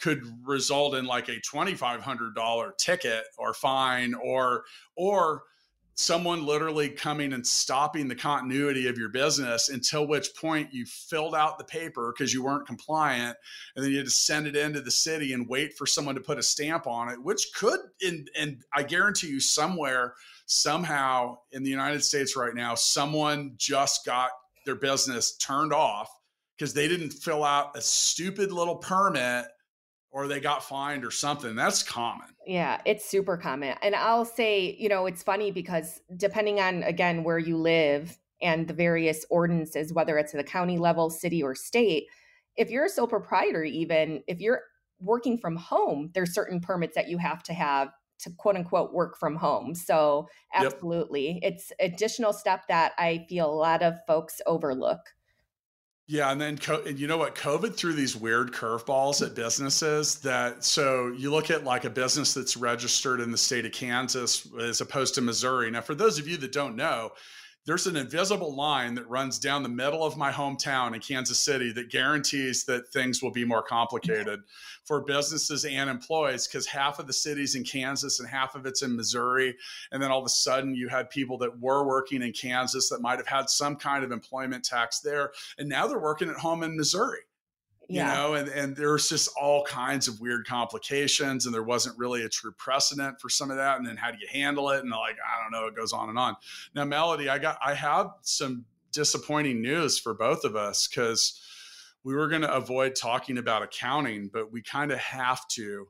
could 0.00 0.22
result 0.42 0.94
in 0.94 1.04
like 1.04 1.28
a 1.28 1.40
$2500 1.40 2.78
ticket 2.78 3.24
or 3.38 3.52
fine 3.52 4.14
or 4.14 4.64
or 4.96 5.42
someone 5.96 6.44
literally 6.44 6.90
coming 6.90 7.32
and 7.32 7.46
stopping 7.46 8.06
the 8.06 8.14
continuity 8.14 8.86
of 8.86 8.98
your 8.98 9.08
business 9.08 9.70
until 9.70 10.06
which 10.06 10.34
point 10.34 10.72
you 10.72 10.84
filled 10.84 11.34
out 11.34 11.56
the 11.56 11.64
paper 11.64 12.12
because 12.12 12.34
you 12.34 12.44
weren't 12.44 12.66
compliant 12.66 13.34
and 13.74 13.84
then 13.84 13.90
you 13.90 13.96
had 13.96 14.06
to 14.06 14.12
send 14.12 14.46
it 14.46 14.54
into 14.54 14.80
the 14.82 14.90
city 14.90 15.32
and 15.32 15.48
wait 15.48 15.72
for 15.74 15.86
someone 15.86 16.14
to 16.14 16.20
put 16.20 16.38
a 16.38 16.42
stamp 16.42 16.86
on 16.86 17.08
it 17.08 17.22
which 17.22 17.48
could 17.54 17.80
and 18.02 18.30
and 18.38 18.62
i 18.74 18.82
guarantee 18.82 19.28
you 19.28 19.40
somewhere 19.40 20.12
somehow 20.44 21.34
in 21.52 21.62
the 21.62 21.70
united 21.70 22.04
states 22.04 22.36
right 22.36 22.54
now 22.54 22.74
someone 22.74 23.54
just 23.56 24.04
got 24.04 24.30
their 24.66 24.74
business 24.74 25.34
turned 25.38 25.72
off 25.72 26.10
because 26.58 26.74
they 26.74 26.88
didn't 26.88 27.10
fill 27.10 27.42
out 27.42 27.74
a 27.74 27.80
stupid 27.80 28.52
little 28.52 28.76
permit 28.76 29.46
or 30.16 30.26
they 30.26 30.40
got 30.40 30.64
fined 30.64 31.04
or 31.04 31.10
something. 31.10 31.54
That's 31.54 31.82
common. 31.82 32.28
Yeah, 32.46 32.80
it's 32.86 33.04
super 33.04 33.36
common. 33.36 33.76
And 33.82 33.94
I'll 33.94 34.24
say, 34.24 34.74
you 34.78 34.88
know, 34.88 35.04
it's 35.04 35.22
funny 35.22 35.50
because 35.50 36.00
depending 36.16 36.58
on, 36.58 36.82
again, 36.84 37.22
where 37.22 37.38
you 37.38 37.58
live 37.58 38.16
and 38.40 38.66
the 38.66 38.72
various 38.72 39.26
ordinances, 39.28 39.92
whether 39.92 40.16
it's 40.16 40.34
at 40.34 40.38
the 40.38 40.50
county 40.50 40.78
level, 40.78 41.10
city, 41.10 41.42
or 41.42 41.54
state, 41.54 42.06
if 42.56 42.70
you're 42.70 42.86
a 42.86 42.88
sole 42.88 43.06
proprietor, 43.06 43.62
even 43.62 44.22
if 44.26 44.40
you're 44.40 44.62
working 45.00 45.36
from 45.36 45.54
home, 45.54 46.08
there's 46.14 46.32
certain 46.32 46.60
permits 46.60 46.94
that 46.94 47.10
you 47.10 47.18
have 47.18 47.42
to 47.42 47.52
have 47.52 47.90
to 48.20 48.30
quote 48.38 48.56
unquote 48.56 48.94
work 48.94 49.18
from 49.18 49.36
home. 49.36 49.74
So, 49.74 50.28
absolutely, 50.54 51.40
yep. 51.42 51.52
it's 51.52 51.72
additional 51.78 52.32
step 52.32 52.62
that 52.68 52.92
I 52.96 53.26
feel 53.28 53.50
a 53.50 53.52
lot 53.52 53.82
of 53.82 53.98
folks 54.06 54.40
overlook. 54.46 55.00
Yeah, 56.08 56.30
and 56.30 56.40
then 56.40 56.58
and 56.86 57.00
you 57.00 57.08
know 57.08 57.18
what? 57.18 57.34
COVID 57.34 57.74
threw 57.74 57.92
these 57.92 58.14
weird 58.14 58.52
curveballs 58.52 59.26
at 59.26 59.34
businesses. 59.34 60.16
That 60.20 60.62
so 60.62 61.08
you 61.08 61.32
look 61.32 61.50
at 61.50 61.64
like 61.64 61.84
a 61.84 61.90
business 61.90 62.32
that's 62.32 62.56
registered 62.56 63.20
in 63.20 63.32
the 63.32 63.38
state 63.38 63.66
of 63.66 63.72
Kansas 63.72 64.46
as 64.60 64.80
opposed 64.80 65.16
to 65.16 65.20
Missouri. 65.20 65.68
Now, 65.68 65.80
for 65.80 65.96
those 65.96 66.20
of 66.20 66.28
you 66.28 66.36
that 66.36 66.52
don't 66.52 66.76
know, 66.76 67.12
there's 67.66 67.88
an 67.88 67.96
invisible 67.96 68.54
line 68.54 68.94
that 68.94 69.08
runs 69.08 69.40
down 69.40 69.64
the 69.64 69.68
middle 69.68 70.04
of 70.04 70.16
my 70.16 70.30
hometown 70.30 70.94
in 70.94 71.00
Kansas 71.00 71.40
City 71.40 71.72
that 71.72 71.90
guarantees 71.90 72.64
that 72.64 72.88
things 72.92 73.20
will 73.20 73.32
be 73.32 73.44
more 73.44 73.62
complicated 73.62 74.40
for 74.84 75.02
businesses 75.02 75.64
and 75.64 75.90
employees 75.90 76.46
because 76.46 76.64
half 76.64 77.00
of 77.00 77.08
the 77.08 77.12
city's 77.12 77.56
in 77.56 77.64
Kansas 77.64 78.20
and 78.20 78.28
half 78.28 78.54
of 78.54 78.66
it's 78.66 78.82
in 78.82 78.94
Missouri. 78.94 79.56
And 79.90 80.00
then 80.00 80.12
all 80.12 80.20
of 80.20 80.26
a 80.26 80.30
sudden, 80.30 80.76
you 80.76 80.88
had 80.88 81.10
people 81.10 81.38
that 81.38 81.58
were 81.58 81.84
working 81.84 82.22
in 82.22 82.32
Kansas 82.32 82.88
that 82.88 83.02
might 83.02 83.18
have 83.18 83.26
had 83.26 83.50
some 83.50 83.74
kind 83.74 84.04
of 84.04 84.12
employment 84.12 84.64
tax 84.64 85.00
there. 85.00 85.32
And 85.58 85.68
now 85.68 85.88
they're 85.88 85.98
working 85.98 86.30
at 86.30 86.36
home 86.36 86.62
in 86.62 86.76
Missouri 86.76 87.25
yeah. 87.88 88.08
you 88.08 88.14
know 88.14 88.34
and, 88.34 88.48
and 88.48 88.76
there's 88.76 89.08
just 89.08 89.28
all 89.40 89.64
kinds 89.64 90.08
of 90.08 90.20
weird 90.20 90.46
complications 90.46 91.46
and 91.46 91.54
there 91.54 91.62
wasn't 91.62 91.96
really 91.98 92.22
a 92.22 92.28
true 92.28 92.52
precedent 92.52 93.20
for 93.20 93.28
some 93.28 93.50
of 93.50 93.56
that 93.56 93.78
and 93.78 93.86
then 93.86 93.96
how 93.96 94.10
do 94.10 94.18
you 94.20 94.26
handle 94.30 94.70
it 94.70 94.80
and 94.82 94.90
like 94.90 95.16
i 95.24 95.42
don't 95.42 95.52
know 95.52 95.66
it 95.66 95.74
goes 95.76 95.92
on 95.92 96.08
and 96.08 96.18
on 96.18 96.36
now 96.74 96.84
melody 96.84 97.28
i 97.28 97.38
got 97.38 97.58
i 97.64 97.74
have 97.74 98.10
some 98.22 98.64
disappointing 98.92 99.60
news 99.60 99.98
for 99.98 100.14
both 100.14 100.44
of 100.44 100.56
us 100.56 100.88
because 100.88 101.40
we 102.02 102.14
were 102.14 102.28
going 102.28 102.42
to 102.42 102.54
avoid 102.54 102.94
talking 102.94 103.38
about 103.38 103.62
accounting 103.62 104.28
but 104.32 104.50
we 104.50 104.62
kind 104.62 104.90
of 104.90 104.98
have 104.98 105.46
to 105.48 105.86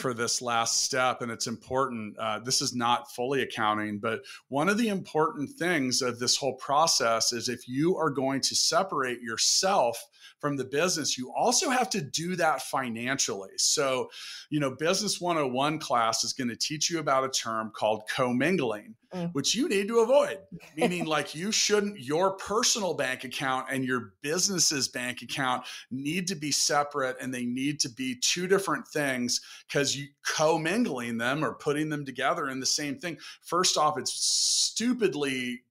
for 0.00 0.14
this 0.14 0.40
last 0.40 0.82
step 0.84 1.22
and 1.22 1.30
it's 1.30 1.46
important 1.46 2.16
uh, 2.18 2.38
this 2.40 2.62
is 2.62 2.74
not 2.74 3.12
fully 3.12 3.42
accounting 3.42 3.98
but 3.98 4.20
one 4.48 4.68
of 4.68 4.78
the 4.78 4.88
important 4.88 5.48
things 5.50 6.02
of 6.02 6.18
this 6.18 6.36
whole 6.36 6.54
process 6.54 7.32
is 7.32 7.48
if 7.48 7.68
you 7.68 7.96
are 7.96 8.10
going 8.10 8.40
to 8.40 8.54
separate 8.54 9.20
yourself 9.20 10.02
from 10.40 10.56
the 10.56 10.64
business, 10.64 11.18
you 11.18 11.32
also 11.32 11.68
have 11.70 11.90
to 11.90 12.00
do 12.00 12.34
that 12.36 12.62
financially. 12.62 13.50
So, 13.56 14.10
you 14.48 14.58
know, 14.58 14.70
Business 14.70 15.20
101 15.20 15.78
class 15.78 16.24
is 16.24 16.32
going 16.32 16.48
to 16.48 16.56
teach 16.56 16.90
you 16.90 16.98
about 16.98 17.24
a 17.24 17.28
term 17.28 17.70
called 17.74 18.08
commingling, 18.08 18.94
mm. 19.14 19.32
which 19.34 19.54
you 19.54 19.68
need 19.68 19.86
to 19.88 20.00
avoid, 20.00 20.38
meaning 20.76 21.04
like 21.04 21.34
you 21.34 21.52
shouldn't, 21.52 22.00
your 22.00 22.32
personal 22.32 22.94
bank 22.94 23.24
account 23.24 23.66
and 23.70 23.84
your 23.84 24.14
business's 24.22 24.88
bank 24.88 25.22
account 25.22 25.64
need 25.90 26.26
to 26.28 26.34
be 26.34 26.50
separate 26.50 27.16
and 27.20 27.32
they 27.32 27.44
need 27.44 27.78
to 27.80 27.90
be 27.90 28.16
two 28.16 28.46
different 28.46 28.88
things 28.88 29.40
because 29.68 29.89
you 29.96 30.08
commingling 30.24 31.18
them 31.18 31.44
or 31.44 31.54
putting 31.54 31.88
them 31.88 32.04
together 32.04 32.48
in 32.48 32.60
the 32.60 32.66
same 32.66 32.98
thing. 32.98 33.18
First 33.42 33.76
off, 33.76 33.98
it's 33.98 34.12
stupidly 34.12 35.62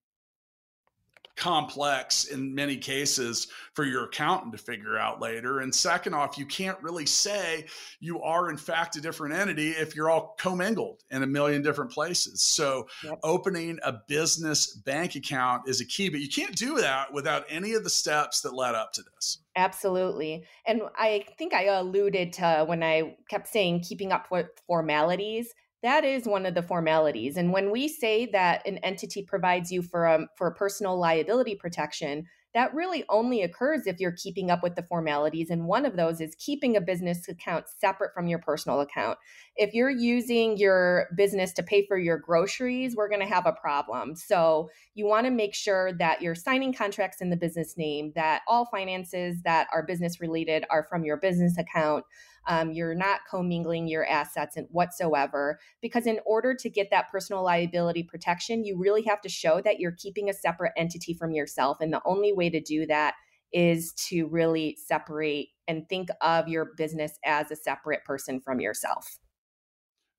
complex 1.40 2.26
in 2.26 2.54
many 2.54 2.76
cases 2.76 3.48
for 3.74 3.86
your 3.86 4.04
accountant 4.04 4.52
to 4.52 4.58
figure 4.58 4.98
out 4.98 5.22
later. 5.22 5.62
And 5.62 5.74
second 5.74 6.14
off, 6.14 6.38
you 6.38 6.46
can't 6.46 6.78
really 6.82 7.06
say 7.06 7.66
you 8.02 8.22
are 8.22 8.50
in 8.50 8.58
fact 8.58 8.98
a 8.98 9.02
different 9.02 9.34
entity 9.34 9.70
if 9.70 9.96
you're 9.96 10.10
all 10.10 10.36
commingled 10.38 11.02
in 11.10 11.24
a 11.24 11.28
million 11.28 11.62
different 11.62 11.92
places. 11.92 12.42
So 12.42 12.88
yep. 13.04 13.20
opening 13.24 13.80
a 13.84 13.94
business 14.08 14.76
bank 14.76 15.16
account 15.16 15.68
is 15.68 15.80
a 15.80 15.86
key, 15.86 16.10
but 16.10 16.20
you 16.20 16.28
can't 16.28 16.56
do 16.56 16.76
that 16.82 17.14
without 17.14 17.46
any 17.50 17.74
of 17.74 17.86
the 17.86 17.90
steps 17.90 18.42
that 18.42 18.54
led 18.54 18.76
up 18.76 18.92
to 18.94 19.02
this. 19.16 19.40
Absolutely. 19.60 20.46
And 20.66 20.84
I 20.98 21.26
think 21.38 21.54
I 21.54 21.66
alluded 21.66 22.32
to 22.34 22.64
when 22.66 22.82
I 22.82 23.18
kept 23.30 23.50
saying 23.50 23.82
keeping 23.82 24.14
up 24.14 24.28
with 24.32 24.48
formalities 24.66 25.54
that 25.82 26.04
is 26.04 26.26
one 26.26 26.46
of 26.46 26.56
the 26.56 26.62
formalities 26.62 27.38
and 27.38 27.54
when 27.54 27.72
we 27.72 27.88
say 27.88 28.26
that 28.26 28.66
an 28.68 28.78
entity 28.80 29.24
provides 29.24 29.72
you 29.72 29.82
for 29.82 30.06
a 30.06 30.28
for 30.38 30.48
a 30.48 30.56
personal 30.56 31.00
liability 31.00 31.56
protection 31.56 32.26
that 32.60 32.74
really 32.74 33.06
only 33.08 33.42
occurs 33.42 33.88
if 33.88 34.02
you're 34.02 34.12
keeping 34.12 34.52
up 34.52 34.62
with 34.62 34.76
the 34.76 34.84
formalities. 34.84 35.50
And 35.50 35.66
one 35.66 35.86
of 35.86 35.96
those 35.96 36.20
is 36.20 36.36
keeping 36.36 36.76
a 36.76 36.82
business 36.82 37.26
account 37.30 37.68
separate 37.80 38.14
from 38.14 38.28
your 38.28 38.40
personal 38.40 38.82
account. 38.82 39.18
If 39.56 39.74
you're 39.74 39.90
using 39.90 40.58
your 40.58 41.08
business 41.16 41.54
to 41.54 41.64
pay 41.64 41.86
for 41.88 41.98
your 41.98 42.18
groceries, 42.18 42.98
we're 42.98 43.08
going 43.08 43.22
to 43.22 43.34
have 43.34 43.46
a 43.46 43.54
problem. 43.54 44.14
So 44.14 44.70
you 44.94 45.06
want 45.06 45.26
to 45.26 45.32
make 45.32 45.56
sure 45.56 45.94
that 45.94 46.22
you're 46.22 46.36
signing 46.36 46.74
contracts 46.74 47.22
in 47.22 47.30
the 47.30 47.38
business 47.38 47.78
name, 47.78 48.12
that 48.16 48.42
all 48.46 48.66
finances 48.66 49.42
that 49.44 49.70
are 49.74 49.86
business 49.86 50.20
related 50.20 50.66
are 50.70 50.84
from 50.84 51.06
your 51.06 51.16
business 51.16 51.58
account. 51.58 52.04
Um, 52.50 52.72
you're 52.72 52.96
not 52.96 53.22
commingling 53.30 53.88
your 53.88 54.06
assets 54.08 54.58
and 54.58 54.68
whatsoever 54.72 55.60
because 55.82 56.08
in 56.08 56.20
order 56.26 56.54
to 56.56 56.70
get 56.70 56.90
that 56.90 57.10
personal 57.12 57.44
liability 57.44 58.04
protection 58.04 58.66
you 58.66 58.76
really 58.76 59.04
have 59.04 59.22
to 59.22 59.30
show 59.30 59.62
that 59.62 59.80
you're 59.80 59.96
keeping 59.98 60.30
a 60.30 60.34
separate 60.34 60.74
entity 60.76 61.14
from 61.14 61.32
yourself 61.32 61.78
and 61.80 61.94
the 61.94 62.02
only 62.06 62.34
way 62.34 62.50
to 62.50 62.60
do 62.60 62.88
that 62.88 63.14
is 63.54 63.94
to 63.94 64.26
really 64.28 64.78
separate 64.84 65.50
and 65.68 65.88
think 65.90 66.10
of 66.22 66.48
your 66.48 66.72
business 66.76 67.20
as 67.24 67.52
a 67.52 67.56
separate 67.56 68.04
person 68.04 68.42
from 68.42 68.60
yourself 68.60 69.20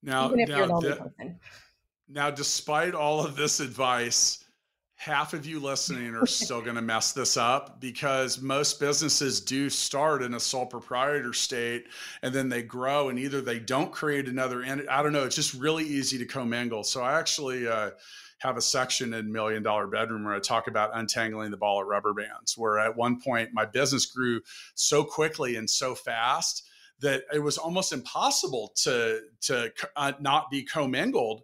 now, 0.03 0.25
even 0.25 0.39
if 0.39 0.49
now, 0.49 0.57
you're 0.57 0.67
the 0.67 0.73
only 0.73 0.93
person. 0.93 1.39
Now, 2.07 2.31
despite 2.31 2.93
all 2.93 3.23
of 3.23 3.35
this 3.35 3.59
advice, 3.59 4.43
half 5.01 5.33
of 5.33 5.47
you 5.47 5.59
listening 5.59 6.13
are 6.13 6.27
still 6.27 6.61
going 6.61 6.75
to 6.75 6.81
mess 6.81 7.11
this 7.11 7.35
up 7.35 7.81
because 7.81 8.39
most 8.39 8.79
businesses 8.79 9.41
do 9.41 9.67
start 9.67 10.21
in 10.21 10.35
a 10.35 10.39
sole 10.39 10.67
proprietor 10.67 11.33
state 11.33 11.87
and 12.21 12.35
then 12.35 12.49
they 12.49 12.61
grow 12.61 13.09
and 13.09 13.17
either 13.17 13.41
they 13.41 13.57
don't 13.57 13.91
create 13.91 14.27
another 14.27 14.61
and 14.61 14.87
I 14.87 15.01
don't 15.01 15.11
know 15.11 15.23
it's 15.23 15.35
just 15.35 15.55
really 15.55 15.85
easy 15.85 16.19
to 16.19 16.25
commingle. 16.27 16.83
So 16.83 17.01
I 17.01 17.17
actually 17.17 17.67
uh, 17.67 17.89
have 18.37 18.57
a 18.57 18.61
section 18.61 19.15
in 19.15 19.31
Million 19.31 19.63
Dollar 19.63 19.87
Bedroom 19.87 20.23
where 20.23 20.35
I 20.35 20.39
talk 20.39 20.67
about 20.67 20.91
untangling 20.93 21.49
the 21.49 21.57
ball 21.57 21.81
of 21.81 21.87
rubber 21.87 22.13
bands 22.13 22.55
where 22.55 22.77
at 22.77 22.95
one 22.95 23.19
point 23.19 23.49
my 23.53 23.65
business 23.65 24.05
grew 24.05 24.41
so 24.75 25.03
quickly 25.03 25.55
and 25.55 25.67
so 25.67 25.95
fast 25.95 26.69
that 26.99 27.23
it 27.33 27.39
was 27.39 27.57
almost 27.57 27.91
impossible 27.91 28.71
to 28.83 29.21
to 29.41 29.73
uh, 29.95 30.11
not 30.19 30.51
be 30.51 30.63
commingled 30.63 31.41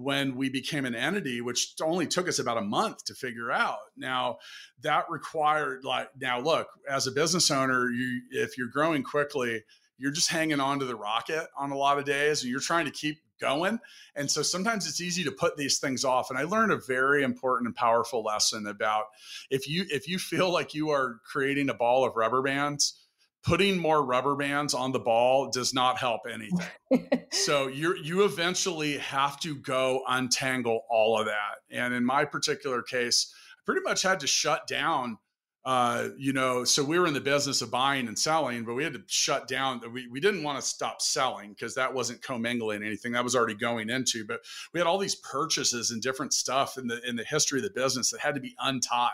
when 0.00 0.36
we 0.36 0.48
became 0.48 0.84
an 0.84 0.94
entity, 0.94 1.40
which 1.40 1.74
only 1.82 2.06
took 2.06 2.28
us 2.28 2.38
about 2.38 2.56
a 2.56 2.62
month 2.62 3.04
to 3.04 3.14
figure 3.14 3.50
out. 3.50 3.78
Now, 3.96 4.38
that 4.82 5.10
required 5.10 5.84
like 5.84 6.08
now 6.18 6.40
look, 6.40 6.68
as 6.88 7.06
a 7.06 7.12
business 7.12 7.50
owner, 7.50 7.90
you 7.90 8.22
if 8.30 8.56
you're 8.56 8.68
growing 8.68 9.02
quickly, 9.02 9.62
you're 9.98 10.12
just 10.12 10.30
hanging 10.30 10.60
on 10.60 10.78
to 10.78 10.86
the 10.86 10.96
rocket 10.96 11.46
on 11.56 11.70
a 11.70 11.76
lot 11.76 11.98
of 11.98 12.04
days 12.04 12.42
and 12.42 12.50
you're 12.50 12.60
trying 12.60 12.86
to 12.86 12.90
keep 12.90 13.18
going. 13.40 13.78
And 14.14 14.30
so 14.30 14.42
sometimes 14.42 14.86
it's 14.86 15.00
easy 15.00 15.24
to 15.24 15.32
put 15.32 15.56
these 15.56 15.78
things 15.78 16.04
off. 16.04 16.30
And 16.30 16.38
I 16.38 16.44
learned 16.44 16.72
a 16.72 16.80
very 16.86 17.22
important 17.22 17.68
and 17.68 17.76
powerful 17.76 18.22
lesson 18.22 18.66
about 18.66 19.06
if 19.50 19.68
you 19.68 19.84
if 19.88 20.08
you 20.08 20.18
feel 20.18 20.50
like 20.52 20.74
you 20.74 20.90
are 20.90 21.20
creating 21.30 21.68
a 21.68 21.74
ball 21.74 22.04
of 22.04 22.16
rubber 22.16 22.42
bands, 22.42 22.94
putting 23.42 23.78
more 23.78 24.04
rubber 24.04 24.36
bands 24.36 24.74
on 24.74 24.92
the 24.92 24.98
ball 24.98 25.50
does 25.50 25.72
not 25.72 25.98
help 25.98 26.22
anything. 26.30 27.26
so 27.32 27.68
you 27.68 27.96
you 27.96 28.24
eventually 28.24 28.98
have 28.98 29.40
to 29.40 29.54
go 29.56 30.02
untangle 30.08 30.82
all 30.90 31.18
of 31.18 31.26
that. 31.26 31.56
And 31.70 31.94
in 31.94 32.04
my 32.04 32.24
particular 32.24 32.82
case, 32.82 33.32
I 33.58 33.60
pretty 33.64 33.82
much 33.82 34.02
had 34.02 34.20
to 34.20 34.26
shut 34.26 34.66
down 34.66 35.18
uh, 35.62 36.08
you 36.16 36.32
know, 36.32 36.64
so 36.64 36.82
we 36.82 36.98
were 36.98 37.06
in 37.06 37.12
the 37.12 37.20
business 37.20 37.60
of 37.60 37.70
buying 37.70 38.08
and 38.08 38.18
selling, 38.18 38.64
but 38.64 38.74
we 38.74 38.82
had 38.82 38.94
to 38.94 39.02
shut 39.08 39.46
down. 39.46 39.80
We, 39.92 40.06
we 40.08 40.18
didn't 40.18 40.42
want 40.42 40.58
to 40.58 40.66
stop 40.66 41.02
selling 41.02 41.50
because 41.50 41.74
that 41.74 41.92
wasn't 41.92 42.22
commingling 42.22 42.82
anything 42.82 43.12
that 43.12 43.22
was 43.22 43.36
already 43.36 43.54
going 43.54 43.90
into. 43.90 44.24
But 44.24 44.40
we 44.72 44.80
had 44.80 44.86
all 44.86 44.96
these 44.96 45.16
purchases 45.16 45.90
and 45.90 46.00
different 46.00 46.32
stuff 46.32 46.78
in 46.78 46.86
the 46.86 47.06
in 47.06 47.14
the 47.14 47.24
history 47.24 47.58
of 47.58 47.64
the 47.64 47.78
business 47.78 48.10
that 48.10 48.20
had 48.20 48.34
to 48.36 48.40
be 48.40 48.56
untied 48.58 49.10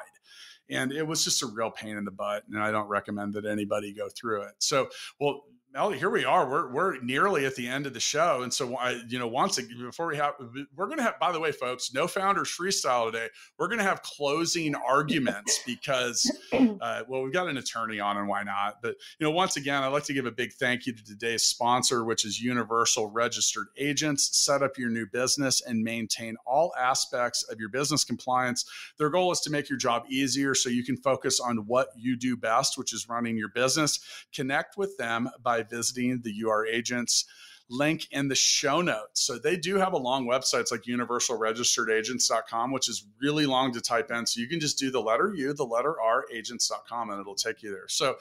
and 0.70 0.92
it 0.92 1.06
was 1.06 1.24
just 1.24 1.42
a 1.42 1.46
real 1.46 1.70
pain 1.70 1.96
in 1.96 2.04
the 2.04 2.10
butt. 2.10 2.44
And 2.52 2.62
I 2.62 2.70
don't 2.70 2.88
recommend 2.88 3.34
that 3.34 3.46
anybody 3.46 3.92
go 3.92 4.08
through 4.08 4.42
it. 4.42 4.54
So, 4.58 4.88
well, 5.20 5.44
Melody, 5.76 5.98
here 5.98 6.08
we 6.08 6.24
are. 6.24 6.48
We're 6.48 6.72
we're 6.72 7.02
nearly 7.02 7.44
at 7.44 7.54
the 7.54 7.68
end 7.68 7.86
of 7.86 7.92
the 7.92 8.00
show, 8.00 8.40
and 8.40 8.50
so 8.50 8.78
I, 8.78 8.92
you 9.10 9.18
know, 9.18 9.28
once 9.28 9.58
again, 9.58 9.76
before 9.78 10.06
we 10.06 10.16
have, 10.16 10.32
we're 10.74 10.86
going 10.86 10.96
to 10.96 11.02
have. 11.02 11.20
By 11.20 11.32
the 11.32 11.38
way, 11.38 11.52
folks, 11.52 11.92
no 11.92 12.06
founders 12.06 12.48
freestyle 12.48 13.12
today. 13.12 13.28
We're 13.58 13.66
going 13.66 13.80
to 13.80 13.84
have 13.84 14.00
closing 14.00 14.74
arguments 14.74 15.60
because, 15.66 16.34
uh, 16.54 17.02
well, 17.06 17.20
we've 17.20 17.32
got 17.34 17.48
an 17.48 17.58
attorney 17.58 18.00
on, 18.00 18.16
and 18.16 18.26
why 18.26 18.42
not? 18.42 18.80
But 18.80 18.94
you 19.20 19.26
know, 19.26 19.30
once 19.30 19.58
again, 19.58 19.82
I'd 19.82 19.88
like 19.88 20.04
to 20.04 20.14
give 20.14 20.24
a 20.24 20.30
big 20.30 20.54
thank 20.54 20.86
you 20.86 20.94
to 20.94 21.04
today's 21.04 21.42
sponsor, 21.42 22.04
which 22.04 22.24
is 22.24 22.40
Universal 22.40 23.10
Registered 23.10 23.66
Agents. 23.76 24.34
Set 24.34 24.62
up 24.62 24.78
your 24.78 24.88
new 24.88 25.04
business 25.04 25.60
and 25.60 25.84
maintain 25.84 26.36
all 26.46 26.72
aspects 26.80 27.42
of 27.50 27.60
your 27.60 27.68
business 27.68 28.02
compliance. 28.02 28.64
Their 28.96 29.10
goal 29.10 29.30
is 29.30 29.40
to 29.40 29.50
make 29.50 29.68
your 29.68 29.78
job 29.78 30.04
easier, 30.08 30.54
so 30.54 30.70
you 30.70 30.84
can 30.84 30.96
focus 30.96 31.38
on 31.38 31.66
what 31.66 31.88
you 31.94 32.16
do 32.16 32.34
best, 32.34 32.78
which 32.78 32.94
is 32.94 33.10
running 33.10 33.36
your 33.36 33.50
business. 33.50 34.00
Connect 34.32 34.78
with 34.78 34.96
them 34.96 35.28
by 35.42 35.65
visiting 35.70 36.20
the 36.22 36.44
UR 36.44 36.66
Agents 36.66 37.24
link 37.68 38.06
in 38.12 38.28
the 38.28 38.34
show 38.34 38.80
notes. 38.80 39.22
So 39.22 39.38
they 39.38 39.56
do 39.56 39.76
have 39.76 39.92
a 39.92 39.98
long 39.98 40.26
website. 40.26 40.60
It's 40.60 40.70
like 40.70 40.82
universalregisteredagents.com, 40.82 42.72
which 42.72 42.88
is 42.88 43.06
really 43.20 43.46
long 43.46 43.72
to 43.72 43.80
type 43.80 44.10
in. 44.10 44.24
So 44.26 44.40
you 44.40 44.48
can 44.48 44.60
just 44.60 44.78
do 44.78 44.90
the 44.90 45.00
letter 45.00 45.32
U, 45.34 45.52
the 45.52 45.64
letter 45.64 46.00
R, 46.00 46.24
agents.com, 46.32 47.10
and 47.10 47.20
it'll 47.20 47.34
take 47.34 47.62
you 47.62 47.70
there. 47.70 47.88
So 47.88 48.16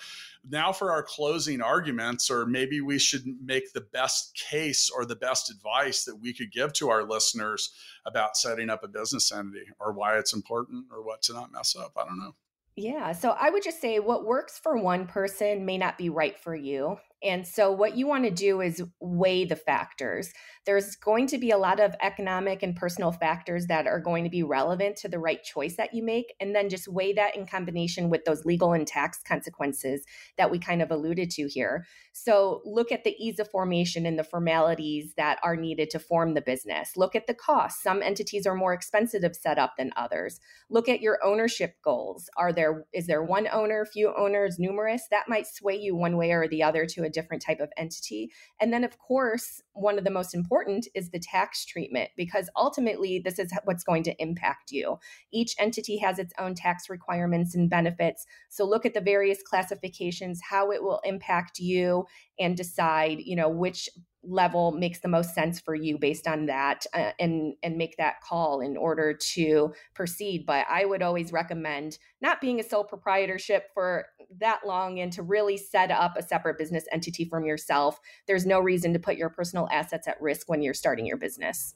now 0.49 0.71
for 0.71 0.91
our 0.91 1.03
closing 1.03 1.61
arguments, 1.61 2.31
or 2.31 2.45
maybe 2.45 2.81
we 2.81 2.97
should 2.97 3.25
make 3.41 3.73
the 3.73 3.81
best 3.81 4.35
case 4.35 4.89
or 4.89 5.05
the 5.05 5.15
best 5.15 5.51
advice 5.51 6.05
that 6.05 6.15
we 6.15 6.33
could 6.33 6.51
give 6.51 6.73
to 6.73 6.89
our 6.89 7.03
listeners 7.03 7.71
about 8.05 8.37
setting 8.37 8.69
up 8.69 8.83
a 8.83 8.87
business 8.87 9.31
entity 9.31 9.65
or 9.79 9.93
why 9.93 10.17
it's 10.17 10.33
important 10.33 10.85
or 10.91 11.03
what 11.03 11.21
to 11.23 11.33
not 11.33 11.51
mess 11.51 11.75
up. 11.75 11.93
I 11.97 12.05
don't 12.05 12.19
know. 12.19 12.35
Yeah. 12.75 13.13
So 13.13 13.29
I 13.39 13.51
would 13.51 13.63
just 13.63 13.79
say 13.79 13.99
what 13.99 14.25
works 14.25 14.59
for 14.59 14.77
one 14.77 15.07
person 15.07 15.65
may 15.65 15.77
not 15.77 15.97
be 15.97 16.09
right 16.09 16.37
for 16.37 16.53
you. 16.55 16.97
And 17.23 17.47
so, 17.47 17.71
what 17.71 17.97
you 17.97 18.07
want 18.07 18.25
to 18.25 18.31
do 18.31 18.61
is 18.61 18.83
weigh 18.99 19.45
the 19.45 19.55
factors. 19.55 20.31
There's 20.65 20.95
going 20.95 21.27
to 21.27 21.37
be 21.37 21.51
a 21.51 21.57
lot 21.57 21.79
of 21.79 21.95
economic 22.01 22.63
and 22.63 22.75
personal 22.75 23.11
factors 23.11 23.67
that 23.67 23.85
are 23.85 23.99
going 23.99 24.23
to 24.23 24.29
be 24.29 24.41
relevant 24.41 24.95
to 24.97 25.07
the 25.07 25.19
right 25.19 25.43
choice 25.43 25.75
that 25.77 25.93
you 25.93 26.03
make. 26.03 26.33
And 26.39 26.55
then 26.55 26.69
just 26.69 26.87
weigh 26.87 27.13
that 27.13 27.35
in 27.35 27.45
combination 27.45 28.09
with 28.09 28.25
those 28.25 28.45
legal 28.45 28.73
and 28.73 28.87
tax 28.87 29.19
consequences 29.27 30.03
that 30.37 30.49
we 30.49 30.57
kind 30.57 30.81
of 30.81 30.89
alluded 30.89 31.29
to 31.31 31.47
here. 31.47 31.85
So, 32.13 32.61
look 32.65 32.91
at 32.91 33.03
the 33.03 33.15
ease 33.19 33.39
of 33.39 33.49
formation 33.51 34.05
and 34.05 34.17
the 34.17 34.23
formalities 34.23 35.13
that 35.17 35.37
are 35.43 35.55
needed 35.55 35.89
to 35.91 35.99
form 35.99 36.33
the 36.33 36.41
business. 36.41 36.93
Look 36.95 37.15
at 37.15 37.27
the 37.27 37.33
cost. 37.33 37.83
Some 37.83 38.01
entities 38.01 38.47
are 38.47 38.55
more 38.55 38.73
expensive 38.73 39.21
to 39.21 39.33
set 39.33 39.59
up 39.59 39.73
than 39.77 39.91
others. 39.95 40.39
Look 40.69 40.89
at 40.89 41.01
your 41.01 41.19
ownership 41.23 41.75
goals. 41.83 42.29
Are 42.37 42.53
there 42.53 42.85
is 42.93 43.07
there 43.07 43.23
one 43.23 43.47
owner, 43.51 43.85
few 43.85 44.13
owners, 44.17 44.57
numerous? 44.57 45.03
That 45.11 45.29
might 45.29 45.45
sway 45.45 45.75
you 45.75 45.95
one 45.95 46.17
way 46.17 46.31
or 46.31 46.47
the 46.47 46.63
other 46.63 46.85
to 46.87 47.03
a 47.03 47.09
different 47.09 47.43
type 47.43 47.59
of 47.59 47.71
entity. 47.77 48.31
And 48.59 48.73
then, 48.73 48.83
of 48.83 48.97
course, 48.97 49.61
one 49.73 49.97
of 49.97 50.03
the 50.03 50.09
most 50.09 50.33
important 50.33 50.54
is 50.93 51.09
the 51.09 51.19
tax 51.19 51.65
treatment, 51.65 52.09
because 52.15 52.49
ultimately, 52.55 53.19
this 53.23 53.39
is 53.39 53.51
what's 53.63 53.83
going 53.83 54.03
to 54.03 54.21
impact 54.21 54.71
you. 54.71 54.97
Each 55.31 55.55
entity 55.59 55.97
has 55.97 56.19
its 56.19 56.33
own 56.39 56.55
tax 56.55 56.89
requirements 56.89 57.55
and 57.55 57.69
benefits. 57.69 58.25
So, 58.49 58.65
look 58.65 58.85
at 58.85 58.93
the 58.93 59.01
various 59.01 59.41
classifications, 59.41 60.41
how 60.49 60.71
it 60.71 60.83
will 60.83 61.01
impact 61.03 61.59
you, 61.59 62.05
and 62.39 62.55
decide, 62.55 63.19
you 63.19 63.35
know, 63.35 63.49
which 63.49 63.89
level 64.27 64.71
makes 64.71 64.99
the 64.99 65.07
most 65.07 65.33
sense 65.33 65.59
for 65.59 65.75
you 65.75 65.97
based 65.97 66.27
on 66.27 66.45
that 66.45 66.85
uh, 66.93 67.11
and 67.19 67.53
and 67.63 67.77
make 67.77 67.95
that 67.97 68.21
call 68.21 68.61
in 68.61 68.77
order 68.77 69.13
to 69.13 69.73
proceed 69.93 70.45
but 70.45 70.65
i 70.69 70.85
would 70.85 71.01
always 71.01 71.31
recommend 71.31 71.97
not 72.21 72.41
being 72.41 72.59
a 72.59 72.63
sole 72.63 72.83
proprietorship 72.83 73.69
for 73.73 74.05
that 74.39 74.65
long 74.65 74.99
and 74.99 75.13
to 75.13 75.23
really 75.23 75.57
set 75.57 75.91
up 75.91 76.15
a 76.17 76.23
separate 76.23 76.57
business 76.57 76.85
entity 76.91 77.25
from 77.25 77.45
yourself 77.45 77.99
there's 78.27 78.45
no 78.45 78.59
reason 78.59 78.93
to 78.93 78.99
put 78.99 79.17
your 79.17 79.29
personal 79.29 79.67
assets 79.71 80.07
at 80.07 80.21
risk 80.21 80.49
when 80.49 80.61
you're 80.61 80.73
starting 80.73 81.05
your 81.05 81.17
business 81.17 81.75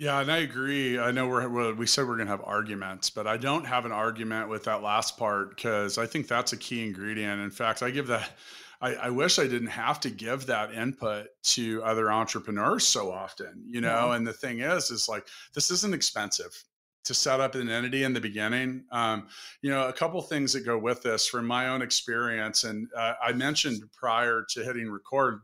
yeah, 0.00 0.18
and 0.18 0.32
I 0.32 0.38
agree. 0.38 0.98
I 0.98 1.10
know 1.10 1.28
we're 1.28 1.74
we 1.74 1.86
said 1.86 2.06
we're 2.08 2.16
going 2.16 2.26
to 2.26 2.32
have 2.32 2.40
arguments, 2.42 3.10
but 3.10 3.26
I 3.26 3.36
don't 3.36 3.66
have 3.66 3.84
an 3.84 3.92
argument 3.92 4.48
with 4.48 4.64
that 4.64 4.82
last 4.82 5.18
part 5.18 5.54
because 5.54 5.98
I 5.98 6.06
think 6.06 6.26
that's 6.26 6.54
a 6.54 6.56
key 6.56 6.86
ingredient. 6.86 7.42
In 7.42 7.50
fact, 7.50 7.82
I 7.82 7.90
give 7.90 8.06
that 8.06 8.30
I, 8.80 8.94
I, 8.94 9.10
wish 9.10 9.38
I 9.38 9.46
didn't 9.46 9.68
have 9.68 10.00
to 10.00 10.10
give 10.10 10.46
that 10.46 10.72
input 10.72 11.26
to 11.42 11.82
other 11.82 12.10
entrepreneurs 12.10 12.86
so 12.86 13.12
often, 13.12 13.64
you 13.66 13.80
know. 13.80 14.08
Yeah. 14.08 14.16
And 14.16 14.26
the 14.26 14.32
thing 14.32 14.60
is, 14.60 14.90
is 14.90 15.08
like 15.08 15.26
this 15.54 15.70
isn't 15.70 15.94
expensive 15.94 16.64
to 17.04 17.14
set 17.14 17.40
up 17.40 17.54
an 17.54 17.68
entity 17.68 18.04
in 18.04 18.12
the 18.12 18.20
beginning. 18.20 18.84
Um, 18.90 19.28
you 19.62 19.70
know, 19.70 19.88
a 19.88 19.92
couple 19.92 20.20
things 20.22 20.52
that 20.52 20.64
go 20.64 20.78
with 20.78 21.02
this 21.02 21.26
from 21.26 21.46
my 21.46 21.68
own 21.68 21.82
experience, 21.82 22.64
and 22.64 22.88
uh, 22.96 23.14
I 23.22 23.32
mentioned 23.32 23.82
prior 23.92 24.44
to 24.50 24.64
hitting 24.64 24.90
record 24.90 25.40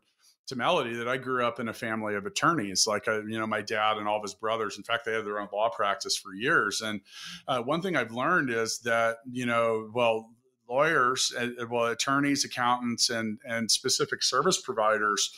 to 0.46 0.56
Melody 0.56 0.94
that 0.94 1.08
I 1.08 1.16
grew 1.16 1.44
up 1.44 1.58
in 1.58 1.68
a 1.68 1.72
family 1.72 2.14
of 2.14 2.24
attorneys. 2.24 2.86
Like, 2.86 3.08
uh, 3.08 3.24
you 3.24 3.38
know, 3.38 3.46
my 3.46 3.62
dad 3.62 3.96
and 3.96 4.06
all 4.06 4.18
of 4.18 4.22
his 4.22 4.34
brothers. 4.34 4.76
In 4.76 4.84
fact, 4.84 5.04
they 5.04 5.12
had 5.12 5.24
their 5.24 5.40
own 5.40 5.48
law 5.52 5.68
practice 5.68 6.16
for 6.16 6.34
years. 6.34 6.82
And 6.82 7.00
uh, 7.48 7.62
one 7.62 7.82
thing 7.82 7.96
I've 7.96 8.12
learned 8.12 8.50
is 8.50 8.78
that, 8.80 9.16
you 9.28 9.46
know, 9.46 9.90
well, 9.92 10.30
lawyers, 10.68 11.32
uh, 11.38 11.48
well, 11.70 11.86
attorneys, 11.86 12.44
accountants, 12.44 13.10
and 13.10 13.38
and 13.46 13.70
specific 13.70 14.22
service 14.22 14.60
providers 14.60 15.30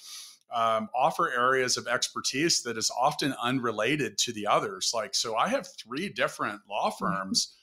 um, 0.55 0.89
offer 0.95 1.31
areas 1.31 1.77
of 1.77 1.87
expertise 1.87 2.63
that 2.63 2.79
is 2.79 2.91
often 2.99 3.35
unrelated 3.43 4.17
to 4.19 4.33
the 4.33 4.47
others. 4.47 4.93
Like, 4.95 5.15
so 5.15 5.37
I 5.37 5.49
have 5.49 5.69
three 5.77 6.09
different 6.09 6.61
law 6.69 6.91
mm-hmm. 6.91 7.05
firms 7.05 7.55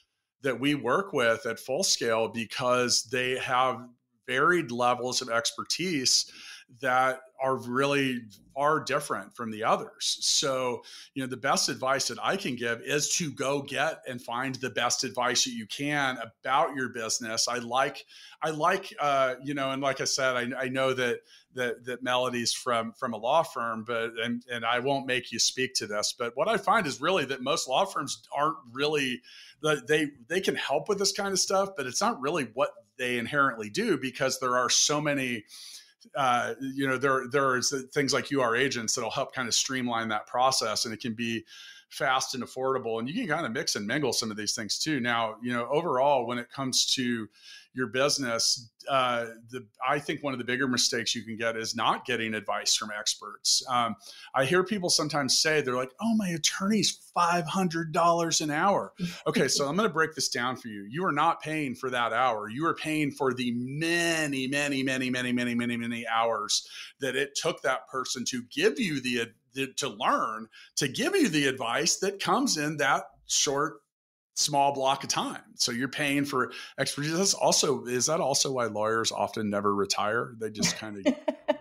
that 0.42 0.58
we 0.58 0.74
work 0.74 1.12
with 1.12 1.46
at 1.46 1.58
full 1.58 1.82
scale 1.82 2.28
because 2.28 3.04
they 3.04 3.36
have 3.38 3.88
varied 4.26 4.70
levels 4.70 5.22
of 5.22 5.30
expertise 5.30 6.30
that 6.80 7.20
are 7.40 7.56
really 7.56 8.20
far 8.54 8.80
different 8.80 9.36
from 9.36 9.50
the 9.50 9.64
others. 9.64 10.18
So, 10.20 10.82
you 11.14 11.22
know, 11.22 11.28
the 11.28 11.36
best 11.36 11.68
advice 11.68 12.08
that 12.08 12.18
I 12.22 12.36
can 12.36 12.56
give 12.56 12.80
is 12.80 13.14
to 13.16 13.30
go 13.30 13.62
get 13.62 14.00
and 14.08 14.20
find 14.20 14.54
the 14.56 14.70
best 14.70 15.04
advice 15.04 15.44
that 15.44 15.50
you 15.52 15.66
can 15.66 16.18
about 16.18 16.74
your 16.74 16.88
business. 16.88 17.48
I 17.48 17.58
like, 17.58 18.04
I 18.42 18.50
like, 18.50 18.94
uh, 18.98 19.34
you 19.42 19.54
know, 19.54 19.70
and 19.70 19.82
like 19.82 20.00
I 20.00 20.04
said, 20.04 20.36
I, 20.36 20.64
I 20.64 20.68
know 20.68 20.94
that 20.94 21.18
that 21.54 21.84
that 21.86 22.02
Melody's 22.02 22.52
from 22.52 22.92
from 22.92 23.14
a 23.14 23.16
law 23.16 23.42
firm, 23.42 23.84
but 23.86 24.12
and 24.22 24.44
and 24.50 24.64
I 24.64 24.78
won't 24.78 25.06
make 25.06 25.32
you 25.32 25.38
speak 25.38 25.74
to 25.74 25.86
this, 25.86 26.14
but 26.16 26.36
what 26.36 26.48
I 26.48 26.58
find 26.58 26.86
is 26.86 27.00
really 27.00 27.24
that 27.26 27.42
most 27.42 27.68
law 27.68 27.84
firms 27.84 28.22
aren't 28.36 28.58
really 28.72 29.22
they 29.62 30.08
they 30.28 30.40
can 30.40 30.54
help 30.54 30.88
with 30.88 30.98
this 30.98 31.12
kind 31.12 31.32
of 31.32 31.40
stuff, 31.40 31.70
but 31.76 31.86
it's 31.86 32.00
not 32.00 32.20
really 32.20 32.48
what 32.54 32.70
they 32.98 33.18
inherently 33.18 33.70
do 33.70 33.98
because 33.98 34.38
there 34.38 34.56
are 34.56 34.70
so 34.70 35.00
many 35.00 35.44
uh, 36.14 36.54
you 36.60 36.86
know, 36.86 36.98
there 36.98 37.26
there 37.30 37.56
is 37.56 37.74
things 37.92 38.12
like 38.12 38.32
UR 38.32 38.56
agents 38.56 38.94
that'll 38.94 39.10
help 39.10 39.34
kind 39.34 39.48
of 39.48 39.54
streamline 39.54 40.08
that 40.08 40.26
process, 40.26 40.84
and 40.84 40.94
it 40.94 41.00
can 41.00 41.14
be 41.14 41.44
fast 41.88 42.34
and 42.34 42.42
affordable. 42.42 42.98
And 42.98 43.08
you 43.08 43.14
can 43.14 43.28
kind 43.28 43.46
of 43.46 43.52
mix 43.52 43.76
and 43.76 43.86
mingle 43.86 44.12
some 44.12 44.30
of 44.30 44.36
these 44.36 44.54
things 44.54 44.78
too. 44.78 45.00
Now, 45.00 45.36
you 45.42 45.52
know, 45.52 45.68
overall, 45.70 46.26
when 46.26 46.38
it 46.38 46.50
comes 46.50 46.86
to 46.94 47.28
your 47.72 47.88
business, 47.88 48.70
uh, 48.88 49.26
the 49.50 49.66
I 49.86 49.98
think 49.98 50.22
one 50.22 50.32
of 50.32 50.38
the 50.38 50.44
bigger 50.44 50.66
mistakes 50.66 51.14
you 51.14 51.22
can 51.22 51.36
get 51.36 51.56
is 51.56 51.76
not 51.76 52.06
getting 52.06 52.34
advice 52.34 52.74
from 52.74 52.90
experts. 52.98 53.62
Um, 53.68 53.96
I 54.34 54.44
hear 54.44 54.64
people 54.64 54.88
sometimes 54.88 55.38
say 55.38 55.60
they're 55.60 55.76
like, 55.76 55.92
"Oh, 56.00 56.14
my 56.16 56.28
attorney's 56.28 57.10
five 57.14 57.46
hundred 57.46 57.92
dollars 57.92 58.40
an 58.40 58.50
hour." 58.50 58.94
Okay, 59.26 59.48
so 59.48 59.66
I'm 59.68 59.76
going 59.76 59.88
to 59.88 59.92
break 59.92 60.14
this 60.14 60.28
down 60.28 60.56
for 60.56 60.68
you. 60.68 60.86
You 60.88 61.04
are 61.04 61.12
not 61.12 61.42
paying 61.42 61.74
for 61.74 61.90
that 61.90 62.12
hour. 62.12 62.48
You 62.48 62.66
are 62.66 62.74
paying 62.74 63.10
for 63.10 63.34
the 63.34 63.52
many, 63.54 64.46
many, 64.46 64.82
many, 64.82 65.10
many, 65.10 65.32
many, 65.32 65.54
many, 65.54 65.76
many 65.76 66.06
hours 66.06 66.66
that 67.00 67.14
it 67.14 67.34
took 67.34 67.60
that 67.62 67.88
person 67.88 68.24
to 68.26 68.42
give 68.54 68.80
you 68.80 69.02
the 69.02 69.32
to 69.76 69.88
learn 69.88 70.48
to 70.76 70.88
give 70.88 71.14
you 71.14 71.28
the 71.28 71.46
advice 71.46 71.96
that 71.98 72.20
comes 72.20 72.56
in 72.56 72.76
that 72.78 73.04
short 73.26 73.80
small 74.36 74.72
block 74.72 75.02
of 75.02 75.08
time. 75.08 75.42
So 75.54 75.72
you're 75.72 75.88
paying 75.88 76.24
for 76.24 76.52
expertise. 76.78 77.16
That's 77.16 77.34
also 77.34 77.84
is 77.86 78.06
that 78.06 78.20
also 78.20 78.52
why 78.52 78.66
lawyers 78.66 79.10
often 79.10 79.50
never 79.50 79.74
retire? 79.74 80.34
They 80.38 80.50
just 80.50 80.76
kind 80.78 81.06
of 81.06 81.14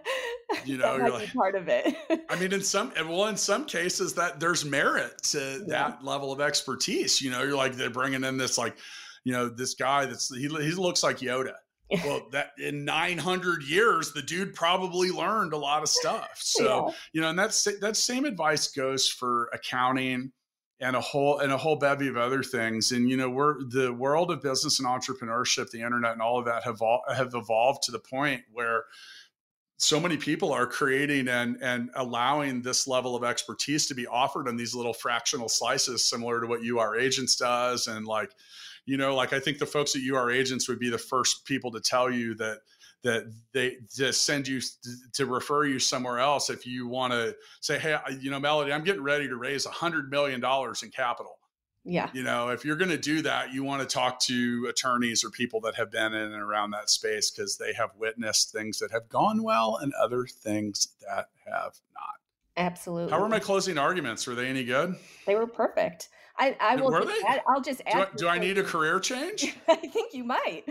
you 0.66 0.78
know, 0.78 0.98
you're 0.98 1.10
like 1.10 1.34
part 1.34 1.56
of 1.56 1.68
it. 1.68 1.96
I 2.30 2.40
mean, 2.40 2.54
in 2.54 2.62
some 2.62 2.92
well, 3.08 3.28
in 3.28 3.38
some 3.38 3.66
cases 3.66 4.14
that 4.16 4.40
there's 4.40 4.66
merit 4.66 5.22
to 5.24 5.64
yeah. 5.68 5.90
that 5.90 6.04
level 6.04 6.32
of 6.32 6.42
expertise. 6.42 7.22
You 7.22 7.32
know, 7.32 7.44
you're 7.44 7.56
like 7.56 7.74
they're 7.74 7.90
bringing 7.90 8.24
in 8.24 8.38
this 8.38 8.58
like, 8.58 8.76
you 9.24 9.32
know, 9.32 9.50
this 9.50 9.74
guy 9.74 10.06
that's 10.06 10.34
he 10.34 10.48
he 10.48 10.72
looks 10.72 11.04
like 11.04 11.20
Yoda. 11.20 11.54
Well, 11.92 12.28
that 12.32 12.52
in 12.58 12.86
900 12.86 13.64
years, 13.64 14.12
the 14.12 14.22
dude 14.22 14.54
probably 14.54 15.12
learned 15.12 15.54
a 15.54 15.58
lot 15.58 15.84
of 15.84 15.90
stuff. 15.90 16.32
So, 16.56 16.88
yeah. 16.88 16.94
you 17.14 17.22
know, 17.22 17.30
and 17.30 17.40
that's 17.40 17.64
that 17.82 17.98
same 17.98 18.24
advice 18.24 18.70
goes 18.70 19.10
for 19.10 19.50
accounting 19.52 20.32
and 20.80 20.96
a 20.96 21.02
whole 21.02 21.40
and 21.40 21.52
a 21.52 21.58
whole 21.58 21.76
bevy 21.76 22.08
of 22.08 22.18
other 22.18 22.44
things. 22.44 22.92
And 22.92 23.10
you 23.10 23.18
know, 23.18 23.30
we're 23.30 23.64
the 23.64 23.92
world 23.92 24.32
of 24.32 24.42
business 24.42 24.80
and 24.80 24.88
entrepreneurship, 24.88 25.70
the 25.72 25.82
internet, 25.82 26.14
and 26.14 26.22
all 26.22 26.40
of 26.40 26.46
that 26.46 26.64
have 26.64 26.82
all, 26.82 27.02
have 27.14 27.34
evolved 27.34 27.84
to 27.84 27.92
the 27.92 28.00
point 28.00 28.42
where 28.52 28.86
so 29.78 30.00
many 30.00 30.16
people 30.16 30.54
are 30.54 30.68
creating 30.68 31.28
and 31.28 31.58
and 31.62 31.90
allowing 31.96 32.62
this 32.62 32.88
level 32.88 33.16
of 33.16 33.24
expertise 33.24 33.88
to 33.88 33.96
be 33.96 34.08
offered 34.08 34.48
in 34.48 34.56
these 34.56 34.76
little 34.76 34.94
fractional 34.94 35.50
slices, 35.50 36.04
similar 36.06 36.42
to 36.42 36.48
what 36.48 36.62
UR 36.64 36.98
Agents 36.98 37.36
does, 37.36 37.88
and 37.88 38.06
like 38.06 38.32
you 38.86 38.98
know, 38.98 39.16
like 39.16 39.34
I 39.34 39.40
think 39.40 39.58
the 39.60 39.66
folks 39.66 39.96
at 39.96 40.02
UR 40.02 40.32
agents 40.32 40.68
would 40.70 40.80
be 40.80 40.90
the 40.90 40.98
first 40.98 41.46
people 41.46 41.72
to 41.72 41.80
tell 41.80 42.10
you 42.10 42.36
that 42.36 42.60
that 43.04 43.32
they 43.54 43.78
just 43.96 44.26
send 44.26 44.48
you 44.48 44.60
to 45.14 45.28
refer 45.28 45.64
you 45.64 45.78
somewhere 45.78 46.18
else 46.18 46.50
if 46.50 46.66
you 46.66 46.88
want 46.88 47.14
to 47.14 47.36
say, 47.62 47.78
hey, 47.78 47.98
you 48.20 48.32
know, 48.32 48.40
Melody, 48.40 48.74
I'm 48.74 48.84
getting 48.84 49.04
ready 49.04 49.28
to 49.28 49.36
raise 49.36 49.68
a 49.68 49.70
hundred 49.70 50.10
million 50.10 50.42
dollars 50.42 50.82
in 50.82 50.90
capital. 50.90 51.38
Yeah. 51.84 52.10
You 52.14 52.24
know, 52.24 52.50
if 52.50 52.66
you're 52.66 52.78
going 52.78 52.90
to 52.90 52.98
do 52.98 53.22
that, 53.22 53.54
you 53.54 53.64
want 53.64 53.88
to 53.88 53.88
talk 53.88 54.20
to 54.22 54.66
attorneys 54.68 55.24
or 55.24 55.30
people 55.30 55.62
that 55.62 55.76
have 55.76 55.92
been 55.92 56.16
in 56.16 56.34
and 56.34 56.42
around 56.42 56.72
that 56.72 56.90
space 56.90 57.30
because 57.30 57.58
they 57.58 57.74
have 57.74 57.92
witnessed 57.96 58.52
things 58.52 58.80
that 58.80 58.90
have 58.92 59.08
gone 59.08 59.44
well 59.44 59.78
and 59.80 59.94
other 59.94 60.26
things 60.26 60.88
that 61.08 61.28
have 61.46 61.76
not. 61.94 62.16
Absolutely. 62.58 63.12
How 63.12 63.22
were 63.22 63.30
my 63.30 63.40
closing 63.40 63.78
arguments? 63.78 64.26
Were 64.26 64.34
they 64.34 64.48
any 64.48 64.64
good? 64.64 64.96
They 65.28 65.36
were 65.36 65.46
perfect. 65.46 66.10
I, 66.38 66.56
I 66.60 66.76
will. 66.76 66.92
Were 66.92 67.06
they? 67.06 67.14
Add, 67.28 67.42
I'll 67.48 67.62
just 67.62 67.82
add. 67.86 67.94
Do 67.94 68.00
I, 68.00 68.08
do 68.16 68.28
I 68.28 68.40
need 68.40 68.58
a 68.58 68.64
career 68.64 69.00
change? 69.02 69.56
I 69.68 69.76
think 69.76 70.14
you 70.14 70.24
might. 70.24 70.64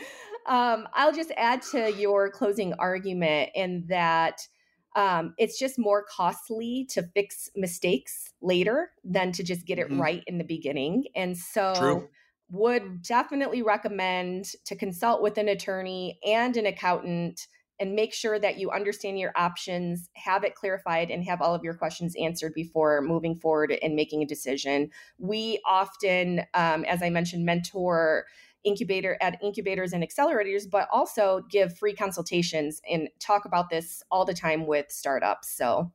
Um, 0.46 0.86
I'll 0.92 1.12
just 1.12 1.32
add 1.36 1.62
to 1.72 1.92
your 1.92 2.30
closing 2.30 2.74
argument 2.74 3.50
in 3.54 3.84
that 3.88 4.46
um, 4.94 5.34
it's 5.38 5.58
just 5.58 5.78
more 5.78 6.04
costly 6.04 6.86
to 6.90 7.02
fix 7.14 7.50
mistakes 7.56 8.32
later 8.40 8.90
than 9.04 9.32
to 9.32 9.42
just 9.42 9.66
get 9.66 9.78
it 9.78 9.88
mm-hmm. 9.88 10.00
right 10.00 10.24
in 10.26 10.38
the 10.38 10.44
beginning. 10.44 11.04
And 11.16 11.36
so, 11.36 11.74
True. 11.76 12.08
would 12.50 13.02
definitely 13.02 13.62
recommend 13.62 14.52
to 14.66 14.76
consult 14.76 15.22
with 15.22 15.38
an 15.38 15.48
attorney 15.48 16.18
and 16.24 16.56
an 16.56 16.66
accountant 16.66 17.48
and 17.80 17.94
make 17.94 18.12
sure 18.12 18.38
that 18.38 18.58
you 18.58 18.70
understand 18.70 19.18
your 19.18 19.32
options, 19.36 20.08
have 20.14 20.44
it 20.44 20.54
clarified, 20.54 21.10
and 21.10 21.24
have 21.24 21.42
all 21.42 21.54
of 21.54 21.64
your 21.64 21.74
questions 21.74 22.14
answered 22.20 22.54
before 22.54 23.02
moving 23.02 23.36
forward 23.36 23.76
and 23.82 23.96
making 23.96 24.22
a 24.22 24.26
decision. 24.26 24.90
We 25.18 25.60
often, 25.66 26.40
um, 26.54 26.84
as 26.84 27.02
I 27.02 27.10
mentioned, 27.10 27.44
mentor 27.44 28.26
incubator 28.64 29.18
at 29.20 29.42
incubators 29.42 29.92
and 29.92 30.02
accelerators, 30.02 30.68
but 30.70 30.88
also 30.90 31.42
give 31.50 31.76
free 31.76 31.94
consultations 31.94 32.80
and 32.90 33.08
talk 33.20 33.44
about 33.44 33.68
this 33.70 34.02
all 34.10 34.24
the 34.24 34.34
time 34.34 34.66
with 34.66 34.90
startups. 34.90 35.50
So 35.50 35.92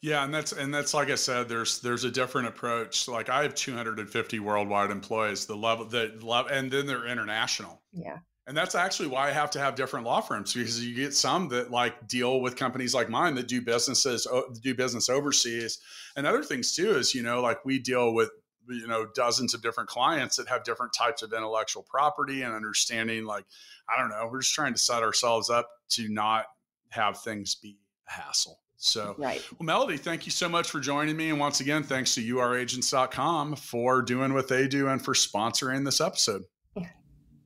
yeah, 0.00 0.24
and 0.24 0.34
that's 0.34 0.52
and 0.52 0.74
that's 0.74 0.94
like 0.94 1.10
I 1.10 1.14
said, 1.14 1.48
there's 1.48 1.80
there's 1.80 2.04
a 2.04 2.10
different 2.10 2.48
approach. 2.48 3.06
Like 3.08 3.28
I 3.28 3.42
have 3.42 3.54
250 3.54 4.40
worldwide 4.40 4.90
employees. 4.90 5.46
The 5.46 5.56
level 5.56 5.86
that 5.86 6.22
love 6.22 6.48
and 6.50 6.70
then 6.70 6.86
they're 6.86 7.06
international. 7.06 7.80
Yeah. 7.92 8.18
And 8.46 8.56
that's 8.56 8.74
actually 8.74 9.08
why 9.08 9.28
I 9.28 9.30
have 9.30 9.52
to 9.52 9.60
have 9.60 9.76
different 9.76 10.04
law 10.04 10.20
firms 10.20 10.52
because 10.52 10.84
you 10.84 10.96
get 10.96 11.14
some 11.14 11.48
that 11.50 11.70
like 11.70 12.08
deal 12.08 12.40
with 12.40 12.56
companies 12.56 12.92
like 12.92 13.08
mine 13.08 13.36
that 13.36 13.46
do 13.46 13.62
businesses 13.62 14.26
do 14.60 14.74
business 14.74 15.08
overseas, 15.08 15.78
and 16.16 16.26
other 16.26 16.42
things 16.42 16.74
too. 16.74 16.96
Is 16.96 17.14
you 17.14 17.22
know 17.22 17.40
like 17.40 17.64
we 17.64 17.78
deal 17.78 18.14
with 18.14 18.30
you 18.68 18.86
know 18.86 19.06
dozens 19.14 19.54
of 19.54 19.62
different 19.62 19.88
clients 19.88 20.36
that 20.36 20.48
have 20.48 20.64
different 20.64 20.92
types 20.92 21.22
of 21.22 21.32
intellectual 21.32 21.82
property 21.82 22.42
and 22.42 22.54
understanding 22.54 23.24
like 23.24 23.44
i 23.88 23.98
don't 23.98 24.10
know 24.10 24.28
we're 24.30 24.40
just 24.40 24.54
trying 24.54 24.72
to 24.72 24.78
set 24.78 25.02
ourselves 25.02 25.50
up 25.50 25.68
to 25.88 26.08
not 26.08 26.46
have 26.90 27.20
things 27.20 27.54
be 27.56 27.76
a 28.08 28.12
hassle 28.12 28.60
so 28.76 29.14
right. 29.18 29.44
well 29.58 29.66
melody 29.66 29.96
thank 29.96 30.26
you 30.26 30.32
so 30.32 30.48
much 30.48 30.70
for 30.70 30.80
joining 30.80 31.16
me 31.16 31.30
and 31.30 31.38
once 31.38 31.60
again 31.60 31.82
thanks 31.82 32.14
to 32.14 32.22
uragents.com 32.22 33.56
for 33.56 34.02
doing 34.02 34.32
what 34.32 34.48
they 34.48 34.68
do 34.68 34.88
and 34.88 35.04
for 35.04 35.14
sponsoring 35.14 35.84
this 35.84 36.00
episode 36.00 36.42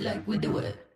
like 0.00 0.26
we 0.26 0.38
do 0.38 0.58
it. 0.58 0.87